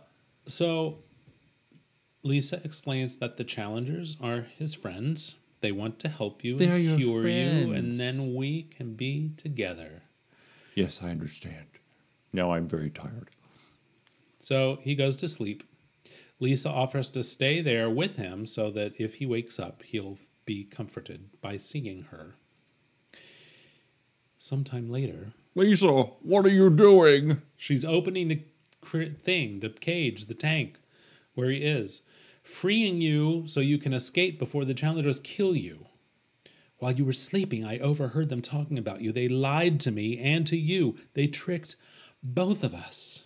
so 0.46 0.98
Lisa 2.22 2.60
explains 2.64 3.16
that 3.16 3.36
the 3.36 3.44
challengers 3.44 4.16
are 4.20 4.46
his 4.58 4.74
friends. 4.74 5.34
They 5.60 5.72
want 5.72 5.98
to 6.00 6.08
help 6.08 6.44
you 6.44 6.56
They're 6.56 6.76
and 6.76 6.98
cure 6.98 7.28
you, 7.28 7.72
and 7.72 7.94
then 7.94 8.34
we 8.34 8.62
can 8.62 8.94
be 8.94 9.32
together. 9.36 10.02
Yes, 10.74 11.02
I 11.02 11.10
understand. 11.10 11.66
Now 12.32 12.52
I'm 12.52 12.68
very 12.68 12.90
tired. 12.90 13.30
So 14.38 14.78
he 14.82 14.94
goes 14.94 15.16
to 15.18 15.28
sleep. 15.28 15.62
Lisa 16.44 16.68
offers 16.68 17.08
to 17.08 17.24
stay 17.24 17.62
there 17.62 17.88
with 17.88 18.16
him 18.16 18.44
so 18.44 18.70
that 18.70 18.92
if 19.00 19.14
he 19.14 19.24
wakes 19.24 19.58
up, 19.58 19.82
he'll 19.82 20.18
be 20.44 20.62
comforted 20.62 21.30
by 21.40 21.56
seeing 21.56 22.02
her. 22.10 22.34
Sometime 24.36 24.90
later, 24.90 25.32
Lisa, 25.54 25.88
what 25.88 26.44
are 26.44 26.50
you 26.50 26.68
doing? 26.68 27.40
she's 27.56 27.82
opening 27.82 28.28
the 28.28 28.42
thing, 29.22 29.60
the 29.60 29.70
cage, 29.70 30.26
the 30.26 30.34
tank, 30.34 30.76
where 31.34 31.48
he 31.48 31.64
is, 31.64 32.02
freeing 32.42 33.00
you 33.00 33.44
so 33.46 33.60
you 33.60 33.78
can 33.78 33.94
escape 33.94 34.38
before 34.38 34.66
the 34.66 34.74
challengers 34.74 35.20
kill 35.20 35.56
you. 35.56 35.86
While 36.76 36.92
you 36.92 37.06
were 37.06 37.14
sleeping, 37.14 37.64
I 37.64 37.78
overheard 37.78 38.28
them 38.28 38.42
talking 38.42 38.76
about 38.76 39.00
you. 39.00 39.12
They 39.12 39.28
lied 39.28 39.80
to 39.80 39.90
me 39.90 40.18
and 40.18 40.46
to 40.48 40.58
you. 40.58 40.96
They 41.14 41.26
tricked 41.26 41.76
both 42.22 42.62
of 42.62 42.74
us. 42.74 43.23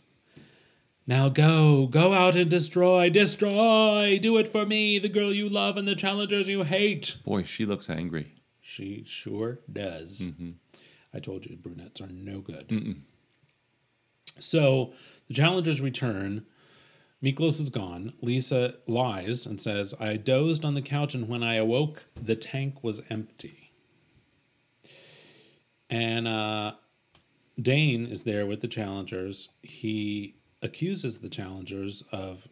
Now 1.09 1.31
go, 1.31 1.87
go 1.87 2.13
out 2.13 2.37
and 2.37 2.51
destroy, 2.51 3.09
destroy. 3.09 4.19
Do 4.21 4.37
it 4.37 4.47
for 4.47 4.67
me, 4.67 4.99
the 4.99 5.09
girl 5.09 5.33
you 5.33 5.49
love 5.49 5.79
and 5.79 5.89
the 5.89 5.95
challengers 5.95 6.49
you 6.49 6.65
hate. 6.65 7.17
Boy, 7.25 7.45
she 7.45 7.65
looks 7.65 7.89
angry. 7.89 8.35
She 8.61 9.05
sure 9.07 9.61
does. 9.73 10.29
I 11.15 11.19
told 11.19 11.47
you 11.47 11.57
brunettes 11.57 12.03
are 12.03 12.09
no 12.09 12.41
good. 12.41 13.01
So 14.39 14.93
the 15.29 15.35
challengers 15.35 15.81
return. 15.81 16.45
Miklos 17.25 17.59
is 17.59 17.71
gone. 17.71 18.13
Lisa 18.21 18.75
lies 18.87 19.47
and 19.47 19.63
says, 19.63 19.95
I 19.99 20.17
dozed 20.17 20.63
on 20.63 20.75
the 20.75 20.83
couch, 20.83 21.15
and 21.15 21.27
when 21.27 21.43
I 21.43 21.55
awoke, 21.55 22.05
the 22.15 22.37
tank 22.37 22.85
was 22.85 23.01
empty. 23.09 23.73
And 25.89 26.29
uh, 26.29 26.73
Dane 27.61 28.07
is 28.07 28.25
there 28.25 28.47
with 28.47 28.61
the 28.61 28.69
challengers. 28.69 29.49
He 29.63 30.35
accuses 30.63 31.19
the 31.19 31.29
challengers 31.29 32.03
of. 32.13 32.49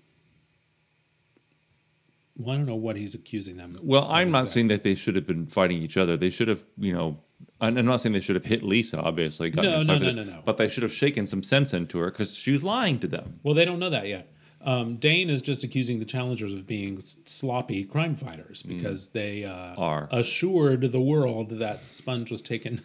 Well, 2.39 2.55
I 2.55 2.59
don't 2.59 2.67
know 2.67 2.75
what 2.75 2.97
he's 2.97 3.15
accusing 3.15 3.57
them. 3.57 3.77
Well, 3.83 4.05
I'm 4.11 4.31
not 4.31 4.43
exactly. 4.43 4.53
saying 4.61 4.69
that 4.69 4.83
they 4.83 4.95
should 4.95 5.17
have 5.17 5.27
been 5.27 5.47
fighting 5.47 5.79
each 5.83 5.97
other. 5.97 6.19
They 6.19 6.29
should 6.29 6.49
have, 6.49 6.67
you 6.77 6.93
know, 6.93 7.19
I'm 7.63 7.75
not 7.87 8.03
saying 8.03 8.13
they 8.13 8.21
should 8.21 8.37
have 8.37 8.45
hit 8.45 8.63
Lisa, 8.63 9.01
obviously. 9.01 9.51
No, 9.53 9.83
no, 9.83 9.97
no, 9.97 10.13
no, 10.13 10.23
no. 10.23 10.43
But 10.45 10.59
they 10.59 10.69
should 10.69 10.83
have 10.83 10.93
shaken 10.93 11.27
some 11.27 11.43
sense 11.43 11.73
into 11.73 11.97
her 11.99 12.11
because 12.11 12.35
she 12.35 12.53
was 12.53 12.63
lying 12.63 12.99
to 12.99 13.07
them. 13.09 13.41
Well, 13.43 13.55
they 13.55 13.65
don't 13.65 13.79
know 13.79 13.89
that 13.89 14.07
yet. 14.07 14.31
Um, 14.61 14.97
Dane 14.97 15.31
is 15.31 15.41
just 15.41 15.65
accusing 15.65 15.99
the 15.99 16.05
challengers 16.05 16.53
of 16.53 16.67
being 16.67 17.01
sloppy 17.01 17.85
crime 17.85 18.15
fighters 18.17 18.63
because 18.63 19.11
they 19.11 19.45
uh, 19.45 19.75
Mm. 19.75 19.79
Are. 19.79 20.09
assured 20.11 20.93
the 20.93 21.01
world 21.01 21.51
that 21.51 21.81
Sponge 21.91 22.31
was 22.31 22.43
taken 22.43 22.83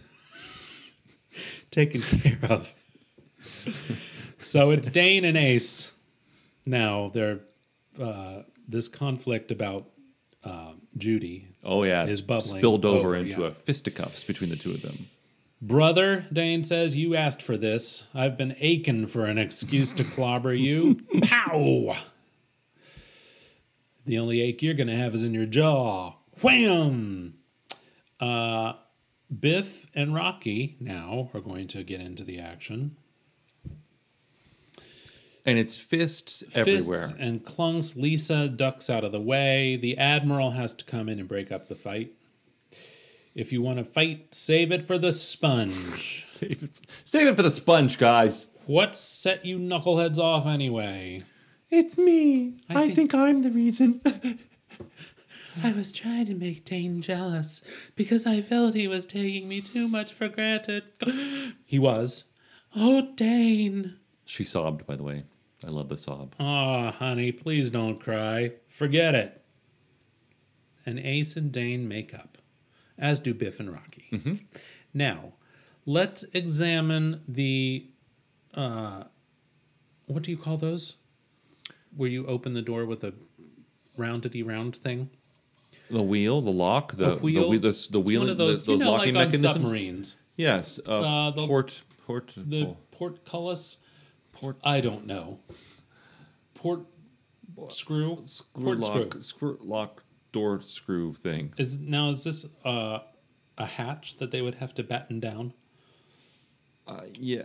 taken 1.72 2.02
care 2.02 2.40
of. 2.50 2.74
so 4.40 4.72
it's 4.72 4.90
Dane 4.90 5.26
and 5.26 5.38
Ace. 5.38 5.92
Now 6.66 7.10
they're 7.14 7.40
uh, 8.00 8.44
this 8.68 8.88
conflict 8.88 9.52
about 9.52 9.88
uh, 10.44 10.74
Judy. 10.98 11.48
Oh 11.64 11.84
yeah, 11.84 12.06
Is 12.06 12.22
bubbling 12.22 12.60
spilled 12.60 12.86
over, 12.86 13.10
over, 13.10 13.16
into 13.16 13.42
yeah. 13.42 13.48
a 13.48 13.52
fisticuffs 13.52 14.24
between 14.24 14.50
the 14.50 14.56
two 14.56 14.72
of 14.72 14.82
them. 14.82 15.08
Brother, 15.62 16.26
Dane 16.34 16.64
says, 16.64 16.98
you 16.98 17.16
asked 17.16 17.44
for 17.44 17.56
this. 17.56 18.06
I've 18.16 18.36
been 18.36 18.56
aching 18.60 19.06
for 19.06 19.26
an 19.26 19.38
excuse 19.38 19.94
to 19.94 20.04
clobber 20.04 20.56
you. 20.56 21.02
Pow! 21.22 21.98
The 24.06 24.18
only 24.18 24.42
ache 24.42 24.64
you're 24.64 24.74
going 24.74 24.88
to 24.88 24.96
have 24.96 25.14
is 25.14 25.24
in 25.24 25.36
your 25.36 25.46
jaw. 25.46 26.16
Wham! 26.42 27.36
Uh, 28.20 28.74
Biff 29.40 29.86
and 29.94 30.16
Rocky 30.16 30.78
now 30.80 31.30
are 31.32 31.42
going 31.42 31.68
to 31.68 31.84
get 31.84 32.02
into 32.02 32.24
the 32.24 32.40
action. 32.40 32.98
And 35.46 35.58
it's 35.58 35.78
fists, 35.80 36.44
everywhere. 36.54 37.00
Fists 37.00 37.16
and 37.20 37.44
clunks. 37.44 37.96
Lisa 37.96 38.48
ducks 38.48 38.90
out 38.90 39.04
of 39.04 39.12
the 39.12 39.20
way. 39.22 39.76
The 39.76 39.98
Admiral 39.98 40.52
has 40.52 40.74
to 40.76 40.86
come 40.86 41.10
in 41.10 41.20
and 41.20 41.28
break 41.28 41.52
up 41.52 41.68
the 41.68 41.76
fight. 41.76 42.14
If 43.34 43.52
you 43.52 43.62
want 43.62 43.78
to 43.80 43.84
fight, 43.86 44.36
save 44.36 44.72
it 44.72 44.84
for 44.84 44.98
the 44.98 45.12
sponge. 45.12 46.26
Save 46.32 46.64
it, 46.64 46.70
save 47.06 47.28
it 47.28 47.36
for 47.36 47.44
the 47.44 47.52
sponge, 47.52 47.98
guys. 47.98 48.48
What 48.66 48.96
set 48.96 49.46
you 49.46 49.58
knuckleheads 49.58 50.18
off 50.18 50.46
anyway? 50.46 51.24
It's 51.70 51.98
me. 51.98 52.58
I 52.70 52.74
I, 52.74 52.86
think- 52.88 52.96
think, 52.96 53.16
I'm 53.16 53.42
the 53.44 53.52
reason. 53.52 54.02
I 55.64 55.72
was 55.74 55.92
trying 55.92 56.26
to 56.28 56.34
make 56.34 56.66
Dane 56.66 57.02
jealous 57.02 57.62
because 57.96 58.26
I 58.26 58.42
felt 58.42 58.74
he 58.74 58.88
was 58.88 59.06
taking 59.06 59.48
me 59.48 59.62
too 59.62 59.88
much 59.88 60.14
for 60.14 60.28
granted. 60.28 60.84
he 61.66 61.78
was. 61.80 62.24
Oh, 62.76 63.10
Dane. 63.16 63.98
she 64.26 64.44
sobbed, 64.44 64.86
by 64.86 64.96
the 64.96 65.04
way. 65.04 65.22
I 65.66 65.70
love 65.70 65.90
the 65.90 65.98
sob. 65.98 66.34
Aw, 66.40 66.92
honey, 66.92 67.32
please 67.32 67.70
don't 67.70 68.00
cry. 68.00 68.54
Forget 68.70 69.14
it. 69.16 69.42
And 70.86 71.00
Ace 71.00 71.36
and 71.36 71.52
Dane 71.52 71.88
make 71.88 72.14
up, 72.14 72.40
as 72.98 73.20
do 73.20 73.34
Biff 73.34 73.60
and 73.60 73.72
Rocky. 73.72 74.42
Now, 74.94 75.34
let's 75.86 76.24
examine 76.34 77.22
the. 77.28 77.86
Uh, 78.54 79.04
what 80.08 80.24
do 80.24 80.32
you 80.32 80.38
call 80.38 80.58
those? 80.58 80.96
Where 81.96 82.10
you 82.10 82.26
open 82.26 82.54
the 82.54 82.62
door 82.62 82.86
with 82.86 83.04
a 83.04 83.14
roundedy 83.98 84.46
round 84.46 84.76
thing? 84.76 85.10
The 85.90 86.02
wheel, 86.02 86.42
the 86.42 86.52
lock, 86.52 86.96
the 86.96 87.18
wheel? 87.18 87.52
the 87.52 87.60
the, 87.60 87.88
the 87.92 88.00
wheel, 88.00 88.26
those, 88.36 88.64
those 88.64 88.80
you 88.80 88.86
know, 88.86 88.92
locking 88.94 89.14
like 89.14 89.28
mechanisms. 89.28 89.54
submarines. 89.54 90.16
Yes, 90.38 90.80
uh, 90.88 91.00
Uh, 91.02 91.32
the- 91.32 91.46
port, 91.48 91.84
port, 92.08 92.34
The 92.36 92.64
oh, 92.64 92.78
portcullis? 92.92 93.78
Port, 94.42 94.58
I 94.64 94.82
don't 94.82 95.06
know. 95.06 95.40
Port 96.56 96.82
screw? 97.70 98.22
screw 98.26 98.64
port 98.64 98.80
lock, 98.80 99.08
screw. 99.10 99.22
screw 99.22 99.58
lock 99.62 100.04
door 100.32 100.62
screw 100.62 101.14
thing. 101.14 101.54
Is 101.58 101.78
now 101.78 102.10
is 102.10 102.24
this 102.24 102.46
uh, 102.66 103.00
a 103.58 103.66
hatch 103.66 104.18
that 104.18 104.32
they 104.32 104.42
would 104.42 104.56
have 104.56 104.74
to 104.76 104.84
batten 104.84 105.20
down, 105.20 105.54
Uh, 106.88 107.02
yeah, 107.14 107.44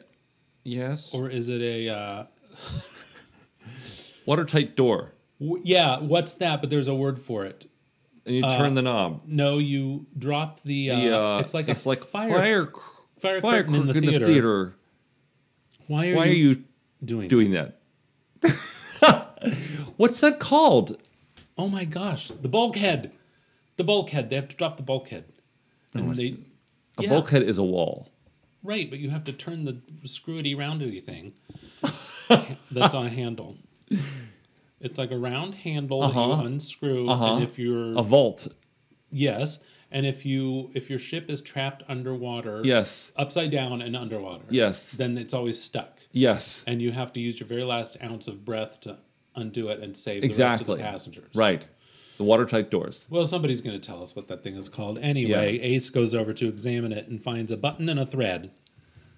yes. 0.64 1.14
or 1.14 1.28
is 1.30 1.48
it 1.48 1.60
a? 1.62 1.88
Uh, 1.88 2.24
Watertight 4.26 4.74
door, 4.76 5.12
w- 5.40 5.62
yeah, 5.64 5.98
what's 6.00 6.34
that? 6.34 6.60
But 6.60 6.68
there's 6.70 6.88
a 6.88 6.94
word 6.94 7.18
for 7.20 7.44
it. 7.44 7.66
and 8.24 8.34
you 8.34 8.42
turn 8.42 8.74
the 8.74 8.82
knob. 8.82 9.22
No, 9.26 9.58
you 9.58 10.06
drop 10.18 10.60
the. 10.62 10.90
Uh, 10.90 10.96
The, 11.00 11.18
uh, 11.20 11.38
it's 11.38 11.54
like 11.54 11.68
it's 11.68 11.84
a 11.84 11.88
like 11.90 12.00
fire. 12.04 12.28
fire, 12.30 12.72
fire, 13.20 13.40
fire 13.40 13.62
curtain 13.62 13.74
in 13.76 13.86
the 13.86 13.94
in 13.94 14.00
theater. 14.02 14.18
the 14.18 14.24
theater. 14.32 14.76
Why 15.86 16.08
are 16.10 16.16
Why 16.16 16.24
you, 16.24 16.50
are 16.50 16.54
you 16.54 16.64
doing? 17.04 17.28
doing 17.28 17.50
that? 17.52 17.78
What's 19.96 20.20
that 20.20 20.38
called? 20.40 21.00
Oh 21.58 21.68
my 21.68 21.84
gosh, 21.84 22.28
the 22.28 22.48
bulkhead. 22.48 23.12
The 23.76 23.84
bulkhead. 23.84 24.30
They 24.30 24.36
have 24.36 24.48
to 24.48 24.56
drop 24.56 24.76
the 24.76 24.82
bulkhead. 24.82 25.24
And 25.94 26.10
it's- 26.12 26.16
they 26.18 26.36
A 26.98 27.02
Yeah. 27.02 27.08
bulkhead 27.10 27.42
is 27.42 27.58
a 27.58 27.62
wall. 27.64 28.08
Right, 28.62 28.88
but 28.88 28.98
you 28.98 29.10
have 29.10 29.24
to 29.24 29.32
turn 29.32 29.64
the 29.64 29.76
screwy 30.04 30.54
roundy 30.54 30.98
thing 31.00 31.34
that's 32.70 32.94
on 32.94 33.06
a 33.06 33.10
handle. 33.10 33.58
It's 34.80 34.98
like 34.98 35.10
a 35.10 35.18
round 35.18 35.56
handle 35.56 36.02
Uh-huh. 36.02 36.20
you 36.20 36.32
unscrew, 36.46 37.08
Uh-huh. 37.08 37.34
and 37.34 37.42
if 37.44 37.58
you're 37.58 37.96
A 37.98 38.02
vault. 38.02 38.48
yes, 39.10 39.58
and 39.90 40.04
if 40.06 40.24
you 40.26 40.70
if 40.74 40.88
your 40.90 40.98
ship 40.98 41.30
is 41.30 41.40
trapped 41.42 41.82
underwater, 41.88 42.62
Yes. 42.64 43.12
upside 43.16 43.50
down 43.50 43.82
and 43.82 43.94
underwater, 43.94 44.46
Yes. 44.50 44.92
then 44.92 45.16
it's 45.18 45.34
always 45.34 45.62
stuck, 45.62 45.95
Yes. 46.16 46.64
and 46.66 46.80
you 46.80 46.92
have 46.92 47.12
to 47.12 47.20
use 47.20 47.38
your 47.38 47.46
very 47.46 47.62
last 47.64 47.96
ounce 48.02 48.26
of 48.26 48.44
breath 48.44 48.80
to 48.82 48.96
undo 49.34 49.68
it 49.68 49.80
and 49.80 49.94
save 49.96 50.22
the 50.22 50.28
rest 50.28 50.38
Exactly. 50.40 50.72
of 50.72 50.78
the 50.78 50.84
passengers. 50.84 51.30
Right. 51.34 51.66
The 52.16 52.24
watertight 52.24 52.70
doors. 52.70 53.04
Well, 53.10 53.26
somebody's 53.26 53.60
going 53.60 53.78
to 53.78 53.86
tell 53.86 54.02
us 54.02 54.16
what 54.16 54.26
that 54.28 54.42
thing 54.42 54.56
is 54.56 54.70
called. 54.70 54.96
Anyway, 54.98 55.58
Ace 55.60 55.90
goes 55.90 56.14
over 56.14 56.32
to 56.32 56.48
examine 56.48 56.90
it 56.92 57.06
and 57.08 57.22
finds 57.22 57.52
a 57.52 57.56
button 57.58 57.90
and 57.90 58.00
a 58.00 58.06
thread, 58.06 58.50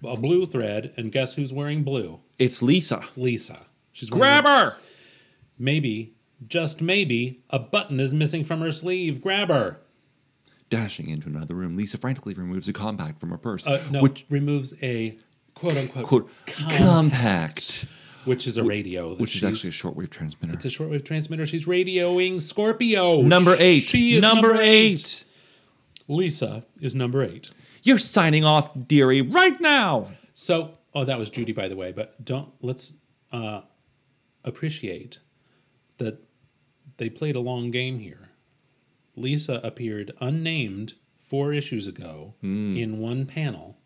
a 0.05 0.17
blue 0.17 0.45
thread, 0.45 0.93
and 0.97 1.09
guess 1.09 1.35
who's 1.35 1.53
wearing 1.53 1.83
blue? 1.83 2.19
It's 2.37 2.61
Lisa. 2.61 3.03
Lisa. 3.15 3.61
She's 3.93 4.09
Grab 4.09 4.43
her! 4.45 4.75
Maybe, 5.57 6.15
just 6.47 6.81
maybe, 6.81 7.41
a 7.49 7.59
button 7.59 7.99
is 8.01 8.13
missing 8.13 8.43
from 8.43 8.59
her 8.59 8.71
sleeve. 8.73 9.21
Grab 9.21 9.47
her. 9.47 9.79
Dashing 10.69 11.09
into 11.09 11.27
another 11.27 11.55
room, 11.55 11.75
Lisa 11.77 11.97
frantically 11.97 12.33
removes 12.33 12.67
a 12.67 12.73
compact 12.73 13.19
from 13.21 13.29
her 13.29 13.37
purse. 13.37 13.65
Uh, 13.65 13.81
no, 13.89 14.01
Which, 14.01 14.25
removes 14.29 14.73
a 14.83 15.17
quote 15.59 15.77
unquote 15.77 16.05
quote, 16.05 16.29
com- 16.45 16.69
compact. 16.69 17.85
which 18.25 18.47
is 18.47 18.57
a 18.57 18.63
radio. 18.63 19.15
Which 19.15 19.35
is 19.35 19.43
actually 19.43 19.69
a 19.69 19.73
shortwave 19.73 20.09
transmitter. 20.09 20.53
it's 20.53 20.65
a 20.65 20.69
shortwave 20.69 21.05
transmitter. 21.05 21.45
She's 21.45 21.65
radioing 21.65 22.41
Scorpio. 22.41 23.21
number 23.21 23.55
eight. 23.59 23.83
She 23.83 24.15
is 24.15 24.21
number, 24.21 24.55
eight. 24.55 25.23
Lisa 26.07 26.65
is 26.79 26.95
number 26.95 27.23
eight. 27.23 27.51
You're 27.83 27.97
signing 27.97 28.43
off, 28.43 28.71
dearie, 28.87 29.21
right 29.21 29.59
now. 29.61 30.11
So, 30.33 30.71
oh, 30.93 31.05
that 31.05 31.17
was 31.17 31.29
Judy, 31.29 31.53
by 31.53 31.67
the 31.67 31.75
way. 31.75 31.91
But 31.91 32.23
don't 32.23 32.51
let's 32.61 32.93
uh, 33.31 33.61
appreciate 34.43 35.19
that 35.97 36.23
they 36.97 37.09
played 37.09 37.35
a 37.35 37.39
long 37.39 37.71
game 37.71 37.99
here. 37.99 38.29
Lisa 39.15 39.59
appeared 39.63 40.13
unnamed 40.21 40.93
four 41.17 41.53
issues 41.53 41.87
ago 41.87 42.33
in 42.41 42.99
one 42.99 43.25
panel 43.25 43.77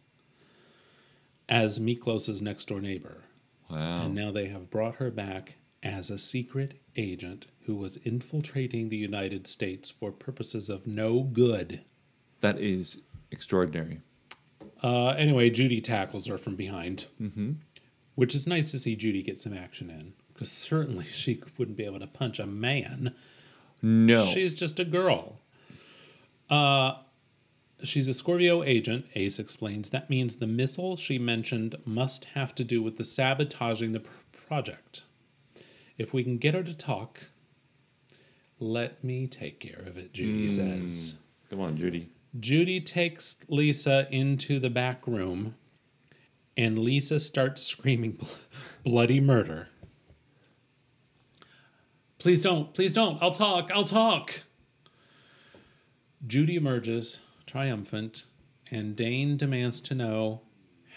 as 1.49 1.79
Miklos's 1.79 2.41
next 2.41 2.65
door 2.65 2.81
neighbor, 2.81 3.23
Wow. 3.69 4.05
and 4.05 4.15
now 4.15 4.31
they 4.31 4.47
have 4.47 4.69
brought 4.69 4.95
her 4.95 5.11
back 5.11 5.55
as 5.81 6.09
a 6.09 6.17
secret 6.17 6.79
agent 6.95 7.47
who 7.65 7.75
was 7.75 7.97
infiltrating 7.97 8.89
the 8.89 8.97
United 8.97 9.47
States 9.47 9.89
for 9.89 10.11
purposes 10.11 10.69
of 10.69 10.85
no 10.87 11.21
good. 11.23 11.81
That 12.41 12.59
is 12.59 13.01
extraordinary. 13.31 13.99
Uh, 14.81 15.09
anyway, 15.09 15.49
Judy 15.49 15.79
tackles 15.79 16.27
her 16.27 16.37
from 16.37 16.55
behind, 16.55 17.07
mm-hmm. 17.21 17.53
which 18.15 18.35
is 18.35 18.45
nice 18.45 18.69
to 18.71 18.79
see 18.79 18.95
Judy 18.95 19.23
get 19.23 19.39
some 19.39 19.53
action 19.53 19.89
in 19.89 20.13
because 20.33 20.51
certainly 20.51 21.05
she 21.11 21.41
wouldn't 21.57 21.77
be 21.77 21.85
able 21.85 21.99
to 21.99 22.07
punch 22.07 22.39
a 22.39 22.45
man. 22.45 23.13
No. 23.81 24.25
She's 24.25 24.53
just 24.53 24.79
a 24.79 24.85
girl. 24.85 25.39
Uh, 26.49 26.95
she's 27.84 28.07
a 28.07 28.13
Scorpio 28.13 28.63
agent, 28.63 29.05
Ace 29.15 29.39
explains. 29.39 29.89
That 29.89 30.09
means 30.09 30.38
the 30.38 30.47
missile 30.47 30.97
she 30.97 31.19
mentioned 31.19 31.75
must 31.86 32.25
have 32.34 32.55
to 32.55 32.63
do 32.63 32.81
with 32.81 32.97
the 32.97 33.03
sabotaging 33.03 33.91
the 33.91 33.99
pr- 34.01 34.09
project. 34.47 35.03
If 35.97 36.13
we 36.13 36.23
can 36.23 36.38
get 36.38 36.55
her 36.55 36.63
to 36.63 36.75
talk, 36.75 37.25
let 38.59 39.03
me 39.03 39.27
take 39.27 39.59
care 39.59 39.84
of 39.86 39.97
it, 39.97 40.13
Judy 40.13 40.43
hmm. 40.43 40.47
says. 40.47 41.15
Come 41.49 41.59
on, 41.59 41.77
Judy. 41.77 42.09
Judy 42.39 42.81
takes 42.81 43.38
Lisa 43.47 44.07
into 44.09 44.59
the 44.59 44.69
back 44.69 45.05
room, 45.05 45.55
and 46.57 46.79
Lisa 46.79 47.19
starts 47.19 47.61
screaming 47.61 48.19
bloody 48.84 49.19
murder. 49.19 49.67
Please 52.17 52.41
don't, 52.41 52.73
please 52.73 52.93
don't. 52.93 53.21
I'll 53.21 53.31
talk, 53.31 53.69
I'll 53.73 53.84
talk. 53.84 54.41
Judy 56.25 56.55
emerges, 56.55 57.19
triumphant, 57.53 58.25
and 58.71 58.95
Dane 58.95 59.37
demands 59.37 59.79
to 59.81 59.93
know 59.93 60.41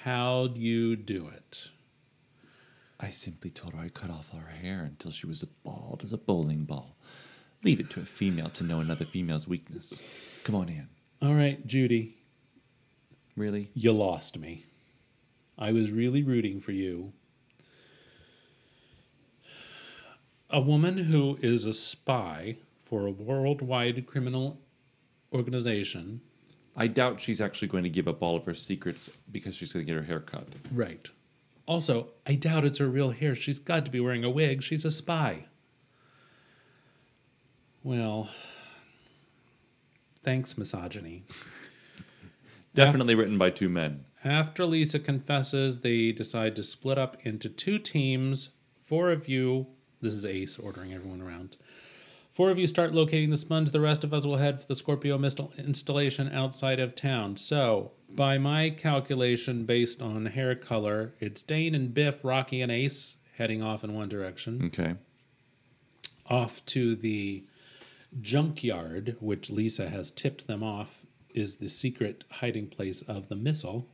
how'd 0.04 0.56
you 0.56 0.96
do 0.96 1.28
it. 1.28 1.68
I 2.98 3.10
simply 3.10 3.50
told 3.50 3.74
her 3.74 3.80
I'd 3.80 3.92
cut 3.92 4.08
off 4.08 4.30
her 4.34 4.46
hair 4.48 4.80
until 4.80 5.10
she 5.10 5.26
was 5.26 5.42
as 5.42 5.50
bald 5.50 6.00
as 6.02 6.14
a 6.14 6.16
bowling 6.16 6.64
ball. 6.64 6.96
Leave 7.62 7.78
it 7.78 7.90
to 7.90 8.00
a 8.00 8.06
female 8.06 8.48
to 8.48 8.64
know 8.64 8.80
another 8.80 9.04
female's 9.04 9.46
weakness. 9.46 10.00
Come 10.44 10.54
on, 10.54 10.70
in. 10.70 10.88
All 11.20 11.34
right, 11.34 11.66
Judy, 11.66 12.16
Really? 13.36 13.68
you 13.74 13.92
lost 13.92 14.38
me. 14.38 14.64
I 15.58 15.72
was 15.72 15.90
really 15.90 16.22
rooting 16.22 16.58
for 16.60 16.72
you. 16.72 17.12
A 20.48 20.60
woman 20.62 20.96
who 20.96 21.38
is 21.42 21.66
a 21.66 21.74
spy 21.74 22.56
for 22.80 23.06
a 23.06 23.10
worldwide 23.10 24.06
criminal 24.06 24.58
organization. 25.34 26.22
I 26.76 26.86
doubt 26.88 27.20
she's 27.20 27.40
actually 27.40 27.68
going 27.68 27.84
to 27.84 27.90
give 27.90 28.06
up 28.06 28.22
all 28.22 28.36
of 28.36 28.44
her 28.44 28.54
secrets 28.54 29.08
because 29.30 29.54
she's 29.54 29.72
going 29.72 29.86
to 29.86 29.92
get 29.92 29.98
her 29.98 30.06
hair 30.06 30.20
cut. 30.20 30.48
Right. 30.70 31.08
Also, 31.64 32.08
I 32.26 32.34
doubt 32.34 32.64
it's 32.64 32.78
her 32.78 32.86
real 32.86 33.10
hair. 33.10 33.34
She's 33.34 33.58
got 33.58 33.84
to 33.86 33.90
be 33.90 33.98
wearing 33.98 34.24
a 34.24 34.30
wig. 34.30 34.62
She's 34.62 34.84
a 34.84 34.90
spy. 34.90 35.46
Well, 37.82 38.28
thanks, 40.22 40.58
misogyny. 40.58 41.24
Definitely 42.74 43.14
written 43.14 43.38
by 43.38 43.50
two 43.50 43.68
men. 43.68 44.04
After 44.22 44.66
Lisa 44.66 44.98
confesses, 44.98 45.80
they 45.80 46.12
decide 46.12 46.56
to 46.56 46.62
split 46.62 46.98
up 46.98 47.16
into 47.24 47.48
two 47.48 47.78
teams. 47.78 48.50
Four 48.84 49.10
of 49.10 49.28
you, 49.28 49.68
this 50.02 50.14
is 50.14 50.26
Ace 50.26 50.58
ordering 50.58 50.92
everyone 50.92 51.22
around. 51.22 51.56
Four 52.36 52.50
of 52.50 52.58
you 52.58 52.66
start 52.66 52.92
locating 52.94 53.30
the 53.30 53.38
sponge. 53.38 53.70
The 53.70 53.80
rest 53.80 54.04
of 54.04 54.12
us 54.12 54.26
will 54.26 54.36
head 54.36 54.60
for 54.60 54.66
the 54.66 54.74
Scorpio 54.74 55.16
missile 55.16 55.54
installation 55.56 56.30
outside 56.30 56.78
of 56.78 56.94
town. 56.94 57.38
So, 57.38 57.92
by 58.10 58.36
my 58.36 58.68
calculation, 58.68 59.64
based 59.64 60.02
on 60.02 60.26
hair 60.26 60.54
color, 60.54 61.14
it's 61.18 61.42
Dane 61.42 61.74
and 61.74 61.94
Biff, 61.94 62.22
Rocky 62.26 62.60
and 62.60 62.70
Ace 62.70 63.16
heading 63.38 63.62
off 63.62 63.82
in 63.82 63.94
one 63.94 64.10
direction 64.10 64.66
Okay. 64.66 64.96
off 66.28 66.62
to 66.66 66.94
the 66.94 67.44
junkyard, 68.20 69.16
which 69.20 69.48
Lisa 69.48 69.88
has 69.88 70.10
tipped 70.10 70.46
them 70.46 70.62
off, 70.62 71.06
is 71.30 71.54
the 71.54 71.68
secret 71.70 72.24
hiding 72.32 72.66
place 72.66 73.00
of 73.00 73.30
the 73.30 73.34
missile. 73.36 73.88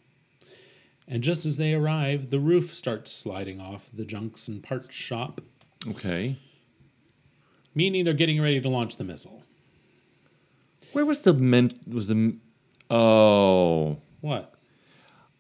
And 1.06 1.22
just 1.22 1.46
as 1.46 1.58
they 1.58 1.74
arrive, 1.74 2.30
the 2.30 2.40
roof 2.40 2.74
starts 2.74 3.12
sliding 3.12 3.60
off 3.60 3.88
the 3.92 4.04
junks 4.04 4.48
and 4.48 4.64
parts 4.64 4.92
shop, 4.92 5.42
Okay. 5.86 6.38
Meaning 7.74 8.04
they're 8.04 8.14
getting 8.14 8.40
ready 8.40 8.60
to 8.60 8.68
launch 8.68 8.96
the 8.96 9.04
missile. 9.04 9.42
Where 10.92 11.04
was 11.06 11.22
the 11.22 11.32
men? 11.32 11.78
Was 11.86 12.08
the 12.08 12.36
oh 12.90 13.98
What? 14.20 14.54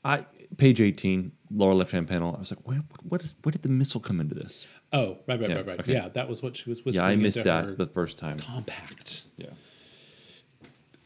I 0.04 0.26
page 0.56 0.80
eighteen 0.80 1.32
lower 1.54 1.74
left 1.74 1.92
hand 1.92 2.08
panel. 2.08 2.34
I 2.34 2.38
was 2.40 2.50
like, 2.50 2.66
where? 2.66 2.82
What 3.08 3.22
is? 3.22 3.34
Where 3.42 3.52
did 3.52 3.62
the 3.62 3.68
missile 3.68 4.00
come 4.00 4.20
into 4.20 4.34
this? 4.34 4.66
Oh, 4.92 5.18
right, 5.26 5.38
right, 5.40 5.50
Yeah, 5.50 5.56
right, 5.56 5.66
right. 5.66 5.80
okay. 5.80 5.92
Yeah, 5.92 6.08
that 6.08 6.28
was 6.28 6.42
what 6.42 6.56
she 6.56 6.68
was 6.70 6.84
whispering. 6.84 7.06
Yeah. 7.06 7.12
I 7.12 7.16
missed 7.16 7.44
that 7.44 7.76
the 7.78 7.86
first 7.86 8.18
time. 8.18 8.38
compact. 8.38 9.24
Yeah. 9.36 9.50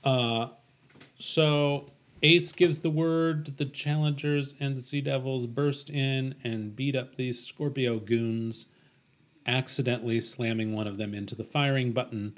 Uh, 0.04 0.48
So 1.18 1.90
Ace 2.22 2.52
gives 2.52 2.80
the 2.80 2.90
word. 2.90 3.56
The 3.58 3.64
challengers 3.66 4.54
and 4.60 4.76
the 4.76 4.82
Sea 4.82 5.00
Devils 5.00 5.46
burst 5.46 5.90
in 5.90 6.34
and 6.44 6.74
beat 6.76 6.94
up 6.94 7.16
these 7.16 7.44
Scorpio 7.44 7.98
goons, 7.98 8.66
accidentally 9.46 10.20
slamming 10.20 10.74
one 10.74 10.86
of 10.86 10.96
them 10.98 11.14
into 11.14 11.34
the 11.34 11.44
firing 11.44 11.92
button, 11.92 12.36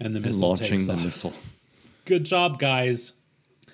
and 0.00 0.14
the 0.14 0.18
And 0.18 0.26
missile 0.26 0.48
launching 0.48 0.78
takes 0.78 0.86
the 0.86 0.94
off. 0.94 1.04
missile. 1.04 1.32
Good 2.04 2.24
job, 2.24 2.58
guys. 2.58 3.14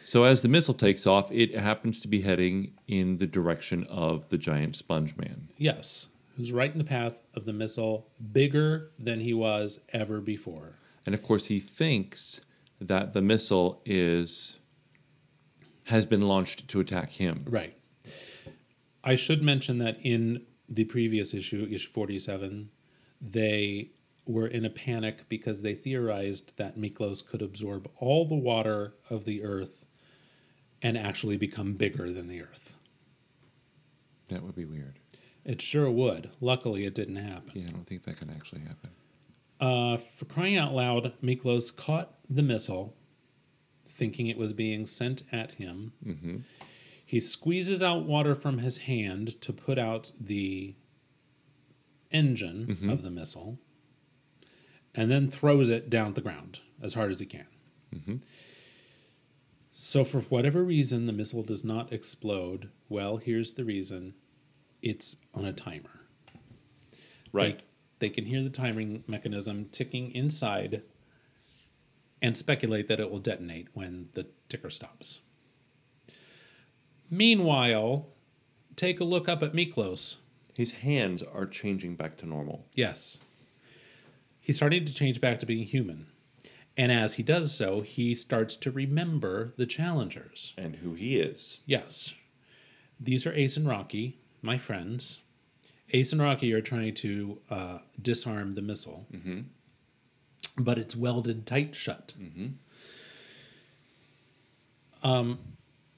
So 0.02 0.24
as 0.24 0.42
the 0.42 0.48
missile 0.48 0.74
takes 0.74 1.06
off, 1.06 1.30
it 1.30 1.56
happens 1.56 2.00
to 2.00 2.08
be 2.08 2.22
heading 2.22 2.72
in 2.88 3.18
the 3.18 3.26
direction 3.26 3.84
of 3.84 4.28
the 4.30 4.38
giant 4.38 4.76
sponge 4.76 5.16
man. 5.16 5.48
Yes, 5.58 6.08
who's 6.36 6.52
right 6.52 6.70
in 6.72 6.78
the 6.78 6.84
path 6.84 7.20
of 7.34 7.44
the 7.44 7.52
missile, 7.52 8.06
bigger 8.32 8.90
than 8.98 9.20
he 9.20 9.34
was 9.34 9.80
ever 9.92 10.20
before. 10.20 10.76
And 11.06 11.14
of 11.14 11.22
course, 11.22 11.46
he 11.46 11.60
thinks 11.60 12.40
that 12.80 13.12
the 13.12 13.20
missile 13.22 13.82
is 13.84 14.58
has 15.86 16.06
been 16.06 16.22
launched 16.22 16.68
to 16.68 16.80
attack 16.80 17.10
him. 17.12 17.44
Right. 17.48 17.74
I 19.02 19.16
should 19.16 19.42
mention 19.42 19.78
that 19.78 19.98
in 20.02 20.42
the 20.70 20.84
previous 20.84 21.34
issue, 21.34 21.68
issue 21.70 21.88
47, 21.90 22.70
they 23.20 23.90
were 24.24 24.46
in 24.46 24.64
a 24.64 24.70
panic 24.70 25.28
because 25.28 25.62
they 25.62 25.74
theorized 25.74 26.56
that 26.56 26.78
Miklos 26.78 27.26
could 27.26 27.42
absorb 27.42 27.90
all 27.96 28.24
the 28.24 28.36
water 28.36 28.94
of 29.10 29.24
the 29.24 29.42
earth 29.42 29.84
and 30.80 30.96
actually 30.96 31.36
become 31.36 31.74
bigger 31.74 32.12
than 32.12 32.28
the 32.28 32.40
earth. 32.40 32.76
That 34.28 34.42
would 34.42 34.54
be 34.54 34.64
weird. 34.64 34.98
It 35.44 35.60
sure 35.60 35.90
would. 35.90 36.30
Luckily, 36.40 36.84
it 36.84 36.94
didn't 36.94 37.16
happen. 37.16 37.50
Yeah, 37.54 37.66
I 37.68 37.72
don't 37.72 37.86
think 37.86 38.04
that 38.04 38.18
can 38.18 38.30
actually 38.30 38.60
happen. 38.60 38.90
Uh, 39.60 39.96
for 39.96 40.24
crying 40.26 40.56
out 40.56 40.72
loud, 40.72 41.12
Miklos 41.22 41.74
caught 41.74 42.14
the 42.28 42.42
missile, 42.42 42.94
thinking 43.86 44.28
it 44.28 44.38
was 44.38 44.52
being 44.52 44.86
sent 44.86 45.22
at 45.32 45.52
him. 45.52 45.92
He 47.10 47.18
squeezes 47.18 47.82
out 47.82 48.04
water 48.04 48.36
from 48.36 48.58
his 48.58 48.76
hand 48.76 49.40
to 49.40 49.52
put 49.52 49.80
out 49.80 50.12
the 50.20 50.76
engine 52.12 52.66
mm-hmm. 52.68 52.88
of 52.88 53.02
the 53.02 53.10
missile, 53.10 53.58
and 54.94 55.10
then 55.10 55.28
throws 55.28 55.68
it 55.68 55.90
down 55.90 56.14
the 56.14 56.20
ground 56.20 56.60
as 56.80 56.94
hard 56.94 57.10
as 57.10 57.18
he 57.18 57.26
can. 57.26 57.48
Mm-hmm. 57.92 58.16
So, 59.72 60.04
for 60.04 60.20
whatever 60.20 60.62
reason, 60.62 61.06
the 61.06 61.12
missile 61.12 61.42
does 61.42 61.64
not 61.64 61.92
explode. 61.92 62.70
Well, 62.88 63.16
here's 63.16 63.54
the 63.54 63.64
reason 63.64 64.14
it's 64.80 65.16
on 65.34 65.44
a 65.44 65.52
timer. 65.52 66.02
Right. 67.32 67.60
They, 67.98 68.06
they 68.06 68.14
can 68.14 68.26
hear 68.26 68.44
the 68.44 68.50
timing 68.50 69.02
mechanism 69.08 69.64
ticking 69.72 70.12
inside 70.12 70.84
and 72.22 72.36
speculate 72.36 72.86
that 72.86 73.00
it 73.00 73.10
will 73.10 73.18
detonate 73.18 73.66
when 73.72 74.10
the 74.12 74.28
ticker 74.48 74.70
stops. 74.70 75.22
Meanwhile, 77.10 78.06
take 78.76 79.00
a 79.00 79.04
look 79.04 79.28
up 79.28 79.42
at 79.42 79.52
Miklos. 79.52 80.16
His 80.54 80.72
hands 80.72 81.22
are 81.22 81.46
changing 81.46 81.96
back 81.96 82.16
to 82.18 82.26
normal. 82.26 82.66
Yes. 82.74 83.18
He's 84.40 84.56
starting 84.56 84.84
to 84.84 84.94
change 84.94 85.20
back 85.20 85.40
to 85.40 85.46
being 85.46 85.66
human. 85.66 86.06
And 86.76 86.92
as 86.92 87.14
he 87.14 87.22
does 87.22 87.54
so, 87.54 87.80
he 87.80 88.14
starts 88.14 88.56
to 88.56 88.70
remember 88.70 89.52
the 89.56 89.66
challengers. 89.66 90.54
And 90.56 90.76
who 90.76 90.94
he 90.94 91.18
is. 91.18 91.58
Yes. 91.66 92.14
These 92.98 93.26
are 93.26 93.34
Ace 93.34 93.56
and 93.56 93.66
Rocky, 93.66 94.18
my 94.40 94.56
friends. 94.56 95.20
Ace 95.92 96.12
and 96.12 96.22
Rocky 96.22 96.52
are 96.52 96.60
trying 96.60 96.94
to 96.94 97.38
uh, 97.50 97.78
disarm 98.00 98.52
the 98.52 98.62
missile, 98.62 99.06
but 100.56 100.78
it's 100.78 100.94
welded 100.94 101.46
tight 101.46 101.74
shut. 101.74 102.14
Um, 105.02 105.38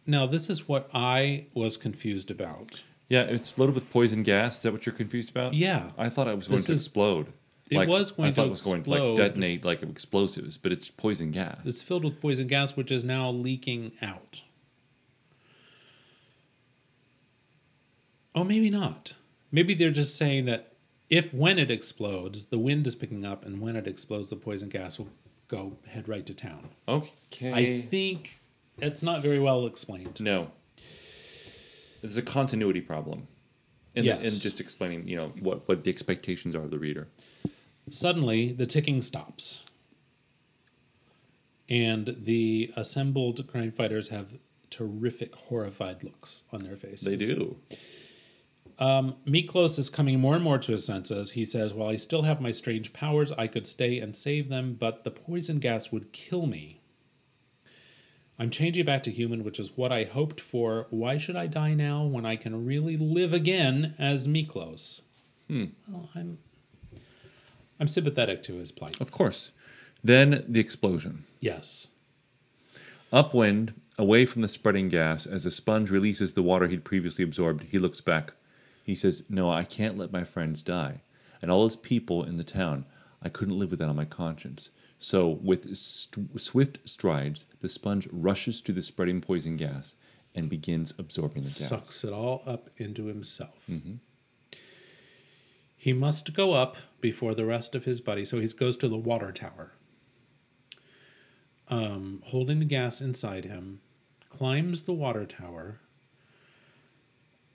now, 0.07 0.26
this 0.26 0.48
is 0.50 0.66
what 0.68 0.90
I 0.94 1.46
was 1.55 1.76
confused 1.76 2.30
about. 2.30 2.82
Yeah, 3.09 3.22
it's 3.22 3.57
loaded 3.59 3.74
with 3.74 3.90
poison 3.90 4.22
gas. 4.22 4.57
Is 4.57 4.62
that 4.62 4.72
what 4.72 4.86
you're 4.86 4.94
confused 4.94 5.30
about? 5.30 5.55
Yeah. 5.55 5.90
I 5.98 6.09
thought 6.09 6.28
it 6.28 6.36
was 6.36 6.48
going 6.48 6.57
This 6.57 6.66
to 6.66 6.72
is- 6.72 6.80
explode. 6.86 7.32
It 7.70 7.88
was 7.88 8.11
going 8.11 8.28
I 8.28 8.32
thought 8.32 8.42
to 8.42 8.46
it 8.48 8.50
was 8.50 8.62
going 8.62 8.82
to 8.82 8.90
like 8.90 8.98
explode. 9.00 9.16
detonate 9.16 9.64
like 9.64 9.82
explosives, 9.82 10.59
but 10.59 10.72
it's 10.72 10.90
poison 10.90 11.30
gas. 11.30 11.59
It's 11.64 11.82
filled 11.82 12.05
with 12.05 12.20
poison 12.20 12.46
gas, 12.46 12.76
which 12.76 12.90
is 12.90 13.03
now 13.03 13.30
leaking 13.30 13.92
out. 14.03 14.42
Oh, 18.34 18.44
maybe 18.44 18.70
not. 18.70 19.14
Maybe 19.50 19.74
they're 19.74 19.90
just 19.90 20.16
saying 20.16 20.46
that 20.46 20.72
if 21.11 21.32
when 21.34 21.59
it 21.59 21.70
explodes, 21.70 22.44
the 22.44 22.59
wind 22.59 22.86
is 22.86 22.94
picking 22.94 23.24
up, 23.24 23.44
and 23.44 23.61
when 23.61 23.76
it 23.76 23.86
explodes, 23.86 24.30
the 24.30 24.36
poison 24.36 24.68
gas 24.68 24.98
will 24.98 25.09
go 25.48 25.76
head 25.88 26.09
right 26.09 26.24
to 26.26 26.34
town. 26.34 26.68
okay. 26.88 27.53
I 27.53 27.80
think 27.82 28.40
it's 28.82 29.02
not 29.02 29.22
very 29.22 29.38
well 29.38 29.66
explained. 29.66 30.20
no. 30.20 30.50
There's 32.02 32.16
a 32.16 32.22
continuity 32.22 32.80
problem. 32.80 33.28
In 33.94 34.04
Yes. 34.04 34.40
just 34.40 34.58
explaining, 34.60 35.06
you 35.06 35.16
know, 35.16 35.28
what, 35.38 35.68
what 35.68 35.84
the 35.84 35.90
expectations 35.90 36.54
are 36.56 36.62
of 36.64 36.70
the 36.72 36.78
reader. 36.78 37.08
Suddenly, 37.90 38.52
the 38.52 38.66
ticking 38.66 39.02
stops. 39.02 39.64
And 41.68 42.16
the 42.20 42.72
assembled 42.76 43.46
crime 43.46 43.70
fighters 43.70 44.08
have 44.08 44.38
terrific, 44.68 45.34
horrified 45.34 46.02
looks 46.02 46.42
on 46.52 46.60
their 46.60 46.76
faces. 46.76 47.06
They 47.06 47.16
do. 47.16 47.56
Um, 48.78 49.14
Miklos 49.26 49.78
is 49.78 49.88
coming 49.88 50.18
more 50.18 50.34
and 50.34 50.42
more 50.42 50.58
to 50.58 50.72
his 50.72 50.84
senses. 50.84 51.32
He 51.32 51.44
says, 51.44 51.72
While 51.72 51.88
I 51.90 51.96
still 51.96 52.22
have 52.22 52.40
my 52.40 52.50
strange 52.50 52.92
powers, 52.92 53.30
I 53.32 53.46
could 53.46 53.66
stay 53.66 54.00
and 54.00 54.16
save 54.16 54.48
them, 54.48 54.74
but 54.78 55.04
the 55.04 55.10
poison 55.10 55.60
gas 55.60 55.92
would 55.92 56.12
kill 56.12 56.46
me. 56.46 56.80
I'm 58.43 58.51
changing 58.51 58.84
back 58.84 59.05
to 59.05 59.12
human, 59.12 59.45
which 59.45 59.61
is 59.61 59.76
what 59.76 59.93
I 59.93 60.03
hoped 60.03 60.40
for. 60.40 60.88
Why 60.90 61.16
should 61.16 61.36
I 61.36 61.47
die 61.47 61.74
now 61.74 62.03
when 62.03 62.26
I 62.26 62.34
can 62.34 62.66
really 62.66 62.97
live 62.97 63.32
again 63.32 63.95
as 64.01 64.26
Miklos? 64.26 65.03
Hmm. 65.47 65.66
Well, 65.88 66.09
I'm, 66.16 66.38
I'm 67.78 67.86
sympathetic 67.86 68.43
to 68.43 68.57
his 68.57 68.72
plight. 68.72 69.01
Of 69.01 69.12
course. 69.12 69.53
Then 70.03 70.45
the 70.49 70.59
explosion. 70.59 71.22
Yes. 71.38 71.86
Upwind, 73.12 73.74
away 73.97 74.26
from 74.26 74.43
the 74.43 74.49
spreading 74.49 74.88
gas, 74.88 75.24
as 75.24 75.45
the 75.45 75.51
sponge 75.53 75.93
releases 75.93 76.32
the 76.32 76.43
water 76.43 76.66
he'd 76.66 76.84
previously 76.84 77.22
absorbed, 77.22 77.62
he 77.70 77.78
looks 77.78 78.01
back. 78.01 78.32
He 78.82 78.97
says, 78.97 79.22
No, 79.28 79.53
I 79.53 79.62
can't 79.62 79.97
let 79.97 80.11
my 80.11 80.24
friends 80.24 80.62
die. 80.62 81.03
And 81.40 81.49
all 81.49 81.61
those 81.61 81.76
people 81.76 82.24
in 82.24 82.38
the 82.38 82.43
town, 82.43 82.86
I 83.22 83.28
couldn't 83.28 83.61
live 83.61 83.70
with 83.70 83.78
that 83.78 83.88
on 83.88 83.95
my 83.95 84.05
conscience. 84.05 84.70
So, 85.03 85.40
with 85.42 85.74
st- 85.76 86.40
swift 86.40 86.78
strides, 86.88 87.46
the 87.61 87.68
sponge 87.68 88.07
rushes 88.12 88.61
to 88.61 88.72
the 88.72 88.82
spreading 88.82 89.20
poison 89.20 89.57
gas 89.57 89.96
and 90.32 90.48
begins 90.48 90.94
absorbing 90.96 91.42
the 91.42 91.48
gas. 91.48 91.70
Sucks 91.70 92.05
it 92.05 92.12
all 92.12 92.44
up 92.46 92.70
into 92.76 93.07
himself. 93.07 93.68
He 95.76 95.92
must 95.92 96.32
go 96.34 96.53
up 96.53 96.76
before 97.00 97.34
the 97.34 97.44
rest 97.44 97.74
of 97.74 97.82
his 97.84 98.00
buddy, 98.00 98.24
so 98.24 98.38
he 98.38 98.46
goes 98.46 98.76
to 98.76 98.86
the 98.86 98.96
water 98.96 99.32
tower. 99.32 99.72
Um, 101.66 102.22
holding 102.26 102.61
the 102.61 102.64
gas 102.64 103.00
inside 103.00 103.44
him, 103.44 103.80
climbs 104.30 104.82
the 104.82 104.92
water 104.92 105.26
tower, 105.26 105.80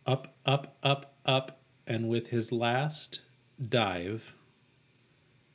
up, 0.06 0.36
up, 0.45 0.76
up, 0.84 1.16
up, 1.26 1.62
and 1.88 2.10
with 2.10 2.28
his 2.28 2.52
last 2.52 3.22
dive, 3.70 4.36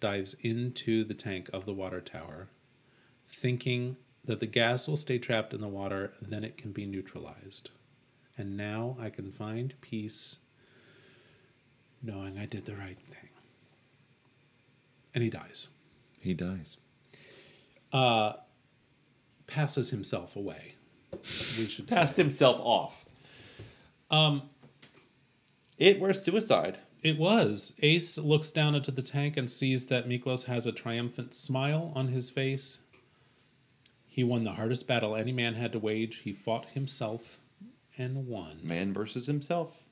dives 0.02 0.34
into 0.40 1.04
the 1.04 1.14
tank 1.14 1.48
of 1.54 1.64
the 1.64 1.72
water 1.72 2.02
tower, 2.02 2.48
thinking 3.26 3.96
that 4.24 4.40
the 4.40 4.46
gas 4.46 4.86
will 4.86 4.96
stay 4.96 5.18
trapped 5.18 5.54
in 5.54 5.62
the 5.62 5.68
water, 5.68 6.12
then 6.20 6.44
it 6.44 6.58
can 6.58 6.72
be 6.72 6.84
neutralized. 6.84 7.70
And 8.36 8.56
now 8.56 8.96
I 9.00 9.08
can 9.08 9.32
find 9.32 9.72
peace 9.80 10.38
knowing 12.02 12.36
I 12.36 12.46
did 12.46 12.66
the 12.66 12.74
right 12.74 12.98
thing. 12.98 13.30
And 15.14 15.22
he 15.22 15.30
dies. 15.30 15.68
He 16.20 16.34
dies. 16.34 16.76
Uh, 17.92 18.34
Passes 19.46 19.90
himself 19.90 20.34
away. 20.34 20.74
We 21.58 21.66
should 21.66 21.90
say. 21.90 22.06
Himself 22.16 22.58
off. 22.60 23.04
Um, 24.10 24.42
it 25.78 26.00
was 26.00 26.22
suicide. 26.22 26.78
It 27.02 27.18
was. 27.18 27.72
Ace 27.80 28.16
looks 28.16 28.50
down 28.52 28.74
into 28.74 28.90
the 28.92 29.02
tank 29.02 29.36
and 29.36 29.50
sees 29.50 29.86
that 29.86 30.08
Miklos 30.08 30.44
has 30.44 30.66
a 30.66 30.72
triumphant 30.72 31.34
smile 31.34 31.92
on 31.96 32.08
his 32.08 32.30
face. 32.30 32.78
He 34.06 34.22
won 34.22 34.44
the 34.44 34.52
hardest 34.52 34.86
battle 34.86 35.16
any 35.16 35.32
man 35.32 35.54
had 35.54 35.72
to 35.72 35.78
wage. 35.78 36.18
He 36.18 36.32
fought 36.32 36.66
himself 36.70 37.40
and 37.98 38.26
won. 38.28 38.60
Man 38.62 38.92
versus 38.92 39.26
himself. 39.26 39.82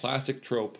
Classic 0.00 0.42
trope. 0.42 0.78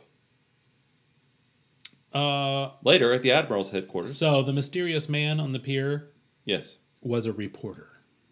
Uh, 2.12 2.70
Later 2.84 3.12
at 3.12 3.22
the 3.22 3.32
Admiral's 3.32 3.70
headquarters. 3.70 4.16
so 4.16 4.42
the 4.42 4.52
mysterious 4.52 5.08
man 5.08 5.40
on 5.40 5.52
the 5.52 5.58
pier 5.58 6.08
yes. 6.44 6.78
was 7.02 7.26
a 7.26 7.32
reporter. 7.32 7.88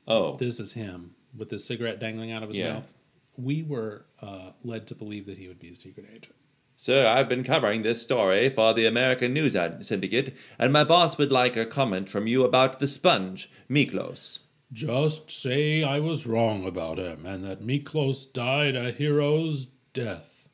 Oh. 0.09 0.37
This 0.37 0.61
is 0.61 0.73
him 0.73 1.15
with 1.37 1.51
the 1.51 1.59
cigarette 1.59 1.99
dangling 2.01 2.31
out 2.31 2.43
of 2.43 2.49
his 2.51 2.59
Yeah. 2.59 2.75
mouth. 2.75 2.93
We 3.37 3.63
were 3.63 4.07
uh, 4.21 4.51
led 4.63 4.87
to 4.89 4.95
believe 4.95 5.27
that 5.27 5.39
he 5.39 5.49
would 5.49 5.59
be 5.59 5.71
a 5.71 5.77
secret 5.77 6.07
agent. 6.11 6.35
Sir, 6.79 7.07
I've 7.07 7.29
been 7.29 7.43
covering 7.45 7.83
this 7.83 8.03
story 8.03 8.51
for 8.51 8.75
the 8.75 8.85
American 8.85 9.33
News 9.33 9.57
Ad- 9.57 9.85
Syndicate, 9.85 10.37
and 10.59 10.73
my 10.73 10.85
boss 10.85 11.17
would 11.17 11.33
like 11.33 11.57
a 11.57 11.65
comment 11.65 12.11
from 12.11 12.27
you 12.27 12.45
about 12.45 12.79
the 12.79 12.87
sponge, 12.87 13.51
Miklos. 13.71 14.41
Just 14.73 15.31
say 15.31 15.83
I 15.83 16.01
was 16.01 16.27
wrong 16.27 16.67
about 16.67 16.99
him 16.99 17.25
and 17.25 17.45
that 17.45 17.63
Miklos 17.63 18.31
died 18.31 18.77
a 18.77 18.91
hero's 18.91 19.69
death. 19.93 20.49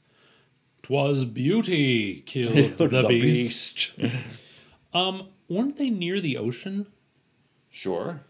'Twas 0.82 1.24
beauty 1.24 2.20
killed 2.22 2.76
the, 2.78 3.06
beast. 3.08 3.94
Um, 4.92 5.28
weren't 5.48 5.76
they 5.76 5.90
near 5.90 6.20
the 6.20 6.36
ocean? 6.36 6.86
Sure. 7.70 8.22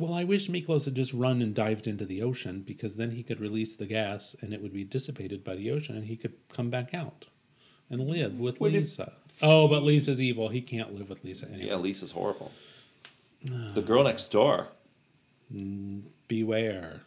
Well, 0.00 0.14
I 0.14 0.24
wish 0.24 0.48
Miklos 0.48 0.86
had 0.86 0.94
just 0.94 1.12
run 1.12 1.42
and 1.42 1.54
dived 1.54 1.86
into 1.86 2.06
the 2.06 2.22
ocean 2.22 2.64
because 2.66 2.96
then 2.96 3.10
he 3.10 3.22
could 3.22 3.38
release 3.38 3.76
the 3.76 3.84
gas 3.84 4.34
and 4.40 4.54
it 4.54 4.62
would 4.62 4.72
be 4.72 4.82
dissipated 4.82 5.44
by 5.44 5.56
the 5.56 5.70
ocean 5.70 5.94
and 5.94 6.06
he 6.06 6.16
could 6.16 6.32
come 6.50 6.70
back 6.70 6.94
out 6.94 7.26
and 7.90 8.08
live 8.08 8.40
with 8.40 8.58
Would 8.62 8.74
it- 8.74 8.78
Lisa. 8.80 9.12
Oh, 9.42 9.68
but 9.68 9.82
Lisa's 9.82 10.18
evil. 10.18 10.48
He 10.48 10.62
can't 10.62 10.94
live 10.94 11.10
with 11.10 11.22
Lisa 11.22 11.48
anyway. 11.48 11.66
Yeah, 11.68 11.76
Lisa's 11.76 12.12
horrible. 12.12 12.50
Ah. 13.52 13.72
The 13.74 13.82
girl 13.82 14.02
next 14.04 14.28
door. 14.28 14.68
Mm, 15.54 16.04
beware. 16.28 17.02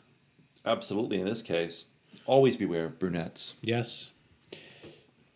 Absolutely, 0.63 1.19
in 1.19 1.25
this 1.25 1.41
case. 1.41 1.85
Always 2.27 2.55
beware 2.57 2.85
of 2.85 2.99
brunettes. 2.99 3.55
Yes. 3.63 4.11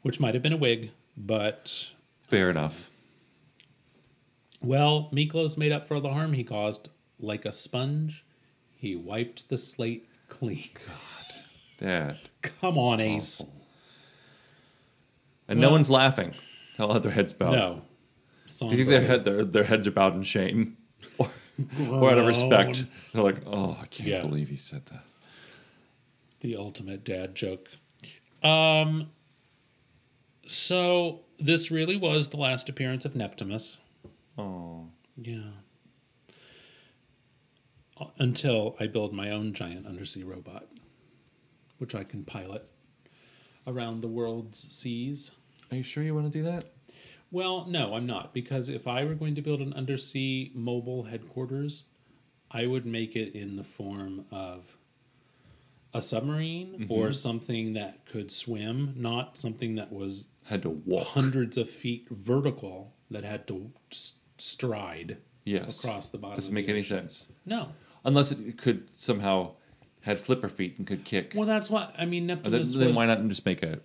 Which 0.04 0.20
might 0.20 0.36
have 0.36 0.44
been 0.44 0.54
a 0.54 0.58
wig, 0.58 0.92
but 1.18 1.92
Fair 2.28 2.52
enough. 2.52 2.92
well, 4.62 5.10
Miklos 5.12 5.58
made 5.58 5.72
up 5.72 5.88
for 5.88 6.00
the 6.00 6.10
harm 6.14 6.34
he 6.34 6.44
caused. 6.44 6.90
Like 7.20 7.46
a 7.46 7.52
sponge, 7.54 8.24
he 8.76 8.96
wiped 8.96 9.50
the 9.50 9.58
slate 9.58 10.08
clean. 10.30 10.70
God. 10.88 11.36
Dad. 11.80 12.18
Come 12.42 12.78
on, 12.78 13.00
Ace. 13.00 13.44
And 15.48 15.60
no 15.60 15.72
one's 15.72 15.90
laughing. 15.90 16.34
They'll 16.78 16.94
have 16.94 17.04
their 17.04 17.12
heads 17.12 17.34
bowed. 17.34 17.54
No. 17.54 17.82
Do 18.60 18.66
You 18.68 18.78
think 18.78 18.90
their 18.90 19.02
head 19.02 19.24
their, 19.26 19.44
their 19.44 19.64
heads 19.64 19.88
are 19.88 19.92
bowed 19.92 20.14
in 20.16 20.24
shame, 20.24 20.78
or, 21.18 21.30
or 21.90 22.12
out 22.12 22.18
of 22.18 22.26
respect? 22.26 22.86
They're 23.14 23.24
like, 23.24 23.42
oh, 23.46 23.78
I 23.82 23.86
can't 23.88 24.10
Yeah. 24.10 24.22
believe 24.22 24.50
he 24.50 24.56
said 24.56 24.86
that. 24.88 25.04
the 26.42 26.56
ultimate 26.56 27.04
dad 27.04 27.36
joke. 27.36 27.68
Um. 28.44 29.10
So 30.48 31.22
this 31.40 31.72
really 31.72 31.98
was 31.98 32.28
the 32.30 32.38
last 32.38 32.70
appearance 32.70 33.04
of 33.06 33.14
Neptimus. 33.16 33.78
Oh, 34.38 34.88
Yeah. 35.18 35.42
Until 38.20 38.76
I 38.80 38.88
build 38.88 39.14
my 39.14 39.30
own 39.32 39.54
giant 39.54 39.86
undersea 39.86 40.24
robot, 40.24 40.68
which 41.78 41.96
I 41.96 42.04
can 42.04 42.24
pilot 42.24 42.68
around 43.66 44.02
the 44.02 44.08
world's 44.08 44.68
seas. 44.76 45.32
are 45.72 45.78
you 45.78 45.84
sure 45.84 46.04
you 46.04 46.14
want 46.16 46.26
to 46.26 46.32
do 46.32 46.44
that? 46.44 46.72
Well, 47.32 47.66
no, 47.68 47.94
I'm 47.94 48.06
not, 48.06 48.34
because 48.34 48.70
if 48.70 48.88
I 48.88 49.04
were 49.04 49.14
going 49.16 49.36
to 49.36 49.42
build 49.42 49.60
an 49.60 49.74
undersea 49.74 50.52
mobile 50.56 51.04
headquarters, 51.04 51.84
I 52.50 52.66
would 52.68 52.86
make 52.86 53.16
it 53.16 53.36
in 53.36 53.58
the 53.58 53.64
form 53.66 54.26
of 54.32 54.78
a 55.94 56.02
submarine 56.02 56.80
mm-hmm. 56.80 56.92
or 56.92 57.12
something 57.12 57.74
that 57.74 58.06
could 58.06 58.32
swim, 58.32 58.94
not 58.96 59.38
something 59.38 59.76
that 59.76 59.92
was 59.92 60.26
Had 60.46 60.62
to 60.62 60.70
walk. 60.70 61.08
hundreds 61.08 61.58
of 61.58 61.70
feet 61.70 62.08
vertical 62.10 62.94
that 63.12 63.24
had 63.24 63.48
to 63.48 63.72
stride 64.38 65.18
Yes. 65.44 65.84
across 65.84 66.10
the 66.10 66.18
bottom. 66.18 66.36
Doesn't 66.36 66.54
make 66.54 66.68
any 66.70 66.84
sense 66.84 67.26
No. 67.46 67.70
Unless 68.04 68.32
it 68.32 68.58
could 68.58 68.92
somehow 68.92 69.52
had 70.02 70.20
flipper 70.20 70.48
feet 70.48 70.78
and 70.78 70.88
could 70.88 71.04
kick. 71.04 71.34
Well, 71.36 71.46
that's 71.46 71.70
why 71.70 71.92
I 71.98 72.06
mean 72.06 72.28
then, 72.28 72.40
Neptumus 72.40 72.78
then 72.78 72.96
why 72.96 73.06
not 73.06 73.26
just 73.28 73.46
make 73.46 73.64
a, 73.64 73.80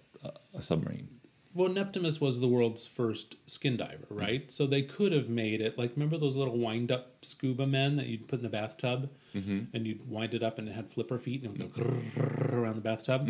a, 0.55 0.63
submarine? 0.63 1.09
well 1.55 1.69
Neptumus 1.69 2.21
was 2.21 2.41
the 2.41 2.49
world's 2.49 2.87
first 2.87 3.37
skin 3.47 3.77
diver, 3.77 4.07
mm-hmm. 4.07 4.19
right? 4.19 4.51
So 4.51 4.67
they 4.67 4.83
could 4.83 5.13
have 5.13 5.29
made 5.29 5.61
it 5.61 5.77
like 5.77 5.93
remember 5.95 6.17
those 6.19 6.37
little 6.37 6.57
wind 6.57 6.93
up 6.93 7.25
scuba 7.25 7.67
men 7.67 7.97
that 7.97 8.07
you'd 8.07 8.29
put 8.29 8.39
in 8.39 8.43
the 8.43 8.49
bathtub, 8.49 9.11
mm-hmm. 9.35 9.61
and 9.75 9.87
you'd 9.87 10.09
wind 10.09 10.35
it 10.35 10.43
up 10.43 10.59
and 10.59 10.69
it 10.69 10.73
had 10.73 10.89
flipper 10.91 11.19
feet 11.19 11.43
and 11.43 11.61
it 11.61 11.63
would 11.63 11.75
go 11.75 11.83
mm-hmm. 11.83 12.21
grrrr 12.21 12.53
around 12.53 12.77
the 12.77 12.83
bathtub. 12.83 13.29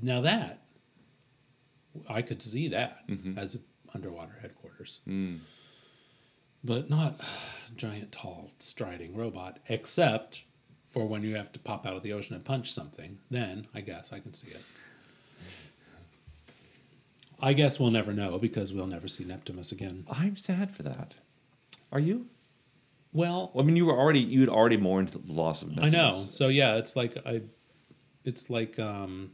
Now 0.00 0.20
that 0.20 0.64
I 2.08 2.22
could 2.22 2.42
see 2.42 2.68
that 2.68 3.04
as 3.36 3.54
a 3.54 3.58
underwater 3.94 4.36
headquarters, 4.40 5.00
mm. 5.08 5.38
But 6.64 6.88
not 6.88 7.20
giant, 7.76 8.10
tall, 8.10 8.50
striding 8.58 9.14
robot, 9.14 9.58
except 9.68 10.44
for 10.88 11.06
when 11.06 11.22
you 11.22 11.36
have 11.36 11.52
to 11.52 11.58
pop 11.58 11.86
out 11.86 11.96
of 11.96 12.02
the 12.02 12.12
ocean 12.12 12.34
and 12.34 12.44
punch 12.44 12.72
something. 12.72 13.18
Then 13.30 13.66
I 13.74 13.80
guess 13.80 14.12
I 14.12 14.20
can 14.20 14.32
see 14.32 14.48
it. 14.48 14.62
I 17.40 17.52
guess 17.52 17.78
we'll 17.78 17.90
never 17.90 18.12
know 18.12 18.38
because 18.38 18.72
we'll 18.72 18.86
never 18.86 19.08
see 19.08 19.24
Neptumus 19.24 19.72
again. 19.72 20.06
I'm 20.10 20.36
sad 20.36 20.70
for 20.70 20.82
that. 20.84 21.14
Are 21.92 22.00
you? 22.00 22.26
Well, 23.12 23.52
I 23.58 23.62
mean, 23.62 23.76
you 23.76 23.86
were 23.86 23.98
already 23.98 24.20
you'd 24.20 24.48
already 24.48 24.76
mourned 24.76 25.08
the 25.08 25.32
loss 25.32 25.62
of. 25.62 25.78
I 25.78 25.88
know. 25.88 26.12
So 26.12 26.48
yeah, 26.48 26.76
it's 26.76 26.96
like 26.96 27.18
I, 27.26 27.42
it's 28.24 28.50
like 28.50 28.78
um, 28.78 29.32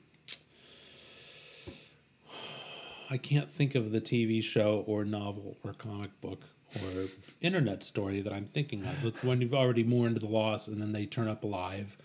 I 3.10 3.16
can't 3.16 3.50
think 3.50 3.74
of 3.74 3.92
the 3.92 4.00
TV 4.00 4.42
show 4.42 4.84
or 4.86 5.04
novel 5.04 5.56
or 5.62 5.72
comic 5.72 6.20
book 6.20 6.44
or 6.76 7.06
internet 7.40 7.82
story 7.82 8.20
that 8.20 8.32
I'm 8.32 8.46
thinking 8.46 8.84
of. 8.84 9.04
It's 9.04 9.22
when 9.24 9.40
you've 9.40 9.54
already 9.54 9.82
mourned 9.84 10.16
the 10.18 10.26
loss 10.26 10.68
and 10.68 10.80
then 10.80 10.92
they 10.92 11.06
turn 11.06 11.28
up 11.28 11.44
alive 11.44 11.96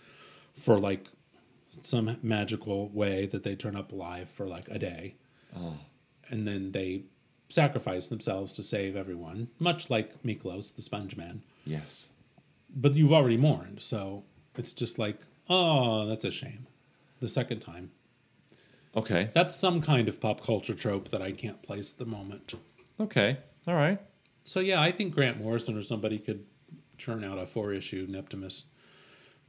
for 0.58 0.78
like 0.78 1.06
some 1.82 2.16
magical 2.22 2.88
way 2.88 3.26
that 3.26 3.44
they 3.44 3.54
turn 3.54 3.76
up 3.76 3.92
alive 3.92 4.28
for 4.28 4.46
like 4.46 4.66
a 4.68 4.78
day, 4.78 5.14
oh. 5.56 5.74
and 6.30 6.46
then 6.48 6.72
they 6.72 7.02
sacrifice 7.48 8.08
themselves 8.08 8.50
to 8.52 8.62
save 8.62 8.96
everyone, 8.96 9.48
much 9.58 9.90
like 9.90 10.22
Miklos, 10.22 10.74
the 10.74 10.82
Sponge 10.82 11.16
Man 11.16 11.42
Yes. 11.64 12.08
but 12.74 12.94
you've 12.94 13.12
already 13.12 13.36
mourned, 13.36 13.82
so 13.82 14.24
it's 14.56 14.72
just 14.72 14.98
like, 14.98 15.20
oh, 15.48 16.06
that's 16.06 16.24
a 16.24 16.30
shame. 16.30 16.66
The 17.20 17.28
second 17.28 17.60
time. 17.60 17.90
Okay. 18.96 19.30
That's 19.34 19.54
some 19.54 19.80
kind 19.82 20.08
of 20.08 20.20
pop 20.20 20.42
culture 20.42 20.74
trope 20.74 21.10
that 21.10 21.20
I 21.22 21.32
can't 21.32 21.62
place 21.62 21.92
at 21.92 21.98
the 21.98 22.06
moment. 22.06 22.54
Okay. 22.98 23.36
All 23.68 23.74
right. 23.74 24.00
So 24.46 24.60
yeah, 24.60 24.80
I 24.80 24.92
think 24.92 25.12
Grant 25.12 25.38
Morrison 25.40 25.76
or 25.76 25.82
somebody 25.82 26.20
could 26.20 26.46
churn 26.98 27.24
out 27.24 27.36
a 27.36 27.46
four 27.46 27.72
issue 27.72 28.06
Neptumus 28.06 28.62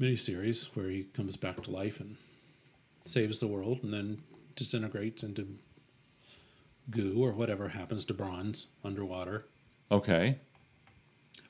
miniseries 0.01 0.75
where 0.75 0.89
he 0.89 1.03
comes 1.03 1.35
back 1.35 1.61
to 1.63 1.71
life 1.71 1.99
and 1.99 2.15
saves 3.05 3.39
the 3.39 3.45
world 3.45 3.81
and 3.83 3.93
then 3.93 4.17
disintegrates 4.55 5.21
into 5.21 5.47
goo 6.89 7.23
or 7.23 7.31
whatever 7.31 7.67
happens 7.69 8.05
to 8.05 8.15
bronze 8.15 8.67
underwater. 8.83 9.45
Okay. 9.91 10.39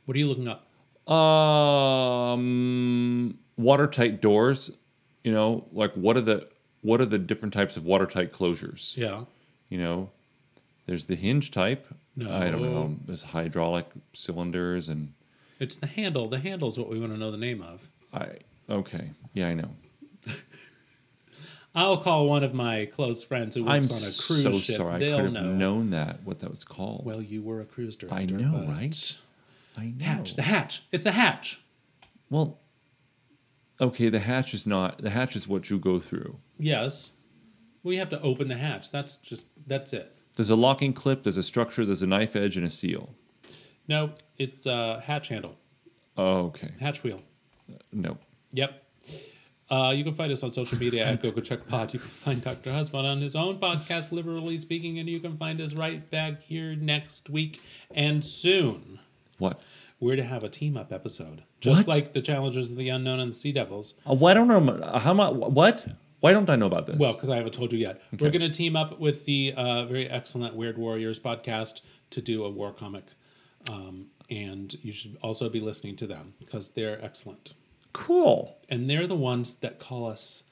What 0.03 0.15
are 0.15 0.19
you 0.19 0.27
looking 0.27 0.49
up? 0.49 0.67
Um, 1.11 2.39
watertight 3.55 4.21
doors. 4.21 4.71
You 5.23 5.31
know, 5.31 5.65
like 5.71 5.93
what 5.93 6.17
are 6.17 6.21
the 6.21 6.49
what 6.81 6.99
are 6.99 7.05
the 7.05 7.17
different 7.17 7.53
types 7.53 7.77
of 7.77 7.85
watertight 7.85 8.33
closures? 8.33 8.97
Yeah. 8.97 9.23
You 9.69 9.77
know, 9.77 10.09
there's 10.85 11.05
the 11.05 11.15
hinge 11.15 11.51
type. 11.51 11.87
I 12.19 12.49
don't 12.49 12.61
know. 12.61 12.95
There's 13.05 13.21
hydraulic 13.21 13.85
cylinders 14.13 14.89
and 14.89 15.13
It's 15.59 15.75
the 15.75 15.87
handle. 15.87 16.27
The 16.29 16.39
handle 16.39 16.71
is 16.71 16.77
what 16.79 16.89
we 16.89 16.99
want 16.99 17.11
to 17.13 17.17
know 17.19 17.31
the 17.31 17.37
name 17.37 17.61
of. 17.61 17.89
I. 18.13 18.37
Okay. 18.69 19.11
Yeah, 19.33 19.47
I 19.49 19.53
know. 19.53 19.69
I'll 21.75 21.97
call 21.97 22.27
one 22.27 22.43
of 22.43 22.53
my 22.55 22.85
close 22.85 23.23
friends 23.23 23.55
who 23.55 23.67
I'm 23.67 23.83
works 23.83 23.91
on 23.91 23.97
a 23.97 24.41
cruise 24.41 24.43
so 24.55 24.59
ship. 24.59 24.75
sorry. 24.77 24.95
I 24.95 24.99
They'll 24.99 25.17
could 25.17 25.25
have 25.25 25.33
know. 25.45 25.51
known 25.53 25.91
that 25.91 26.23
what 26.23 26.39
that 26.39 26.49
was 26.49 26.63
called. 26.63 27.05
Well, 27.05 27.21
you 27.21 27.43
were 27.43 27.61
a 27.61 27.65
cruise 27.65 27.95
director. 27.95 28.17
I 28.17 28.25
know, 28.25 28.51
but- 28.65 28.67
right? 28.67 29.15
I 29.77 29.93
know. 29.95 30.05
Hatch. 30.05 30.35
The 30.35 30.41
hatch. 30.41 30.83
It's 30.91 31.03
the 31.03 31.11
hatch. 31.11 31.61
Well, 32.31 32.57
okay. 33.79 34.09
The 34.09 34.19
hatch 34.19 34.55
is 34.55 34.65
not. 34.65 34.97
The 35.03 35.11
hatch 35.11 35.35
is 35.35 35.47
what 35.47 35.69
you 35.69 35.77
go 35.77 35.99
through. 35.99 36.37
Yes. 36.57 37.11
We 37.83 37.97
have 37.97 38.09
to 38.09 38.19
open 38.21 38.47
the 38.47 38.55
hatch. 38.57 38.89
That's 38.89 39.17
just 39.17 39.45
that's 39.67 39.93
it. 39.93 40.16
There's 40.37 40.49
a 40.49 40.55
locking 40.55 40.93
clip. 40.93 41.23
There's 41.23 41.35
a 41.37 41.43
structure. 41.43 41.83
There's 41.83 42.01
a 42.03 42.07
knife 42.07 42.35
edge 42.35 42.55
and 42.57 42.65
a 42.65 42.69
seal. 42.69 43.13
No, 43.87 44.11
it's 44.37 44.65
a 44.65 45.01
hatch 45.05 45.27
handle, 45.29 45.55
Oh, 46.17 46.45
Okay. 46.47 46.69
hatch 46.79 47.03
wheel. 47.03 47.21
Nope. 47.91 48.21
Yep. 48.53 48.83
Uh, 49.69 49.93
you 49.95 50.03
can 50.05 50.13
find 50.13 50.31
us 50.31 50.43
on 50.43 50.51
social 50.51 50.77
media 50.77 51.05
at 51.05 51.21
GoGo 51.21 51.41
Check 51.41 51.67
Pod. 51.67 51.93
You 51.93 51.99
can 51.99 52.07
find 52.09 52.41
Dr. 52.43 52.71
Husband 52.71 53.05
on 53.05 53.19
his 53.19 53.35
own 53.35 53.57
podcast, 53.59 54.13
Liberally 54.13 54.57
Speaking, 54.57 54.97
and 54.99 55.09
you 55.09 55.19
can 55.19 55.35
find 55.35 55.59
us 55.59 55.73
right 55.73 56.09
back 56.09 56.41
here 56.43 56.73
next 56.75 57.29
week 57.29 57.61
and 57.91 58.23
soon. 58.23 58.99
What? 59.39 59.59
We're 59.99 60.15
to 60.15 60.23
have 60.23 60.43
a 60.43 60.49
team 60.49 60.77
up 60.77 60.93
episode, 60.93 61.43
just 61.59 61.79
What? 61.85 61.87
like 61.95 62.13
the 62.13 62.21
Challengers 62.21 62.71
of 62.71 62.77
the 62.77 62.87
Unknown 62.89 63.19
and 63.19 63.31
the 63.31 63.35
Sea 63.35 63.51
Devils. 63.51 63.95
Uh, 64.09 64.13
why 64.13 64.33
don't 64.33 64.51
I? 64.51 64.99
How 64.99 65.13
much? 65.13 65.33
What? 65.33 65.85
Why 66.19 66.31
don't 66.31 66.49
I 66.49 66.55
know 66.55 66.65
about 66.65 66.87
this? 66.87 66.97
Well, 66.97 67.13
because 67.13 67.29
I 67.29 67.35
haven't 67.37 67.53
told 67.53 67.71
you 67.71 67.79
yet. 67.79 68.01
We're 68.19 68.31
going 68.31 68.41
to 68.41 68.49
team 68.49 68.75
up 68.75 68.99
with 68.99 69.25
the 69.25 69.53
uh, 69.55 69.85
very 69.85 70.09
excellent 70.09 70.55
Weird 70.55 70.77
Warriors 70.77 71.19
podcast 71.19 71.81
to 72.09 72.21
do 72.21 72.43
a 72.43 72.49
war 72.49 72.73
comic. 72.73 73.05
Um, 73.69 74.07
and 74.29 74.75
you 74.81 74.93
should 74.93 75.17
also 75.21 75.49
be 75.49 75.59
listening 75.59 75.95
to 75.97 76.07
them 76.07 76.33
because 76.39 76.71
they're 76.71 77.03
excellent. 77.03 77.53
cool. 77.93 78.57
And 78.69 78.89
they're 78.89 79.07
the 79.07 79.15
ones 79.15 79.55
that 79.55 79.79
call 79.79 80.07
us 80.07 80.43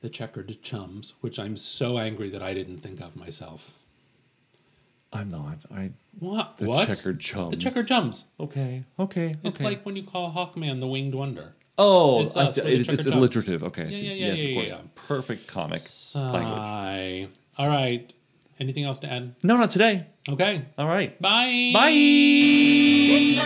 the 0.00 0.08
checkered 0.08 0.60
chums, 0.62 1.14
which 1.20 1.38
I'm 1.38 1.56
so 1.56 1.98
angry 1.98 2.28
that 2.30 2.42
I 2.42 2.52
didn't 2.52 2.78
think 2.78 3.00
of 3.00 3.16
myself. 3.16 3.78
I'm 5.12 5.30
not. 5.30 5.58
I. 5.72 5.92
What? 6.18 6.58
The 6.58 6.66
what? 6.66 6.86
checkered 6.86 7.20
chums. 7.20 7.50
The 7.50 7.56
checkered 7.56 7.86
chums. 7.86 8.24
Okay. 8.40 8.84
Okay. 8.98 9.34
It's 9.44 9.60
okay. 9.60 9.64
like 9.64 9.86
when 9.86 9.94
you 9.96 10.02
call 10.02 10.32
Hawkman 10.32 10.80
the 10.80 10.88
winged 10.88 11.14
wonder. 11.14 11.54
Oh, 11.76 12.20
It's 12.22 12.36
I 12.36 12.44
us, 12.44 12.54
see. 12.54 12.60
we're 12.62 12.68
the 12.68 12.80
it's, 12.80 12.88
it's 12.88 13.06
alliterative. 13.06 13.64
Okay. 13.64 13.88
Yeah, 13.88 13.90
yeah, 13.90 14.12
yeah, 14.12 14.26
yes, 14.26 14.38
yeah, 14.38 14.48
of 14.48 14.54
course. 14.54 14.70
yeah. 14.70 14.78
Perfect 14.94 15.46
comic 15.48 15.82
language. 16.14 17.30
All 17.58 17.68
right. 17.68 18.12
Anything 18.60 18.84
else 18.84 19.00
to 19.00 19.10
add? 19.10 19.34
No, 19.42 19.56
not 19.56 19.70
today. 19.70 20.06
Okay. 20.28 20.64
All 20.78 20.86
right. 20.86 21.20
Bye. 21.20 21.72
Bye. 21.74 23.40